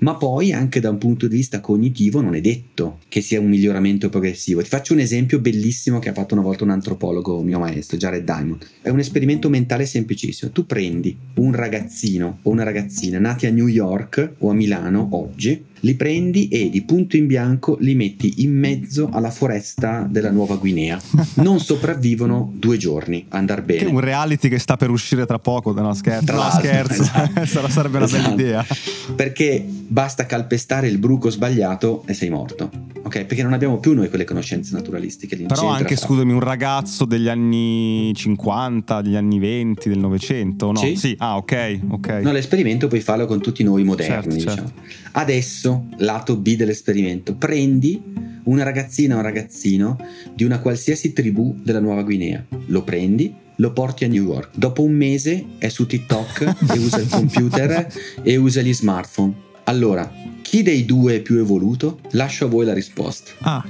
ma 0.00 0.16
poi 0.16 0.52
anche 0.52 0.80
da 0.80 0.90
un 0.90 0.98
punto 0.98 1.26
di 1.26 1.36
vista 1.36 1.60
cognitivo 1.60 2.20
non 2.20 2.34
è 2.34 2.40
detto 2.40 2.98
che 3.08 3.20
sia 3.20 3.40
un 3.40 3.48
miglioramento 3.48 4.08
progressivo. 4.08 4.62
Ti 4.62 4.68
faccio 4.68 4.92
un 4.92 5.00
esempio 5.00 5.40
bellissimo 5.40 5.98
che 5.98 6.08
ha 6.08 6.12
fatto 6.14 6.34
una 6.34 6.42
volta 6.42 6.64
un 6.64 6.70
antropologo 6.70 7.42
mio 7.42 7.58
maestro, 7.58 7.96
Jared 7.96 8.24
Diamond. 8.24 8.64
È 8.80 8.88
un 8.88 8.98
esperimento 8.98 9.48
mentale 9.48 9.86
semplicissimo. 9.86 10.50
Tu 10.50 10.66
prendi 10.66 11.16
un 11.34 11.52
ragazzino 11.52 12.38
o 12.42 12.50
una 12.50 12.64
ragazzina 12.64 13.18
nati 13.18 13.46
a 13.46 13.50
New 13.50 13.66
York 13.66 14.34
o 14.38 14.50
a 14.50 14.54
Milano 14.54 15.08
oggi 15.12 15.64
li 15.80 15.94
prendi 15.94 16.48
e 16.48 16.70
di 16.70 16.82
punto 16.82 17.16
in 17.16 17.26
bianco 17.26 17.76
li 17.80 17.94
metti 17.94 18.42
in 18.42 18.56
mezzo 18.56 19.08
alla 19.12 19.30
foresta 19.30 20.06
della 20.08 20.30
Nuova 20.30 20.56
Guinea. 20.56 20.98
Non 21.34 21.60
sopravvivono 21.60 22.52
due 22.54 22.76
giorni, 22.76 23.24
andar 23.28 23.62
bene. 23.62 23.80
Che 23.80 23.86
un 23.86 24.00
reality 24.00 24.48
che 24.48 24.58
sta 24.58 24.76
per 24.76 24.90
uscire 24.90 25.26
tra 25.26 25.38
poco, 25.38 25.72
no 25.72 25.94
scherzo. 25.94 26.24
Tra 26.24 26.36
no, 26.36 26.50
scherzo, 26.50 27.02
esatto. 27.40 27.68
sarebbe 27.70 27.96
una 27.96 28.06
esatto. 28.06 28.34
bella 28.34 28.42
idea. 28.42 28.66
Perché 29.14 29.64
basta 29.66 30.26
calpestare 30.26 30.88
il 30.88 30.98
bruco 30.98 31.30
sbagliato 31.30 32.02
e 32.06 32.14
sei 32.14 32.30
morto. 32.30 32.70
Ok? 33.08 33.24
Perché 33.24 33.42
non 33.42 33.54
abbiamo 33.54 33.78
più 33.78 33.94
noi 33.94 34.10
quelle 34.10 34.24
conoscenze 34.24 34.74
naturalistiche. 34.74 35.34
Però 35.36 35.68
anche, 35.68 35.96
fra. 35.96 36.06
scusami, 36.06 36.30
un 36.30 36.40
ragazzo 36.40 37.06
degli 37.06 37.28
anni 37.28 38.12
50, 38.14 39.00
degli 39.00 39.16
anni 39.16 39.38
20, 39.38 39.88
del 39.88 39.98
Novecento, 39.98 40.72
no? 40.72 40.78
Sì. 40.78 40.94
sì. 40.94 41.14
Ah, 41.18 41.38
ok, 41.38 41.80
ok. 41.88 42.08
No, 42.22 42.32
l'esperimento 42.32 42.86
puoi 42.86 43.00
farlo 43.00 43.24
con 43.24 43.40
tutti 43.40 43.62
noi 43.64 43.82
moderni, 43.82 44.12
certo, 44.12 44.34
diciamo. 44.34 44.56
Certo. 44.56 44.72
Adesso 45.12 45.86
lato 45.96 46.36
B 46.36 46.54
dell'esperimento. 46.54 47.34
Prendi 47.34 48.02
una 48.44 48.62
ragazzina 48.62 49.14
o 49.14 49.18
un 49.18 49.22
ragazzino 49.22 49.96
di 50.34 50.44
una 50.44 50.58
qualsiasi 50.58 51.14
tribù 51.14 51.56
della 51.62 51.80
Nuova 51.80 52.02
Guinea, 52.02 52.44
lo 52.66 52.82
prendi, 52.82 53.34
lo 53.56 53.72
porti 53.72 54.04
a 54.04 54.08
New 54.08 54.22
York. 54.22 54.50
Dopo 54.54 54.82
un 54.82 54.92
mese 54.92 55.44
è 55.56 55.68
su 55.68 55.86
TikTok 55.86 56.56
e 56.74 56.78
usa 56.78 57.00
il 57.00 57.08
computer 57.08 57.90
e 58.22 58.36
usa 58.36 58.60
gli 58.60 58.74
smartphone. 58.74 59.46
Allora, 59.64 60.10
chi 60.48 60.62
dei 60.62 60.86
due 60.86 61.16
è 61.16 61.20
più 61.20 61.36
evoluto? 61.36 62.00
Lascio 62.12 62.46
a 62.46 62.48
voi 62.48 62.64
la 62.64 62.72
risposta. 62.72 63.32
Ah, 63.40 63.62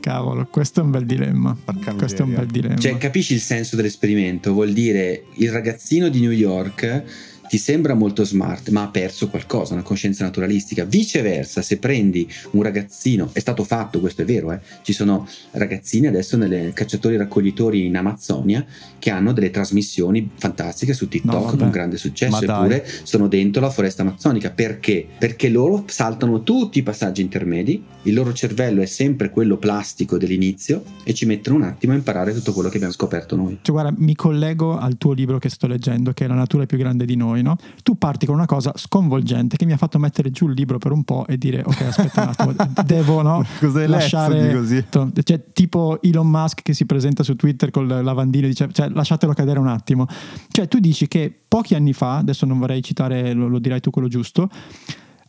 cavolo, 0.00 0.48
questo 0.50 0.80
è 0.80 0.82
un 0.82 0.90
bel 0.90 1.06
dilemma. 1.06 1.56
Questo 1.96 2.22
è 2.22 2.24
un 2.24 2.34
bel 2.34 2.46
dilemma. 2.46 2.76
Cioè, 2.76 2.98
capisci 2.98 3.34
il 3.34 3.40
senso 3.40 3.76
dell'esperimento? 3.76 4.52
Vuol 4.52 4.72
dire 4.72 5.26
il 5.34 5.52
ragazzino 5.52 6.08
di 6.08 6.18
New 6.18 6.32
York 6.32 7.04
ti 7.48 7.58
sembra 7.58 7.94
molto 7.94 8.24
smart, 8.24 8.70
ma 8.70 8.82
ha 8.82 8.88
perso 8.88 9.28
qualcosa, 9.28 9.74
una 9.74 9.82
coscienza 9.82 10.24
naturalistica. 10.24 10.84
Viceversa, 10.84 11.62
se 11.62 11.78
prendi 11.78 12.28
un 12.52 12.62
ragazzino, 12.62 13.30
è 13.32 13.38
stato 13.38 13.64
fatto, 13.64 14.00
questo 14.00 14.22
è 14.22 14.24
vero, 14.24 14.52
eh? 14.52 14.60
ci 14.82 14.92
sono 14.92 15.28
ragazzini 15.52 16.06
adesso 16.06 16.36
nelle 16.36 16.72
cacciatori 16.74 17.16
raccoglitori 17.16 17.86
in 17.86 17.96
Amazzonia 17.96 18.64
che 18.98 19.10
hanno 19.10 19.32
delle 19.32 19.50
trasmissioni 19.50 20.30
fantastiche 20.34 20.94
su 20.94 21.08
TikTok 21.08 21.52
no, 21.52 21.56
con 21.58 21.70
grande 21.70 21.96
successo, 21.96 22.42
eppure 22.42 22.86
sono 23.02 23.28
dentro 23.28 23.60
la 23.60 23.70
foresta 23.70 24.02
amazzonica. 24.02 24.50
Perché? 24.50 25.06
Perché 25.18 25.48
loro 25.48 25.84
saltano 25.86 26.42
tutti 26.42 26.78
i 26.78 26.82
passaggi 26.82 27.20
intermedi, 27.20 27.82
il 28.02 28.14
loro 28.14 28.32
cervello 28.32 28.80
è 28.82 28.86
sempre 28.86 29.30
quello 29.30 29.56
plastico 29.56 30.18
dell'inizio 30.18 30.82
e 31.04 31.14
ci 31.14 31.26
mettono 31.26 31.56
un 31.56 31.62
attimo 31.62 31.92
a 31.92 31.96
imparare 31.96 32.32
tutto 32.32 32.52
quello 32.52 32.68
che 32.68 32.76
abbiamo 32.76 32.94
scoperto 32.94 33.36
noi. 33.36 33.58
Cioè, 33.62 33.74
guarda, 33.74 33.94
mi 33.96 34.14
collego 34.14 34.78
al 34.78 34.96
tuo 34.96 35.12
libro 35.12 35.38
che 35.38 35.48
sto 35.48 35.66
leggendo, 35.66 36.12
che 36.12 36.24
è 36.24 36.28
La 36.28 36.34
natura 36.34 36.66
più 36.66 36.78
grande 36.78 37.04
di 37.04 37.16
noi 37.16 37.33
no? 37.42 37.56
Tu 37.82 37.96
parti 37.96 38.26
con 38.26 38.34
una 38.34 38.46
cosa 38.46 38.72
sconvolgente 38.74 39.56
che 39.56 39.64
mi 39.64 39.72
ha 39.72 39.76
fatto 39.76 39.98
mettere 39.98 40.30
giù 40.30 40.48
il 40.48 40.54
libro 40.54 40.78
per 40.78 40.92
un 40.92 41.04
po' 41.04 41.26
e 41.26 41.38
dire 41.38 41.62
ok 41.64 41.80
aspetta 41.82 42.22
un 42.22 42.28
attimo, 42.28 42.54
devo 42.84 43.22
no? 43.22 43.44
Cos'è 43.58 43.86
lasciare... 43.86 44.52
così? 44.54 44.84
Cioè 45.22 45.42
tipo 45.52 46.00
Elon 46.02 46.28
Musk 46.28 46.62
che 46.62 46.74
si 46.74 46.86
presenta 46.86 47.22
su 47.22 47.36
Twitter 47.36 47.70
col 47.70 47.86
lavandino 47.86 48.46
e 48.46 48.48
dice 48.50 48.68
cioè, 48.72 48.88
lasciatelo 48.88 49.32
cadere 49.32 49.58
un 49.58 49.68
attimo. 49.68 50.06
Cioè 50.48 50.68
tu 50.68 50.78
dici 50.78 51.08
che 51.08 51.32
pochi 51.46 51.74
anni 51.74 51.92
fa, 51.92 52.18
adesso 52.18 52.46
non 52.46 52.58
vorrei 52.58 52.82
citare, 52.82 53.32
lo, 53.32 53.48
lo 53.48 53.58
dirai 53.58 53.80
tu 53.80 53.90
quello 53.90 54.08
giusto, 54.08 54.48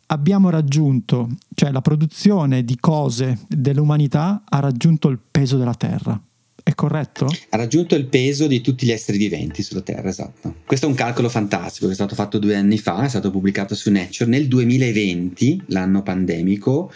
abbiamo 0.06 0.50
raggiunto, 0.50 1.28
cioè 1.54 1.70
la 1.70 1.80
produzione 1.80 2.64
di 2.64 2.76
cose 2.78 3.40
dell'umanità 3.48 4.42
ha 4.48 4.60
raggiunto 4.60 5.08
il 5.08 5.18
peso 5.30 5.56
della 5.56 5.74
Terra. 5.74 6.20
È 6.68 6.74
corretto? 6.74 7.28
Ha 7.50 7.56
raggiunto 7.56 7.94
il 7.94 8.06
peso 8.06 8.48
di 8.48 8.60
tutti 8.60 8.86
gli 8.86 8.90
esseri 8.90 9.18
viventi 9.18 9.62
sulla 9.62 9.82
Terra, 9.82 10.08
esatto. 10.08 10.56
Questo 10.66 10.86
è 10.86 10.88
un 10.88 10.96
calcolo 10.96 11.28
fantastico 11.28 11.86
che 11.86 11.92
è 11.92 11.94
stato 11.94 12.16
fatto 12.16 12.40
due 12.40 12.56
anni 12.56 12.76
fa, 12.76 13.04
è 13.04 13.08
stato 13.08 13.30
pubblicato 13.30 13.76
su 13.76 13.88
Nature. 13.88 14.28
Nel 14.28 14.48
2020, 14.48 15.62
l'anno 15.66 16.02
pandemico, 16.02 16.90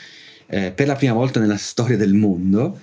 eh, 0.49 0.73
per 0.73 0.89
la 0.89 0.97
prima 0.97 1.13
volta 1.13 1.39
nella 1.39 1.57
storia 1.57 1.97
del 1.97 2.15
mondo, 2.15 2.81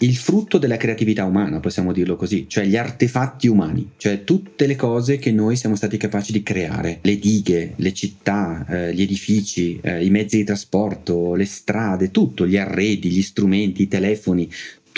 il 0.00 0.14
frutto 0.14 0.58
della 0.58 0.76
creatività 0.76 1.24
umana, 1.24 1.58
possiamo 1.58 1.92
dirlo 1.92 2.14
così, 2.14 2.46
cioè 2.48 2.64
gli 2.66 2.76
artefatti 2.76 3.48
umani, 3.48 3.90
cioè 3.96 4.22
tutte 4.22 4.66
le 4.66 4.76
cose 4.76 5.18
che 5.18 5.32
noi 5.32 5.56
siamo 5.56 5.74
stati 5.74 5.96
capaci 5.96 6.30
di 6.30 6.44
creare, 6.44 7.00
le 7.02 7.18
dighe, 7.18 7.72
le 7.74 7.92
città, 7.92 8.64
eh, 8.68 8.94
gli 8.94 9.02
edifici, 9.02 9.80
eh, 9.82 10.04
i 10.04 10.10
mezzi 10.10 10.36
di 10.36 10.44
trasporto, 10.44 11.34
le 11.34 11.46
strade, 11.46 12.12
tutto, 12.12 12.46
gli 12.46 12.56
arredi, 12.56 13.10
gli 13.10 13.22
strumenti, 13.22 13.82
i 13.82 13.88
telefoni, 13.88 14.48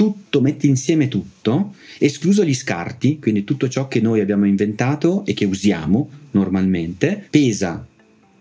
tutto, 0.00 0.40
metti 0.40 0.66
insieme 0.66 1.08
tutto, 1.08 1.74
escluso 1.98 2.42
gli 2.42 2.54
scarti, 2.54 3.18
quindi 3.18 3.44
tutto 3.44 3.68
ciò 3.68 3.86
che 3.86 4.00
noi 4.00 4.20
abbiamo 4.20 4.46
inventato 4.46 5.26
e 5.26 5.34
che 5.34 5.44
usiamo 5.44 6.08
normalmente, 6.30 7.26
pesa 7.28 7.86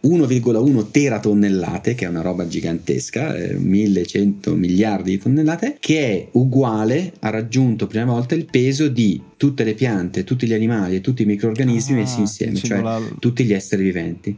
1,1 0.02 0.90
teratonnellate, 0.90 1.96
che 1.96 2.06
è 2.06 2.08
una 2.08 2.22
roba 2.22 2.48
gigantesca, 2.48 3.36
eh, 3.36 3.56
1100 3.56 4.56
miliardi 4.56 5.12
di 5.12 5.18
tonnellate, 5.18 5.76
che 5.82 6.00
è 6.00 6.28
uguale, 6.32 7.12
ha 7.20 7.30
raggiunto 7.30 7.88
prima 7.88 8.06
volta 8.06 8.36
il 8.36 8.46
peso 8.46 8.88
di 8.88 9.22
tutte 9.36 9.66
le 9.66 9.74
piante, 9.74 10.24
tutti 10.24 10.48
gli 10.48 10.54
animali 10.54 10.96
e 10.96 11.02
tutti 11.02 11.24
i 11.24 11.26
microrganismi 11.26 11.96
ah, 11.96 11.98
messi 11.98 12.22
insieme, 12.22 12.56
cioè 12.56 12.80
la... 12.80 13.02
tutti 13.20 13.44
gli 13.44 13.52
esseri 13.52 13.84
viventi. 13.84 14.34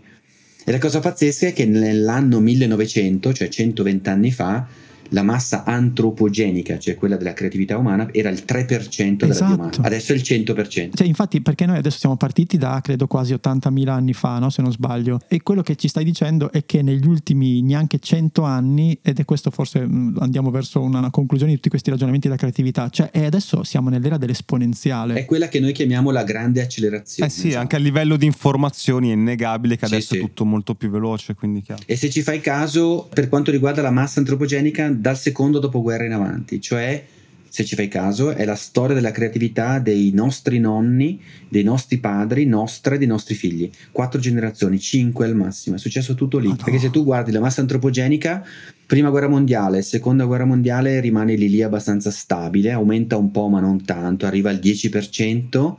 E 0.66 0.72
la 0.72 0.80
cosa 0.80 1.00
pazzesca 1.00 1.46
è 1.46 1.54
che 1.54 1.66
nell'anno 1.66 2.40
1900, 2.40 3.32
cioè 3.32 3.48
120 3.48 4.10
anni 4.10 4.32
fa, 4.32 4.90
la 5.12 5.24
massa 5.24 5.64
antropogenica, 5.64 6.78
cioè 6.78 6.96
quella 6.96 7.18
della 7.18 7.34
creatività 7.34 7.78
umana, 7.78 8.10
era 8.12 8.30
il 8.30 8.44
3% 8.46 9.16
della 9.16 9.34
esatto. 9.34 9.54
umana. 9.54 9.72
Adesso 9.82 10.14
è 10.14 10.16
il 10.16 10.22
100%. 10.22 10.96
Cioè, 10.96 11.08
infatti, 11.08 11.42
perché 11.42 11.66
noi 11.66 11.78
adesso 11.78 12.00
siamo 12.00 12.18
partiti 12.18 12.58
da 12.58 12.80
credo 12.82 13.08
quasi 13.08 13.34
80.000 13.34 13.88
anni 13.90 14.14
fa, 14.14 14.40
no? 14.40 14.50
se 14.50 14.62
non 14.62 14.72
sbaglio, 14.72 15.20
e 15.28 15.42
quello 15.42 15.62
che 15.62 15.76
ci 15.76 15.88
stai 15.88 16.04
dicendo 16.04 16.52
è 16.52 16.66
che 16.66 16.82
negli 16.82 17.06
ultimi 17.08 17.62
neanche 17.62 18.00
100 18.00 18.44
anni, 18.44 18.98
ed 19.02 19.20
è 19.20 19.26
questo 19.26 19.52
forse 19.52 19.86
mm, 19.86 20.18
andiamo 20.20 20.50
verso 20.50 20.82
una 20.82 21.10
conclusione 21.10 21.52
di 21.52 21.58
tutti 21.58 21.70
questi 21.70 21.90
ragionamenti 21.90 22.28
della 22.28 22.40
creatività, 22.40 22.90
cioè 22.90 23.10
e 23.12 23.26
adesso 23.26 23.64
siamo 23.64 23.90
nell'era 23.90 24.18
dell'esponenziale. 24.18 25.16
È 25.16 25.26
quella 25.26 25.48
che 25.48 25.60
noi 25.60 25.74
chiamiamo 25.74 26.12
la 26.12 26.24
grande 26.24 26.62
accelerazione. 26.62 27.30
Eh 27.30 27.34
sì, 27.34 27.48
esatto. 27.48 27.62
anche 27.62 27.76
a 27.76 27.80
livello 27.80 28.16
di 28.16 28.26
informazioni 28.26 29.10
è 29.10 29.14
innegabile 29.14 29.78
che 29.78 29.86
adesso 29.86 30.14
sì, 30.14 30.16
sì. 30.16 30.18
è 30.18 30.22
tutto 30.22 30.46
molto 30.46 30.76
più 30.76 30.90
veloce. 30.90 31.36
Quindi 31.36 31.62
chiaro. 31.62 31.82
E 31.86 31.96
se 31.96 32.10
ci 32.10 32.22
fai 32.22 32.40
caso, 32.40 33.08
per 33.14 33.30
quanto 33.30 33.52
riguarda 33.52 33.82
la 33.82 33.92
massa 33.92 34.20
antropogenica, 34.20 34.90
dal 35.02 35.18
secondo 35.18 35.58
dopoguerra 35.58 36.06
in 36.06 36.14
avanti, 36.14 36.62
cioè 36.62 37.04
se 37.50 37.66
ci 37.66 37.76
fai 37.76 37.88
caso, 37.88 38.30
è 38.30 38.46
la 38.46 38.56
storia 38.56 38.96
della 38.96 39.12
creatività 39.12 39.80
dei 39.80 40.12
nostri 40.14 40.60
nonni, 40.60 41.20
dei 41.50 41.64
nostri 41.64 41.98
padri, 41.98 42.46
nostra 42.46 42.96
e 42.96 42.98
dei 42.98 43.08
nostri 43.08 43.36
figli. 43.36 43.70
Quattro 43.92 44.22
generazioni, 44.22 44.80
cinque 44.80 45.26
al 45.26 45.36
massimo, 45.36 45.76
è 45.76 45.80
successo 45.80 46.14
tutto 46.14 46.38
lì. 46.38 46.56
Perché 46.56 46.80
se 46.80 46.92
tu 46.92 47.04
guardi 47.04 47.32
la 47.32 47.42
massa 47.42 47.60
antropogenica, 47.60 48.46
prima 48.86 49.10
guerra 49.10 49.28
mondiale, 49.28 49.82
seconda 49.82 50.24
guerra 50.24 50.46
mondiale 50.46 51.02
rimane 51.02 51.36
lì 51.36 51.50
lì 51.50 51.62
abbastanza 51.62 52.10
stabile, 52.10 52.72
aumenta 52.72 53.18
un 53.18 53.32
po' 53.32 53.50
ma 53.50 53.60
non 53.60 53.84
tanto, 53.84 54.26
arriva 54.28 54.50
al 54.50 54.60
10%. 54.64 55.76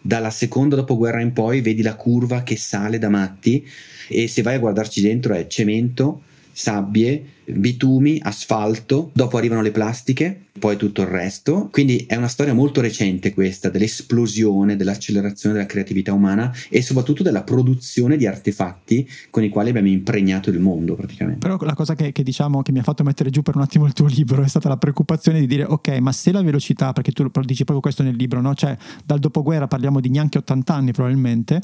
Dalla 0.00 0.30
seconda 0.30 0.74
dopoguerra 0.74 1.20
in 1.20 1.32
poi 1.32 1.60
vedi 1.60 1.82
la 1.82 1.94
curva 1.94 2.42
che 2.42 2.56
sale 2.56 2.98
da 2.98 3.10
matti 3.10 3.64
e 4.08 4.26
se 4.26 4.42
vai 4.42 4.56
a 4.56 4.58
guardarci 4.58 5.00
dentro 5.00 5.34
è 5.34 5.46
cemento, 5.46 6.22
sabbie, 6.52 7.24
bitumi, 7.44 8.18
asfalto, 8.22 9.10
dopo 9.12 9.36
arrivano 9.36 9.62
le 9.62 9.70
plastiche, 9.70 10.46
poi 10.58 10.76
tutto 10.76 11.02
il 11.02 11.08
resto. 11.08 11.68
Quindi 11.70 12.04
è 12.06 12.16
una 12.16 12.28
storia 12.28 12.54
molto 12.54 12.80
recente 12.80 13.32
questa 13.32 13.68
dell'esplosione, 13.68 14.76
dell'accelerazione 14.76 15.54
della 15.54 15.66
creatività 15.66 16.12
umana 16.12 16.54
e 16.68 16.82
soprattutto 16.82 17.22
della 17.22 17.42
produzione 17.42 18.16
di 18.16 18.26
artefatti 18.26 19.08
con 19.30 19.42
i 19.42 19.48
quali 19.48 19.70
abbiamo 19.70 19.88
impregnato 19.88 20.50
il 20.50 20.60
mondo 20.60 20.94
praticamente. 20.94 21.46
Però 21.46 21.58
la 21.64 21.74
cosa 21.74 21.94
che, 21.94 22.12
che 22.12 22.22
diciamo 22.22 22.62
che 22.62 22.72
mi 22.72 22.78
ha 22.78 22.82
fatto 22.82 23.02
mettere 23.02 23.30
giù 23.30 23.42
per 23.42 23.56
un 23.56 23.62
attimo 23.62 23.86
il 23.86 23.92
tuo 23.92 24.06
libro 24.06 24.42
è 24.42 24.48
stata 24.48 24.68
la 24.68 24.76
preoccupazione 24.76 25.40
di 25.40 25.46
dire 25.46 25.64
ok, 25.64 25.88
ma 25.98 26.12
se 26.12 26.32
la 26.32 26.42
velocità, 26.42 26.92
perché 26.92 27.12
tu 27.12 27.28
dici 27.42 27.64
proprio 27.64 27.80
questo 27.80 28.02
nel 28.02 28.16
libro, 28.16 28.40
no? 28.40 28.54
Cioè 28.54 28.76
dal 29.04 29.18
dopoguerra 29.18 29.66
parliamo 29.66 30.00
di 30.00 30.10
neanche 30.10 30.38
80 30.38 30.74
anni 30.74 30.92
probabilmente, 30.92 31.60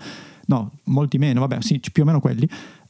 no, 0.46 0.72
molti 0.84 1.18
meno, 1.18 1.40
vabbè, 1.40 1.60
sì, 1.60 1.80
più 1.92 2.02
o 2.02 2.06
meno 2.06 2.20
quelli 2.20 2.48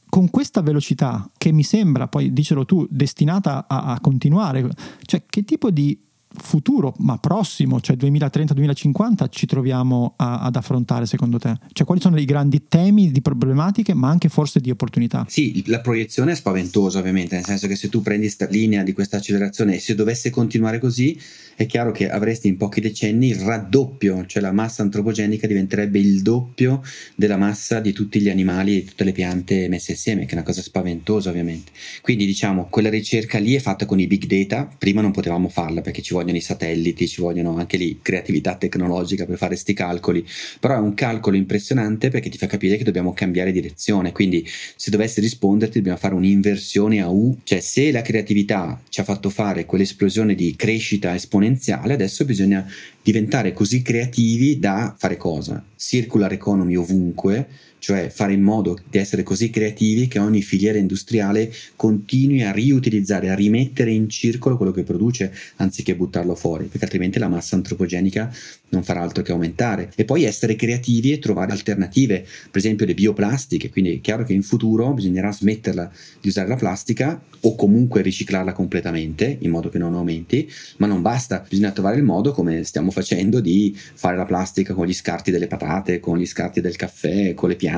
con 0.09 0.29
questa 0.29 0.61
velocità 0.61 1.29
che 1.37 1.51
mi 1.51 1.63
sembra, 1.63 2.07
poi 2.07 2.33
dicelo 2.33 2.65
tu, 2.65 2.87
destinata 2.89 3.65
a, 3.67 3.93
a 3.93 3.99
continuare, 3.99 4.67
cioè 5.03 5.23
che 5.25 5.43
tipo 5.43 5.69
di 5.69 5.97
futuro, 6.37 6.93
ma 6.99 7.17
prossimo, 7.17 7.81
cioè 7.81 7.95
2030-2050, 7.95 9.27
ci 9.29 9.45
troviamo 9.45 10.13
a, 10.17 10.41
ad 10.41 10.55
affrontare 10.55 11.05
secondo 11.05 11.39
te? 11.39 11.57
Cioè 11.71 11.85
quali 11.85 12.01
sono 12.01 12.19
i 12.19 12.25
grandi 12.25 12.67
temi 12.67 13.11
di 13.11 13.21
problematiche, 13.21 13.93
ma 13.93 14.09
anche 14.09 14.29
forse 14.29 14.59
di 14.59 14.69
opportunità? 14.69 15.25
Sì, 15.27 15.63
la 15.67 15.81
proiezione 15.81 16.33
è 16.33 16.35
spaventosa 16.35 16.99
ovviamente, 16.99 17.35
nel 17.35 17.45
senso 17.45 17.67
che 17.67 17.75
se 17.75 17.89
tu 17.89 18.01
prendi 18.01 18.25
questa 18.25 18.47
linea 18.47 18.83
di 18.83 18.93
questa 18.93 19.17
accelerazione 19.17 19.75
e 19.75 19.79
se 19.79 19.95
dovesse 19.95 20.29
continuare 20.29 20.79
così, 20.79 21.19
è 21.59 21.65
chiaro 21.65 21.91
che 21.91 22.09
avresti 22.09 22.47
in 22.47 22.55
pochi 22.55 22.79
decenni 22.79 23.27
il 23.27 23.35
raddoppio, 23.35 24.25
cioè 24.25 24.41
la 24.41 24.53
massa 24.53 24.81
antropogenica 24.81 25.45
diventerebbe 25.45 25.99
il 25.99 26.21
doppio 26.21 26.81
della 27.15 27.35
massa 27.35 27.81
di 27.81 27.91
tutti 27.91 28.21
gli 28.21 28.29
animali 28.29 28.77
e 28.77 28.85
tutte 28.85 29.03
le 29.03 29.11
piante 29.11 29.67
messe 29.67 29.91
insieme, 29.91 30.23
che 30.23 30.31
è 30.31 30.33
una 30.35 30.43
cosa 30.43 30.61
spaventosa 30.61 31.29
ovviamente. 31.29 31.71
Quindi 31.99 32.25
diciamo, 32.25 32.67
quella 32.69 32.89
ricerca 32.89 33.39
lì 33.39 33.55
è 33.55 33.59
fatta 33.59 33.85
con 33.85 33.99
i 33.99 34.07
big 34.07 34.25
data, 34.25 34.69
prima 34.77 35.01
non 35.01 35.11
potevamo 35.11 35.49
farla 35.49 35.81
perché 35.81 36.01
ci 36.01 36.13
vogliono 36.19 36.37
i 36.37 36.41
satelliti, 36.41 37.07
ci 37.07 37.21
vogliono 37.21 37.57
anche 37.57 37.77
lì 37.77 37.99
creatività 38.01 38.55
tecnologica 38.55 39.25
per 39.25 39.37
fare 39.37 39.53
questi 39.53 39.73
calcoli, 39.73 40.25
però 40.59 40.75
è 40.75 40.79
un 40.79 40.93
calcolo 40.93 41.37
impressionante 41.37 42.09
perché 42.09 42.29
ti 42.29 42.37
fa 42.37 42.47
capire 42.47 42.77
che 42.77 42.83
dobbiamo 42.83 43.13
cambiare 43.13 43.51
direzione, 43.51 44.11
quindi 44.11 44.45
se 44.75 44.91
dovessi 44.91 45.21
risponderti 45.21 45.77
dobbiamo 45.77 45.97
fare 45.97 46.15
un'inversione 46.15 47.01
a 47.01 47.09
U, 47.09 47.37
cioè 47.43 47.59
se 47.61 47.91
la 47.91 48.01
creatività 48.01 48.81
ci 48.89 48.99
ha 48.99 49.03
fatto 49.03 49.29
fare 49.29 49.65
quell'esplosione 49.65 50.35
di 50.35 50.55
crescita 50.55 51.15
esponenziale, 51.15 51.93
adesso 51.93 52.25
bisogna 52.25 52.69
diventare 53.01 53.53
così 53.53 53.81
creativi 53.81 54.59
da 54.59 54.93
fare 54.97 55.17
cosa? 55.17 55.63
Circular 55.75 56.31
economy 56.33 56.75
ovunque, 56.75 57.47
cioè 57.79 58.09
fare 58.09 58.33
in 58.33 58.41
modo 58.41 58.77
di 58.89 58.97
essere 58.97 59.23
così 59.23 59.49
creativi 59.49 60.07
che 60.07 60.19
ogni 60.19 60.41
filiera 60.41 60.77
industriale 60.77 61.51
continui 61.75 62.43
a 62.43 62.51
riutilizzare, 62.51 63.29
a 63.29 63.35
rimettere 63.35 63.91
in 63.91 64.09
circolo 64.09 64.57
quello 64.57 64.71
che 64.71 64.83
produce 64.83 65.33
anziché 65.55 65.95
buttarlo 65.95 66.35
fuori, 66.35 66.65
perché 66.65 66.83
altrimenti 66.83 67.19
la 67.19 67.27
massa 67.27 67.55
antropogenica 67.55 68.31
non 68.69 68.83
farà 68.83 69.01
altro 69.01 69.23
che 69.23 69.31
aumentare. 69.31 69.91
E 69.95 70.05
poi 70.05 70.23
essere 70.23 70.55
creativi 70.55 71.11
e 71.11 71.19
trovare 71.19 71.51
alternative, 71.51 72.19
per 72.51 72.59
esempio 72.59 72.85
le 72.85 72.93
bioplastiche, 72.93 73.69
quindi 73.69 73.95
è 73.95 74.01
chiaro 74.01 74.23
che 74.23 74.33
in 74.33 74.43
futuro 74.43 74.93
bisognerà 74.93 75.31
smetterla 75.31 75.91
di 76.21 76.27
usare 76.27 76.47
la 76.47 76.55
plastica 76.55 77.21
o 77.41 77.55
comunque 77.55 78.01
riciclarla 78.01 78.51
completamente 78.53 79.37
in 79.39 79.49
modo 79.49 79.69
che 79.69 79.77
non 79.77 79.95
aumenti, 79.95 80.49
ma 80.77 80.87
non 80.87 81.01
basta, 81.01 81.45
bisogna 81.47 81.71
trovare 81.71 81.95
il 81.95 82.03
modo 82.03 82.31
come 82.31 82.63
stiamo 82.63 82.91
facendo 82.91 83.39
di 83.39 83.75
fare 83.75 84.17
la 84.17 84.25
plastica 84.25 84.73
con 84.73 84.85
gli 84.85 84.93
scarti 84.93 85.31
delle 85.31 85.47
patate, 85.47 85.99
con 85.99 86.17
gli 86.17 86.25
scarti 86.25 86.61
del 86.61 86.75
caffè, 86.75 87.33
con 87.33 87.49
le 87.49 87.55
piante, 87.55 87.68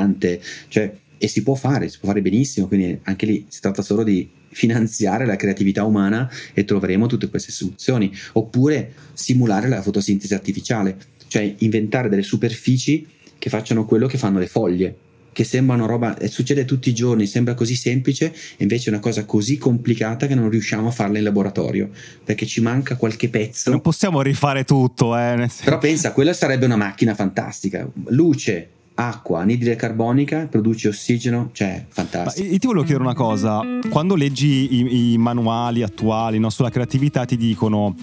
cioè 0.68 0.94
e 1.18 1.28
si 1.28 1.44
può 1.44 1.54
fare, 1.54 1.88
si 1.88 2.00
può 2.00 2.08
fare 2.08 2.22
benissimo, 2.22 2.68
quindi 2.68 2.98
anche 3.04 3.28
lì 3.28 3.46
si 3.48 3.62
tratta 3.62 3.84
solo 3.84 4.04
di 4.04 4.28
finanziare 4.50 5.26
la 5.28 5.36
creatività 5.36 5.84
umana 5.84 6.28
e 6.54 6.66
troveremo 6.66 7.06
tutte 7.06 7.30
queste 7.30 7.52
soluzioni, 7.52 8.12
oppure 8.34 8.94
simulare 9.14 9.70
la 9.70 9.84
fotosintesi 9.84 10.34
artificiale, 10.34 10.98
cioè 11.28 11.54
inventare 11.60 12.10
delle 12.10 12.24
superfici 12.24 13.08
che 13.38 13.50
facciano 13.50 13.86
quello 13.86 14.08
che 14.08 14.18
fanno 14.18 14.40
le 14.40 14.48
foglie, 14.48 14.96
che 15.32 15.44
sembrano 15.44 15.86
roba, 15.86 16.18
e 16.18 16.28
succede 16.28 16.66
tutti 16.66 16.90
i 16.90 16.94
giorni, 16.94 17.28
sembra 17.28 17.54
così 17.54 17.76
semplice, 17.76 18.34
e 18.58 18.64
invece 18.64 18.90
è 18.90 18.94
una 18.94 19.02
cosa 19.02 19.24
così 19.24 19.58
complicata 19.58 20.28
che 20.28 20.36
non 20.36 20.50
riusciamo 20.50 20.88
a 20.88 20.92
farla 20.92 21.20
in 21.20 21.24
laboratorio, 21.24 21.90
perché 22.24 22.46
ci 22.46 22.62
manca 22.62 22.96
qualche 22.96 23.30
pezzo. 23.30 23.70
Non 23.70 23.82
possiamo 23.82 24.22
rifare 24.22 24.64
tutto, 24.64 25.16
eh. 25.16 25.48
Però 25.64 25.78
pensa, 25.78 26.12
quella 26.12 26.34
sarebbe 26.34 26.66
una 26.66 26.76
macchina 26.76 27.14
fantastica. 27.14 27.88
Luce, 28.08 28.70
acqua, 29.08 29.42
anidride 29.42 29.76
carbonica, 29.76 30.48
produce 30.48 30.88
ossigeno, 30.90 31.50
cioè 31.54 31.86
fantastico. 31.90 32.46
Ma 32.46 32.54
io 32.54 32.60
ti 32.60 32.68
volevo 32.68 32.86
chiedere 32.86 33.06
una 33.06 33.16
cosa, 33.16 33.62
quando 33.90 34.16
leggi 34.16 34.76
i, 34.76 35.14
i 35.14 35.18
manuali 35.18 35.84
attuali 35.84 36.40
no, 36.40 36.50
sulla 36.50 36.70
creatività 36.70 37.26
ti 37.26 37.38
dicono 37.38 37.96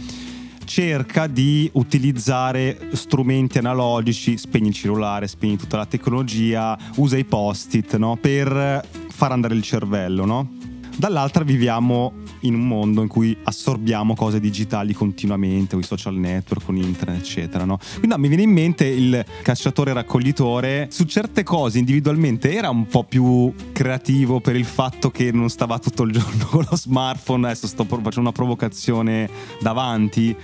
cerca 0.65 1.27
di 1.27 1.69
utilizzare 1.75 2.91
strumenti 2.93 3.59
analogici, 3.59 4.37
spegni 4.37 4.69
il 4.69 4.75
cellulare, 4.75 5.27
spegni 5.27 5.57
tutta 5.57 5.79
la 5.79 5.87
tecnologia, 5.87 6.77
usa 6.97 7.17
i 7.17 7.25
post-it 7.25 7.97
no? 7.97 8.19
per 8.21 8.87
far 9.09 9.33
andare 9.33 9.55
il 9.55 9.63
cervello, 9.63 10.27
no? 10.27 10.51
Dall'altra 10.95 11.43
viviamo 11.45 12.13
in 12.41 12.55
un 12.55 12.67
mondo 12.67 13.03
in 13.03 13.09
cui 13.09 13.37
assorbiamo 13.45 14.15
cose 14.15 14.41
digitali 14.41 14.93
continuamente, 14.93 15.71
con 15.75 15.81
i 15.81 15.87
social 15.87 16.15
network, 16.15 16.65
con 16.65 16.77
internet, 16.77 17.21
eccetera. 17.21 17.65
No? 17.65 17.79
Quindi 17.91 18.09
no, 18.09 18.19
mi 18.19 18.29
viene 18.29 18.43
in 18.43 18.53
mente 18.53 18.87
il 18.87 19.25
cacciatore 19.43 19.93
raccoglitore. 19.93 20.89
Su 20.91 21.05
certe 21.05 21.43
cose 21.43 21.79
individualmente 21.79 22.53
era 22.55 22.71
un 22.71 22.87
po' 22.87 23.05
più 23.05 23.53
creativo 23.73 24.41
per 24.41 24.57
il 24.57 24.65
fatto 24.65 25.11
che 25.11 25.33
non 25.33 25.49
stava 25.49 25.79
tutto 25.79 26.03
il 26.03 26.13
giorno 26.13 26.47
con 26.51 26.67
lo 26.69 26.77
smartphone. 26.77 27.47
Adesso 27.47 27.67
sto 27.67 27.85
facendo 27.85 28.21
una 28.21 28.33
provocazione 28.33 29.29
davanti 29.61 30.37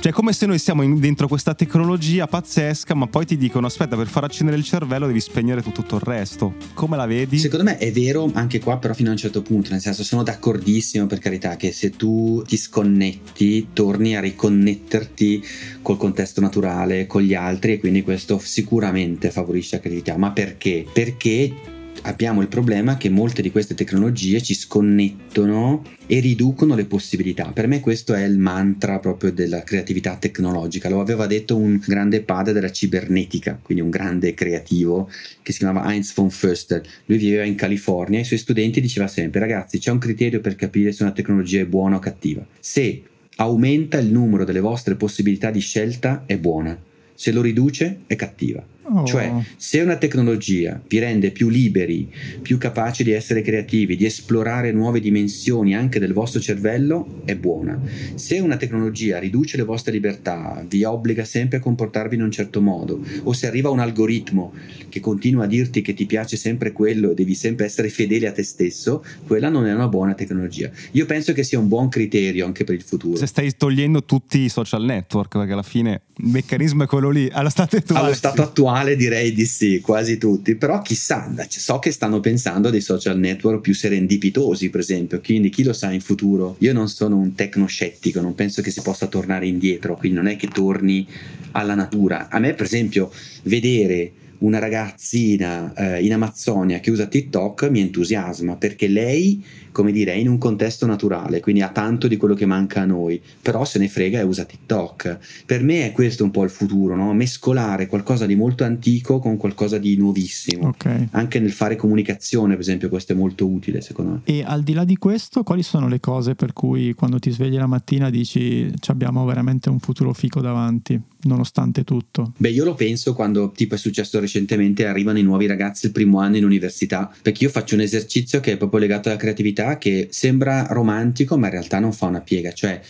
cioè, 0.00 0.12
come 0.12 0.32
se 0.32 0.46
noi 0.46 0.58
siamo 0.58 0.82
in, 0.82 0.98
dentro 0.98 1.28
questa 1.28 1.54
tecnologia 1.54 2.26
pazzesca, 2.26 2.94
ma 2.94 3.06
poi 3.06 3.26
ti 3.26 3.36
dicono: 3.36 3.66
aspetta, 3.66 3.96
per 3.96 4.06
far 4.06 4.24
accendere 4.24 4.56
il 4.56 4.64
cervello 4.64 5.06
devi 5.06 5.20
spegnere 5.20 5.62
tutto, 5.62 5.82
tutto 5.82 5.96
il 5.96 6.02
resto. 6.02 6.54
Come 6.74 6.96
la 6.96 7.06
vedi? 7.06 7.38
Secondo 7.38 7.64
me 7.64 7.78
è 7.78 7.92
vero 7.92 8.30
anche 8.34 8.60
qua, 8.60 8.78
però 8.78 8.94
fino 8.94 9.10
a 9.10 9.12
un 9.12 9.18
certo 9.18 9.42
punto. 9.42 9.70
Nel 9.70 9.80
senso, 9.80 10.02
sono 10.02 10.22
d'accordissimo 10.22 11.06
per 11.06 11.18
carità 11.18 11.56
che 11.56 11.72
se 11.72 11.90
tu 11.90 12.42
ti 12.46 12.56
sconnetti, 12.56 13.68
torni 13.72 14.16
a 14.16 14.20
riconnetterti 14.20 15.44
col 15.82 15.96
contesto 15.96 16.40
naturale, 16.40 17.06
con 17.06 17.22
gli 17.22 17.34
altri, 17.34 17.72
e 17.72 17.78
quindi 17.78 18.02
questo 18.02 18.38
sicuramente 18.38 19.30
favorisce 19.30 19.76
la 19.76 19.82
creatività. 19.82 20.16
Ma 20.16 20.30
perché? 20.32 20.86
Perché 20.92 21.69
abbiamo 22.02 22.40
il 22.40 22.48
problema 22.48 22.96
che 22.96 23.08
molte 23.08 23.42
di 23.42 23.50
queste 23.50 23.74
tecnologie 23.74 24.42
ci 24.42 24.54
sconnettono 24.54 25.84
e 26.06 26.20
riducono 26.20 26.74
le 26.74 26.86
possibilità. 26.86 27.50
Per 27.52 27.66
me 27.66 27.80
questo 27.80 28.14
è 28.14 28.24
il 28.24 28.38
mantra 28.38 28.98
proprio 28.98 29.32
della 29.32 29.62
creatività 29.62 30.16
tecnologica. 30.16 30.88
Lo 30.88 31.00
aveva 31.00 31.26
detto 31.26 31.56
un 31.56 31.82
grande 31.86 32.22
padre 32.22 32.52
della 32.52 32.70
cibernetica, 32.70 33.58
quindi 33.62 33.82
un 33.82 33.90
grande 33.90 34.34
creativo 34.34 35.10
che 35.42 35.52
si 35.52 35.58
chiamava 35.58 35.90
Heinz 35.92 36.14
von 36.14 36.30
Förster. 36.30 36.82
Lui 37.06 37.18
viveva 37.18 37.44
in 37.44 37.54
California 37.54 38.18
e 38.18 38.22
ai 38.22 38.26
suoi 38.26 38.38
studenti 38.38 38.80
diceva 38.80 39.06
sempre 39.06 39.40
ragazzi 39.40 39.78
c'è 39.78 39.90
un 39.90 39.98
criterio 39.98 40.40
per 40.40 40.56
capire 40.56 40.92
se 40.92 41.02
una 41.02 41.12
tecnologia 41.12 41.60
è 41.60 41.66
buona 41.66 41.96
o 41.96 41.98
cattiva. 41.98 42.46
Se 42.58 43.02
aumenta 43.36 43.98
il 43.98 44.10
numero 44.10 44.44
delle 44.44 44.60
vostre 44.60 44.96
possibilità 44.96 45.50
di 45.50 45.60
scelta 45.60 46.24
è 46.26 46.36
buona, 46.36 46.78
se 47.14 47.32
lo 47.32 47.40
riduce 47.40 48.00
è 48.06 48.16
cattiva. 48.16 48.64
Oh. 48.92 49.04
Cioè, 49.04 49.32
se 49.56 49.80
una 49.80 49.96
tecnologia 49.96 50.80
vi 50.88 50.98
rende 50.98 51.30
più 51.30 51.48
liberi, 51.48 52.12
più 52.42 52.58
capaci 52.58 53.04
di 53.04 53.12
essere 53.12 53.40
creativi, 53.40 53.96
di 53.96 54.04
esplorare 54.04 54.72
nuove 54.72 55.00
dimensioni 55.00 55.76
anche 55.76 56.00
del 56.00 56.12
vostro 56.12 56.40
cervello, 56.40 57.22
è 57.24 57.36
buona. 57.36 57.80
Se 58.14 58.40
una 58.40 58.56
tecnologia 58.56 59.18
riduce 59.18 59.56
le 59.56 59.62
vostre 59.62 59.92
libertà, 59.92 60.64
vi 60.66 60.82
obbliga 60.82 61.24
sempre 61.24 61.58
a 61.58 61.60
comportarvi 61.60 62.16
in 62.16 62.22
un 62.22 62.30
certo 62.30 62.60
modo, 62.60 63.00
o 63.22 63.32
se 63.32 63.46
arriva 63.46 63.70
un 63.70 63.78
algoritmo 63.78 64.52
che 64.88 64.98
continua 64.98 65.44
a 65.44 65.46
dirti 65.46 65.82
che 65.82 65.94
ti 65.94 66.06
piace 66.06 66.36
sempre 66.36 66.72
quello 66.72 67.12
e 67.12 67.14
devi 67.14 67.34
sempre 67.34 67.66
essere 67.66 67.90
fedele 67.90 68.26
a 68.26 68.32
te 68.32 68.42
stesso, 68.42 69.04
quella 69.26 69.48
non 69.48 69.66
è 69.66 69.72
una 69.72 69.86
buona 69.86 70.14
tecnologia. 70.14 70.68
Io 70.92 71.06
penso 71.06 71.32
che 71.32 71.44
sia 71.44 71.60
un 71.60 71.68
buon 71.68 71.88
criterio 71.88 72.44
anche 72.44 72.64
per 72.64 72.74
il 72.74 72.82
futuro. 72.82 73.16
Se 73.16 73.26
stai 73.26 73.54
togliendo 73.56 74.04
tutti 74.04 74.40
i 74.40 74.48
social 74.48 74.82
network, 74.84 75.36
perché 75.38 75.52
alla 75.52 75.62
fine 75.62 76.02
il 76.16 76.30
meccanismo 76.30 76.82
è 76.82 76.86
quello 76.86 77.10
lì, 77.10 77.28
allo 77.30 77.50
stato 77.50 77.76
attuale. 77.76 78.04
Allo 78.04 78.14
stato 78.14 78.42
attuale 78.42 78.78
male 78.80 78.96
direi 78.96 79.32
di 79.32 79.44
sì, 79.44 79.80
quasi 79.80 80.16
tutti, 80.16 80.54
però 80.54 80.80
chissà, 80.80 81.30
so 81.48 81.78
che 81.78 81.90
stanno 81.90 82.20
pensando 82.20 82.68
a 82.68 82.70
dei 82.70 82.80
social 82.80 83.18
network 83.18 83.60
più 83.60 83.74
serendipitosi, 83.74 84.70
per 84.70 84.80
esempio, 84.80 85.20
quindi 85.20 85.50
chi 85.50 85.62
lo 85.62 85.74
sa 85.74 85.92
in 85.92 86.00
futuro. 86.00 86.56
Io 86.60 86.72
non 86.72 86.88
sono 86.88 87.18
un 87.18 87.34
tecnoscettico, 87.34 88.22
non 88.22 88.34
penso 88.34 88.62
che 88.62 88.70
si 88.70 88.80
possa 88.80 89.06
tornare 89.06 89.46
indietro, 89.46 89.96
quindi 89.96 90.16
non 90.16 90.28
è 90.28 90.36
che 90.36 90.48
torni 90.48 91.06
alla 91.52 91.74
natura. 91.74 92.28
A 92.30 92.38
me, 92.38 92.54
per 92.54 92.64
esempio, 92.64 93.12
vedere 93.42 94.12
una 94.38 94.58
ragazzina 94.58 95.74
eh, 95.74 96.02
in 96.02 96.14
Amazzonia 96.14 96.80
che 96.80 96.90
usa 96.90 97.04
TikTok 97.04 97.68
mi 97.68 97.80
entusiasma 97.80 98.56
perché 98.56 98.88
lei 98.88 99.44
come 99.72 99.92
dire, 99.92 100.12
è 100.12 100.16
in 100.16 100.28
un 100.28 100.38
contesto 100.38 100.86
naturale, 100.86 101.40
quindi 101.40 101.62
ha 101.62 101.68
tanto 101.68 102.08
di 102.08 102.16
quello 102.16 102.34
che 102.34 102.46
manca 102.46 102.82
a 102.82 102.84
noi, 102.84 103.20
però 103.42 103.64
se 103.64 103.78
ne 103.78 103.88
frega 103.88 104.20
e 104.20 104.22
usa 104.22 104.44
TikTok. 104.44 105.18
Per 105.46 105.62
me 105.62 105.86
è 105.86 105.92
questo 105.92 106.24
un 106.24 106.30
po' 106.30 106.44
il 106.44 106.50
futuro, 106.50 106.94
no? 106.96 107.12
mescolare 107.12 107.86
qualcosa 107.86 108.26
di 108.26 108.34
molto 108.34 108.64
antico 108.64 109.18
con 109.18 109.36
qualcosa 109.36 109.78
di 109.78 109.96
nuovissimo. 109.96 110.68
Okay. 110.68 111.08
Anche 111.12 111.38
nel 111.40 111.52
fare 111.52 111.76
comunicazione, 111.76 112.52
per 112.52 112.60
esempio, 112.60 112.88
questo 112.88 113.12
è 113.12 113.16
molto 113.16 113.46
utile 113.46 113.80
secondo 113.80 114.12
me. 114.12 114.20
E 114.24 114.42
al 114.44 114.62
di 114.62 114.72
là 114.72 114.84
di 114.84 114.96
questo, 114.96 115.42
quali 115.42 115.62
sono 115.62 115.88
le 115.88 116.00
cose 116.00 116.34
per 116.34 116.52
cui 116.52 116.94
quando 116.94 117.18
ti 117.18 117.30
svegli 117.30 117.56
la 117.56 117.66
mattina 117.66 118.10
dici 118.10 118.70
abbiamo 118.86 119.24
veramente 119.24 119.68
un 119.68 119.78
futuro 119.78 120.12
fico 120.12 120.40
davanti? 120.40 121.00
nonostante 121.22 121.84
tutto? 121.84 122.32
Beh, 122.36 122.50
io 122.50 122.64
lo 122.64 122.74
penso 122.74 123.14
quando, 123.14 123.50
tipo 123.50 123.74
è 123.74 123.78
successo 123.78 124.20
recentemente, 124.20 124.86
arrivano 124.86 125.18
i 125.18 125.22
nuovi 125.22 125.46
ragazzi 125.46 125.86
il 125.86 125.92
primo 125.92 126.20
anno 126.20 126.36
in 126.36 126.44
università, 126.44 127.12
perché 127.20 127.44
io 127.44 127.50
faccio 127.50 127.74
un 127.74 127.80
esercizio 127.80 128.40
che 128.40 128.52
è 128.52 128.56
proprio 128.56 128.80
legato 128.80 129.08
alla 129.08 129.18
creatività 129.18 129.59
università 129.60 129.78
che 129.78 130.08
sembra 130.10 130.66
romantico 130.70 131.36
ma 131.36 131.46
in 131.46 131.52
realtà 131.52 131.78
non 131.78 131.92
fa 131.92 132.06
una 132.06 132.20
piega, 132.20 132.52
cioè 132.52 132.80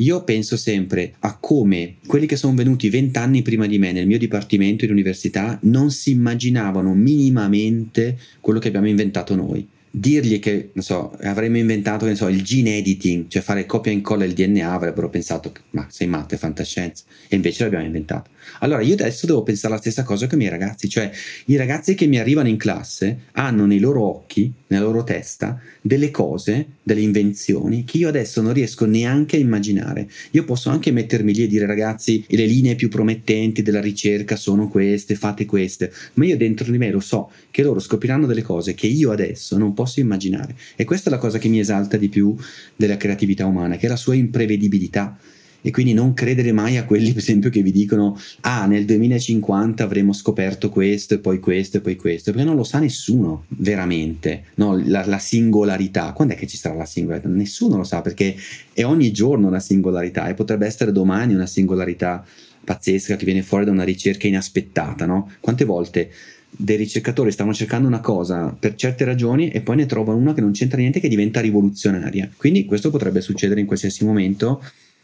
io 0.00 0.22
penso 0.22 0.56
sempre 0.56 1.14
a 1.20 1.36
come 1.38 1.96
quelli 2.06 2.26
che 2.26 2.36
sono 2.36 2.54
venuti 2.54 2.88
vent'anni 2.88 3.42
prima 3.42 3.66
di 3.66 3.78
me 3.78 3.90
nel 3.90 4.06
mio 4.06 4.18
dipartimento 4.18 4.84
in 4.84 4.92
università 4.92 5.58
non 5.62 5.90
si 5.90 6.12
immaginavano 6.12 6.94
minimamente 6.94 8.16
quello 8.40 8.60
che 8.60 8.68
abbiamo 8.68 8.86
inventato 8.86 9.34
noi 9.34 9.66
dirgli 9.90 10.38
che 10.38 10.70
non 10.72 10.84
so, 10.84 11.16
avremmo 11.22 11.58
inventato 11.58 12.06
che, 12.06 12.14
so, 12.14 12.28
il 12.28 12.42
gene 12.42 12.76
editing, 12.78 13.28
cioè 13.28 13.42
fare 13.42 13.66
copia 13.66 13.90
e 13.90 13.94
incolla 13.94 14.24
il 14.24 14.32
DNA, 14.32 14.70
avrebbero 14.70 15.08
pensato 15.08 15.52
ma 15.70 15.86
sei 15.90 16.06
matto, 16.06 16.34
è 16.34 16.38
fantascienza, 16.38 17.04
e 17.28 17.36
invece 17.36 17.64
l'abbiamo 17.64 17.84
inventato. 17.84 18.30
Allora 18.60 18.82
io 18.82 18.94
adesso 18.94 19.26
devo 19.26 19.42
pensare 19.42 19.74
la 19.74 19.80
stessa 19.80 20.02
cosa 20.02 20.26
che 20.26 20.34
i 20.34 20.38
miei 20.38 20.50
ragazzi, 20.50 20.88
cioè 20.88 21.10
i 21.46 21.56
ragazzi 21.56 21.94
che 21.94 22.06
mi 22.06 22.18
arrivano 22.18 22.48
in 22.48 22.56
classe 22.56 23.26
hanno 23.32 23.66
nei 23.66 23.78
loro 23.78 24.02
occhi, 24.02 24.52
nella 24.68 24.84
loro 24.84 25.04
testa, 25.04 25.60
delle 25.80 26.10
cose, 26.10 26.66
delle 26.82 27.00
invenzioni 27.00 27.84
che 27.84 27.98
io 27.98 28.08
adesso 28.08 28.40
non 28.40 28.52
riesco 28.52 28.86
neanche 28.86 29.36
a 29.36 29.40
immaginare. 29.40 30.08
Io 30.32 30.44
posso 30.44 30.70
anche 30.70 30.90
mettermi 30.90 31.32
lì 31.32 31.44
e 31.44 31.46
dire 31.46 31.66
ragazzi, 31.66 32.24
le 32.28 32.46
linee 32.46 32.74
più 32.74 32.88
promettenti 32.88 33.62
della 33.62 33.80
ricerca 33.80 34.36
sono 34.36 34.68
queste, 34.68 35.14
fate 35.14 35.44
queste, 35.44 35.92
ma 36.14 36.24
io 36.24 36.36
dentro 36.36 36.70
di 36.70 36.78
me 36.78 36.90
lo 36.90 37.00
so 37.00 37.30
che 37.50 37.62
loro 37.62 37.80
scopriranno 37.80 38.26
delle 38.26 38.42
cose 38.42 38.74
che 38.74 38.86
io 38.86 39.10
adesso 39.10 39.56
non 39.56 39.74
posso 39.74 39.87
immaginare. 39.96 40.54
E 40.76 40.84
questa 40.84 41.08
è 41.08 41.12
la 41.12 41.18
cosa 41.18 41.38
che 41.38 41.48
mi 41.48 41.58
esalta 41.58 41.96
di 41.96 42.08
più 42.08 42.36
della 42.76 42.96
creatività 42.96 43.46
umana, 43.46 43.76
che 43.76 43.86
è 43.86 43.88
la 43.88 43.96
sua 43.96 44.14
imprevedibilità. 44.14 45.18
E 45.60 45.72
quindi 45.72 45.92
non 45.92 46.14
credere 46.14 46.52
mai 46.52 46.76
a 46.76 46.84
quelli 46.84 47.08
per 47.08 47.20
esempio 47.20 47.50
che 47.50 47.62
vi 47.62 47.72
dicono 47.72 48.16
ah 48.42 48.66
nel 48.66 48.84
2050 48.84 49.82
avremo 49.82 50.12
scoperto 50.12 50.68
questo 50.70 51.14
e 51.14 51.18
poi 51.18 51.40
questo 51.40 51.78
e 51.78 51.80
poi 51.80 51.96
questo. 51.96 52.30
Perché 52.30 52.46
non 52.46 52.54
lo 52.54 52.62
sa 52.62 52.78
nessuno 52.78 53.44
veramente 53.48 54.44
no, 54.54 54.80
la, 54.84 55.04
la, 55.04 55.18
singolarità. 55.18 56.12
Quando 56.12 56.34
è 56.34 56.36
che 56.36 56.46
ci 56.46 56.56
sarà 56.56 56.76
la 56.76 56.84
singolarità? 56.84 57.28
Nessuno 57.28 57.76
lo 57.76 57.82
sa 57.82 58.02
perché 58.02 58.36
è 58.72 58.84
ogni 58.84 59.10
giorno 59.10 59.48
una 59.48 59.58
singolarità 59.58 60.28
e 60.28 60.34
potrebbe 60.34 60.64
essere 60.64 60.92
domani 60.92 61.34
una 61.34 61.46
singolarità 61.46 62.24
pazzesca 62.68 63.16
che 63.16 63.24
viene 63.24 63.42
fuori 63.42 63.64
da 63.64 63.70
una 63.70 63.82
ricerca 63.82 64.26
inaspettata 64.26 65.06
no? 65.06 65.32
quante 65.40 65.64
volte 65.64 66.10
dei 66.50 66.76
ricercatori 66.76 67.30
stavano 67.30 67.54
cercando 67.54 67.86
una 67.86 68.00
cosa 68.00 68.54
per 68.58 68.74
certe 68.74 69.04
ragioni 69.04 69.50
e 69.50 69.60
poi 69.60 69.76
ne 69.76 69.86
trovano 69.86 70.18
una 70.18 70.34
che 70.34 70.40
non 70.40 70.52
c'entra 70.52 70.78
niente 70.78 71.00
che 71.00 71.08
diventa 71.08 71.40
rivoluzionaria. 71.40 72.30
Quindi 72.36 72.64
questo 72.64 72.90
potrebbe 72.90 73.20
succedere 73.20 73.60
in 73.60 73.66
qualsiasi 73.66 74.04
momento 74.04 74.62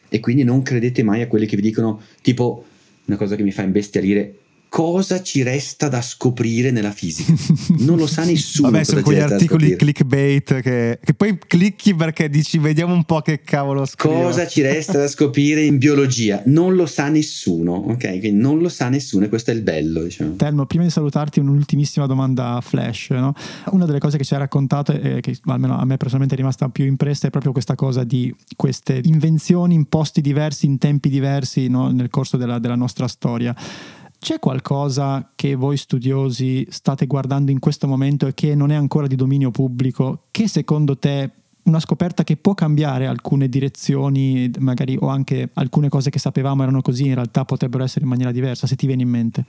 e 0.08 0.20
quindi 0.20 0.44
non 0.44 0.62
credete 0.62 1.02
mai 1.02 1.22
a 1.22 1.26
quelli 1.26 1.46
che 1.46 1.56
vi 1.56 1.62
dicono 1.62 2.00
tipo 2.22 2.64
una 3.06 3.16
cosa 3.16 3.36
che 3.36 3.42
mi 3.42 3.52
fa 3.52 3.62
imbestialire 3.62 4.38
cosa 4.74 5.22
ci 5.22 5.44
resta 5.44 5.86
da 5.86 6.02
scoprire 6.02 6.72
nella 6.72 6.90
fisica. 6.90 7.32
Non 7.78 7.96
lo 7.96 8.08
sa 8.08 8.24
nessuno. 8.26 8.72
Vabbè, 8.72 8.82
sono 8.82 9.02
quegli 9.02 9.20
articoli 9.20 9.76
clickbait 9.76 10.60
che, 10.62 10.98
che, 11.00 11.14
poi 11.14 11.38
clicchi 11.38 11.94
perché 11.94 12.28
dici 12.28 12.58
vediamo 12.58 12.92
un 12.92 13.04
po' 13.04 13.20
che 13.20 13.42
cavolo 13.42 13.86
scrivo. 13.86 14.22
Cosa 14.22 14.48
ci 14.48 14.62
resta 14.62 14.98
da 14.98 15.06
scoprire 15.06 15.62
in 15.62 15.78
biologia? 15.78 16.42
Non 16.46 16.74
lo 16.74 16.86
sa 16.86 17.08
nessuno, 17.08 17.72
ok? 17.72 18.18
Quindi 18.18 18.32
non 18.32 18.58
lo 18.58 18.68
sa 18.68 18.88
nessuno 18.88 19.26
e 19.26 19.28
questo 19.28 19.52
è 19.52 19.54
il 19.54 19.62
bello, 19.62 20.02
diciamo. 20.02 20.34
Telmo, 20.34 20.66
prima 20.66 20.82
di 20.82 20.90
salutarti 20.90 21.38
un'ultimissima 21.38 22.06
domanda 22.06 22.58
flash, 22.60 23.10
no? 23.10 23.32
Una 23.66 23.86
delle 23.86 24.00
cose 24.00 24.18
che 24.18 24.24
ci 24.24 24.34
hai 24.34 24.40
raccontato 24.40 24.90
e 24.90 25.20
che 25.20 25.38
almeno 25.44 25.78
a 25.78 25.84
me 25.84 25.98
personalmente 25.98 26.34
è 26.34 26.38
rimasta 26.38 26.68
più 26.68 26.84
impressa 26.84 27.28
è 27.28 27.30
proprio 27.30 27.52
questa 27.52 27.76
cosa 27.76 28.02
di 28.02 28.34
queste 28.56 29.00
invenzioni 29.04 29.74
in 29.74 29.84
posti 29.84 30.20
diversi, 30.20 30.66
in 30.66 30.78
tempi 30.78 31.08
diversi 31.08 31.68
no? 31.68 31.92
nel 31.92 32.10
corso 32.10 32.36
della, 32.36 32.58
della 32.58 32.74
nostra 32.74 33.06
storia. 33.06 33.54
C'è 34.24 34.38
qualcosa 34.38 35.32
che 35.34 35.54
voi 35.54 35.76
studiosi 35.76 36.66
state 36.70 37.04
guardando 37.04 37.50
in 37.50 37.58
questo 37.58 37.86
momento 37.86 38.26
e 38.26 38.32
che 38.32 38.54
non 38.54 38.70
è 38.70 38.74
ancora 38.74 39.06
di 39.06 39.16
dominio 39.16 39.50
pubblico, 39.50 40.28
che 40.30 40.48
secondo 40.48 40.96
te 40.96 41.30
una 41.64 41.78
scoperta 41.78 42.24
che 42.24 42.38
può 42.38 42.54
cambiare 42.54 43.06
alcune 43.06 43.50
direzioni, 43.50 44.50
magari 44.60 44.96
o 44.98 45.08
anche 45.08 45.50
alcune 45.52 45.90
cose 45.90 46.08
che 46.08 46.18
sapevamo 46.18 46.62
erano 46.62 46.80
così, 46.80 47.04
in 47.04 47.16
realtà 47.16 47.44
potrebbero 47.44 47.84
essere 47.84 48.04
in 48.06 48.10
maniera 48.10 48.32
diversa, 48.32 48.66
se 48.66 48.76
ti 48.76 48.86
viene 48.86 49.02
in 49.02 49.10
mente. 49.10 49.44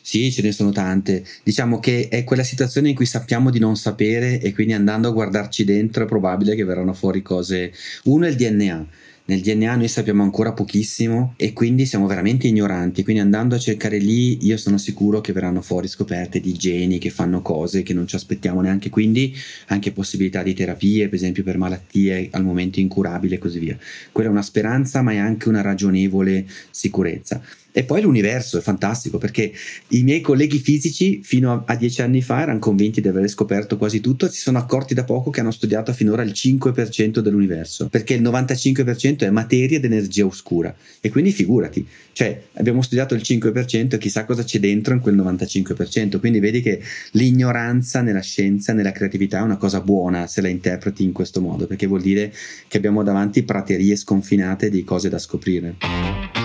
Sì, 0.00 0.30
ce 0.30 0.42
ne 0.42 0.52
sono 0.52 0.70
tante. 0.70 1.24
Diciamo 1.42 1.80
che 1.80 2.06
è 2.06 2.22
quella 2.22 2.44
situazione 2.44 2.90
in 2.90 2.94
cui 2.94 3.06
sappiamo 3.06 3.50
di 3.50 3.58
non 3.58 3.74
sapere 3.74 4.40
e 4.40 4.54
quindi 4.54 4.74
andando 4.74 5.08
a 5.08 5.10
guardarci 5.10 5.64
dentro 5.64 6.04
è 6.04 6.06
probabile 6.06 6.54
che 6.54 6.62
verranno 6.62 6.92
fuori 6.92 7.20
cose. 7.20 7.72
Uno 8.04 8.26
è 8.26 8.28
il 8.28 8.36
DNA 8.36 8.86
nel 9.30 9.42
DNA 9.42 9.76
noi 9.76 9.86
sappiamo 9.86 10.24
ancora 10.24 10.52
pochissimo 10.52 11.34
e 11.36 11.52
quindi 11.52 11.86
siamo 11.86 12.08
veramente 12.08 12.48
ignoranti, 12.48 13.04
quindi 13.04 13.22
andando 13.22 13.54
a 13.54 13.58
cercare 13.60 13.98
lì 13.98 14.44
io 14.44 14.56
sono 14.56 14.76
sicuro 14.76 15.20
che 15.20 15.32
verranno 15.32 15.62
fuori 15.62 15.86
scoperte 15.86 16.40
di 16.40 16.52
geni 16.54 16.98
che 16.98 17.10
fanno 17.10 17.40
cose 17.40 17.84
che 17.84 17.94
non 17.94 18.08
ci 18.08 18.16
aspettiamo 18.16 18.60
neanche, 18.60 18.90
quindi 18.90 19.32
anche 19.68 19.92
possibilità 19.92 20.42
di 20.42 20.52
terapie, 20.52 21.06
per 21.06 21.14
esempio 21.14 21.44
per 21.44 21.58
malattie 21.58 22.26
al 22.32 22.42
momento 22.42 22.80
incurabili 22.80 23.36
e 23.36 23.38
così 23.38 23.60
via. 23.60 23.78
Quella 24.10 24.30
è 24.30 24.32
una 24.32 24.42
speranza 24.42 25.00
ma 25.00 25.12
è 25.12 25.18
anche 25.18 25.48
una 25.48 25.60
ragionevole 25.60 26.44
sicurezza. 26.72 27.40
E 27.72 27.84
poi 27.84 28.02
l'universo 28.02 28.58
è 28.58 28.60
fantastico 28.60 29.18
perché 29.18 29.52
i 29.88 30.02
miei 30.02 30.20
colleghi 30.20 30.58
fisici 30.58 31.20
fino 31.22 31.62
a 31.64 31.76
dieci 31.76 32.02
anni 32.02 32.20
fa 32.20 32.42
erano 32.42 32.58
convinti 32.58 33.00
di 33.00 33.08
aver 33.08 33.28
scoperto 33.28 33.76
quasi 33.76 34.00
tutto 34.00 34.26
e 34.26 34.28
si 34.30 34.40
sono 34.40 34.58
accorti 34.58 34.92
da 34.94 35.04
poco 35.04 35.30
che 35.30 35.40
hanno 35.40 35.52
studiato 35.52 35.92
finora 35.92 36.22
il 36.22 36.32
5% 36.32 37.20
dell'universo, 37.20 37.88
perché 37.88 38.14
il 38.14 38.22
95% 38.22 39.20
è 39.20 39.30
materia 39.30 39.78
ed 39.78 39.84
energia 39.84 40.26
oscura. 40.26 40.74
E 41.00 41.10
quindi 41.10 41.30
figurati, 41.30 41.86
cioè 42.12 42.42
abbiamo 42.54 42.82
studiato 42.82 43.14
il 43.14 43.22
5% 43.24 43.94
e 43.94 43.98
chissà 43.98 44.24
cosa 44.24 44.42
c'è 44.42 44.58
dentro 44.58 44.94
in 44.94 45.00
quel 45.00 45.16
95%. 45.16 46.18
Quindi 46.18 46.40
vedi 46.40 46.60
che 46.60 46.80
l'ignoranza 47.12 48.00
nella 48.00 48.22
scienza, 48.22 48.72
nella 48.72 48.92
creatività 48.92 49.38
è 49.38 49.42
una 49.42 49.56
cosa 49.56 49.80
buona 49.80 50.26
se 50.26 50.40
la 50.40 50.48
interpreti 50.48 51.04
in 51.04 51.12
questo 51.12 51.40
modo, 51.40 51.66
perché 51.66 51.86
vuol 51.86 52.02
dire 52.02 52.32
che 52.66 52.76
abbiamo 52.76 53.02
davanti 53.02 53.42
praterie 53.42 53.96
sconfinate 53.96 54.70
di 54.70 54.82
cose 54.84 55.08
da 55.08 55.18
scoprire. 55.18 56.39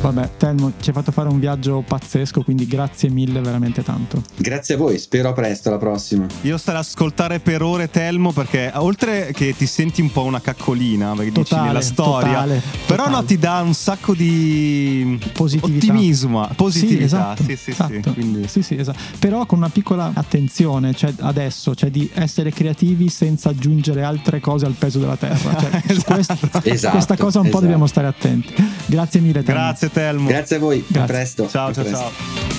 Vabbè, 0.00 0.30
Telmo, 0.36 0.72
ci 0.80 0.90
hai 0.90 0.94
fatto 0.94 1.10
fare 1.10 1.28
un 1.28 1.40
viaggio 1.40 1.82
pazzesco, 1.86 2.42
quindi 2.42 2.68
grazie 2.68 3.10
mille 3.10 3.40
veramente 3.40 3.82
tanto. 3.82 4.22
Grazie 4.36 4.74
a 4.74 4.78
voi, 4.78 4.96
spero 4.96 5.32
presto 5.32 5.70
alla 5.70 5.78
prossima. 5.78 6.24
Io 6.42 6.56
starò 6.56 6.78
ad 6.78 6.84
ascoltare 6.84 7.40
per 7.40 7.62
ore 7.62 7.90
Telmo 7.90 8.30
perché 8.30 8.70
oltre 8.76 9.32
che 9.32 9.56
ti 9.56 9.66
senti 9.66 10.00
un 10.00 10.12
po' 10.12 10.22
una 10.22 10.40
caccolina, 10.40 11.14
perché 11.14 11.32
totale, 11.32 11.42
dici 11.42 11.66
nella 11.66 11.80
storia, 11.80 12.28
totale, 12.28 12.62
però 12.86 13.04
totale. 13.04 13.16
no 13.16 13.24
ti 13.24 13.38
dà 13.38 13.60
un 13.60 13.74
sacco 13.74 14.14
di 14.14 15.18
positività. 15.32 15.86
ottimismo, 15.92 16.48
positività. 16.54 16.98
Sì, 16.98 17.04
esatto, 17.04 17.42
sì, 17.42 17.56
sì, 17.56 17.70
esatto. 17.70 18.14
Sì, 18.46 18.62
sì, 18.62 18.76
esatto. 18.76 18.98
Però 19.18 19.46
con 19.46 19.58
una 19.58 19.68
piccola 19.68 20.12
attenzione, 20.14 20.94
cioè 20.94 21.12
adesso, 21.20 21.74
cioè 21.74 21.90
di 21.90 22.08
essere 22.14 22.52
creativi 22.52 23.08
senza 23.08 23.48
aggiungere 23.48 24.04
altre 24.04 24.38
cose 24.38 24.64
al 24.64 24.74
peso 24.78 25.00
della 25.00 25.16
terra. 25.16 25.56
Cioè, 25.58 25.82
esatto. 25.90 26.14
Questa, 26.14 26.38
esatto, 26.62 26.92
questa 26.92 27.16
cosa 27.16 27.38
un 27.38 27.44
po' 27.44 27.48
esatto. 27.48 27.60
dobbiamo 27.62 27.86
stare 27.88 28.06
attenti. 28.06 28.54
Grazie 28.86 29.20
mille 29.20 29.42
Telmo. 29.42 29.60
Grazie 29.60 29.87
Grazie 29.88 30.02
Telmo. 30.02 30.28
Grazie 30.28 30.56
a 30.56 30.58
voi, 30.58 30.84
Grazie. 30.86 31.00
a 31.00 31.04
presto. 31.04 31.48
Ciao, 31.48 31.68
a 31.68 31.72
ciao, 31.72 31.84
presto. 31.84 32.00
ciao. 32.00 32.56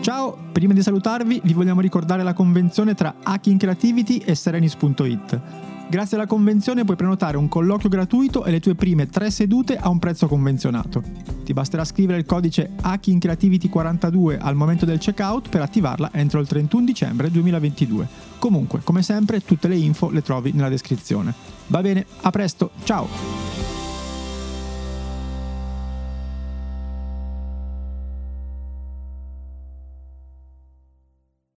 Ciao, 0.00 0.36
prima 0.50 0.72
di 0.72 0.82
salutarvi 0.82 1.40
vi 1.44 1.52
vogliamo 1.52 1.80
ricordare 1.80 2.24
la 2.24 2.32
convenzione 2.32 2.94
tra 2.94 3.14
Hacking 3.22 3.58
Creativity 3.58 4.18
e 4.18 4.34
Serenis.it. 4.34 5.40
Grazie 5.92 6.16
alla 6.16 6.26
convenzione 6.26 6.84
puoi 6.84 6.96
prenotare 6.96 7.36
un 7.36 7.48
colloquio 7.48 7.90
gratuito 7.90 8.46
e 8.46 8.50
le 8.50 8.60
tue 8.60 8.74
prime 8.74 9.10
tre 9.10 9.30
sedute 9.30 9.76
a 9.76 9.90
un 9.90 9.98
prezzo 9.98 10.26
convenzionato. 10.26 11.02
Ti 11.44 11.52
basterà 11.52 11.84
scrivere 11.84 12.18
il 12.18 12.24
codice 12.24 12.70
Hacking 12.80 13.20
Creativity 13.20 13.68
42 13.68 14.38
al 14.38 14.54
momento 14.54 14.86
del 14.86 14.96
checkout 14.96 15.50
per 15.50 15.60
attivarla 15.60 16.08
entro 16.14 16.40
il 16.40 16.46
31 16.46 16.86
dicembre 16.86 17.30
2022. 17.30 18.08
Comunque, 18.38 18.80
come 18.82 19.02
sempre, 19.02 19.40
tutte 19.40 19.68
le 19.68 19.76
info 19.76 20.08
le 20.08 20.22
trovi 20.22 20.52
nella 20.52 20.70
descrizione. 20.70 21.34
Va 21.66 21.82
bene, 21.82 22.06
a 22.22 22.30
presto, 22.30 22.70
ciao! 22.84 23.81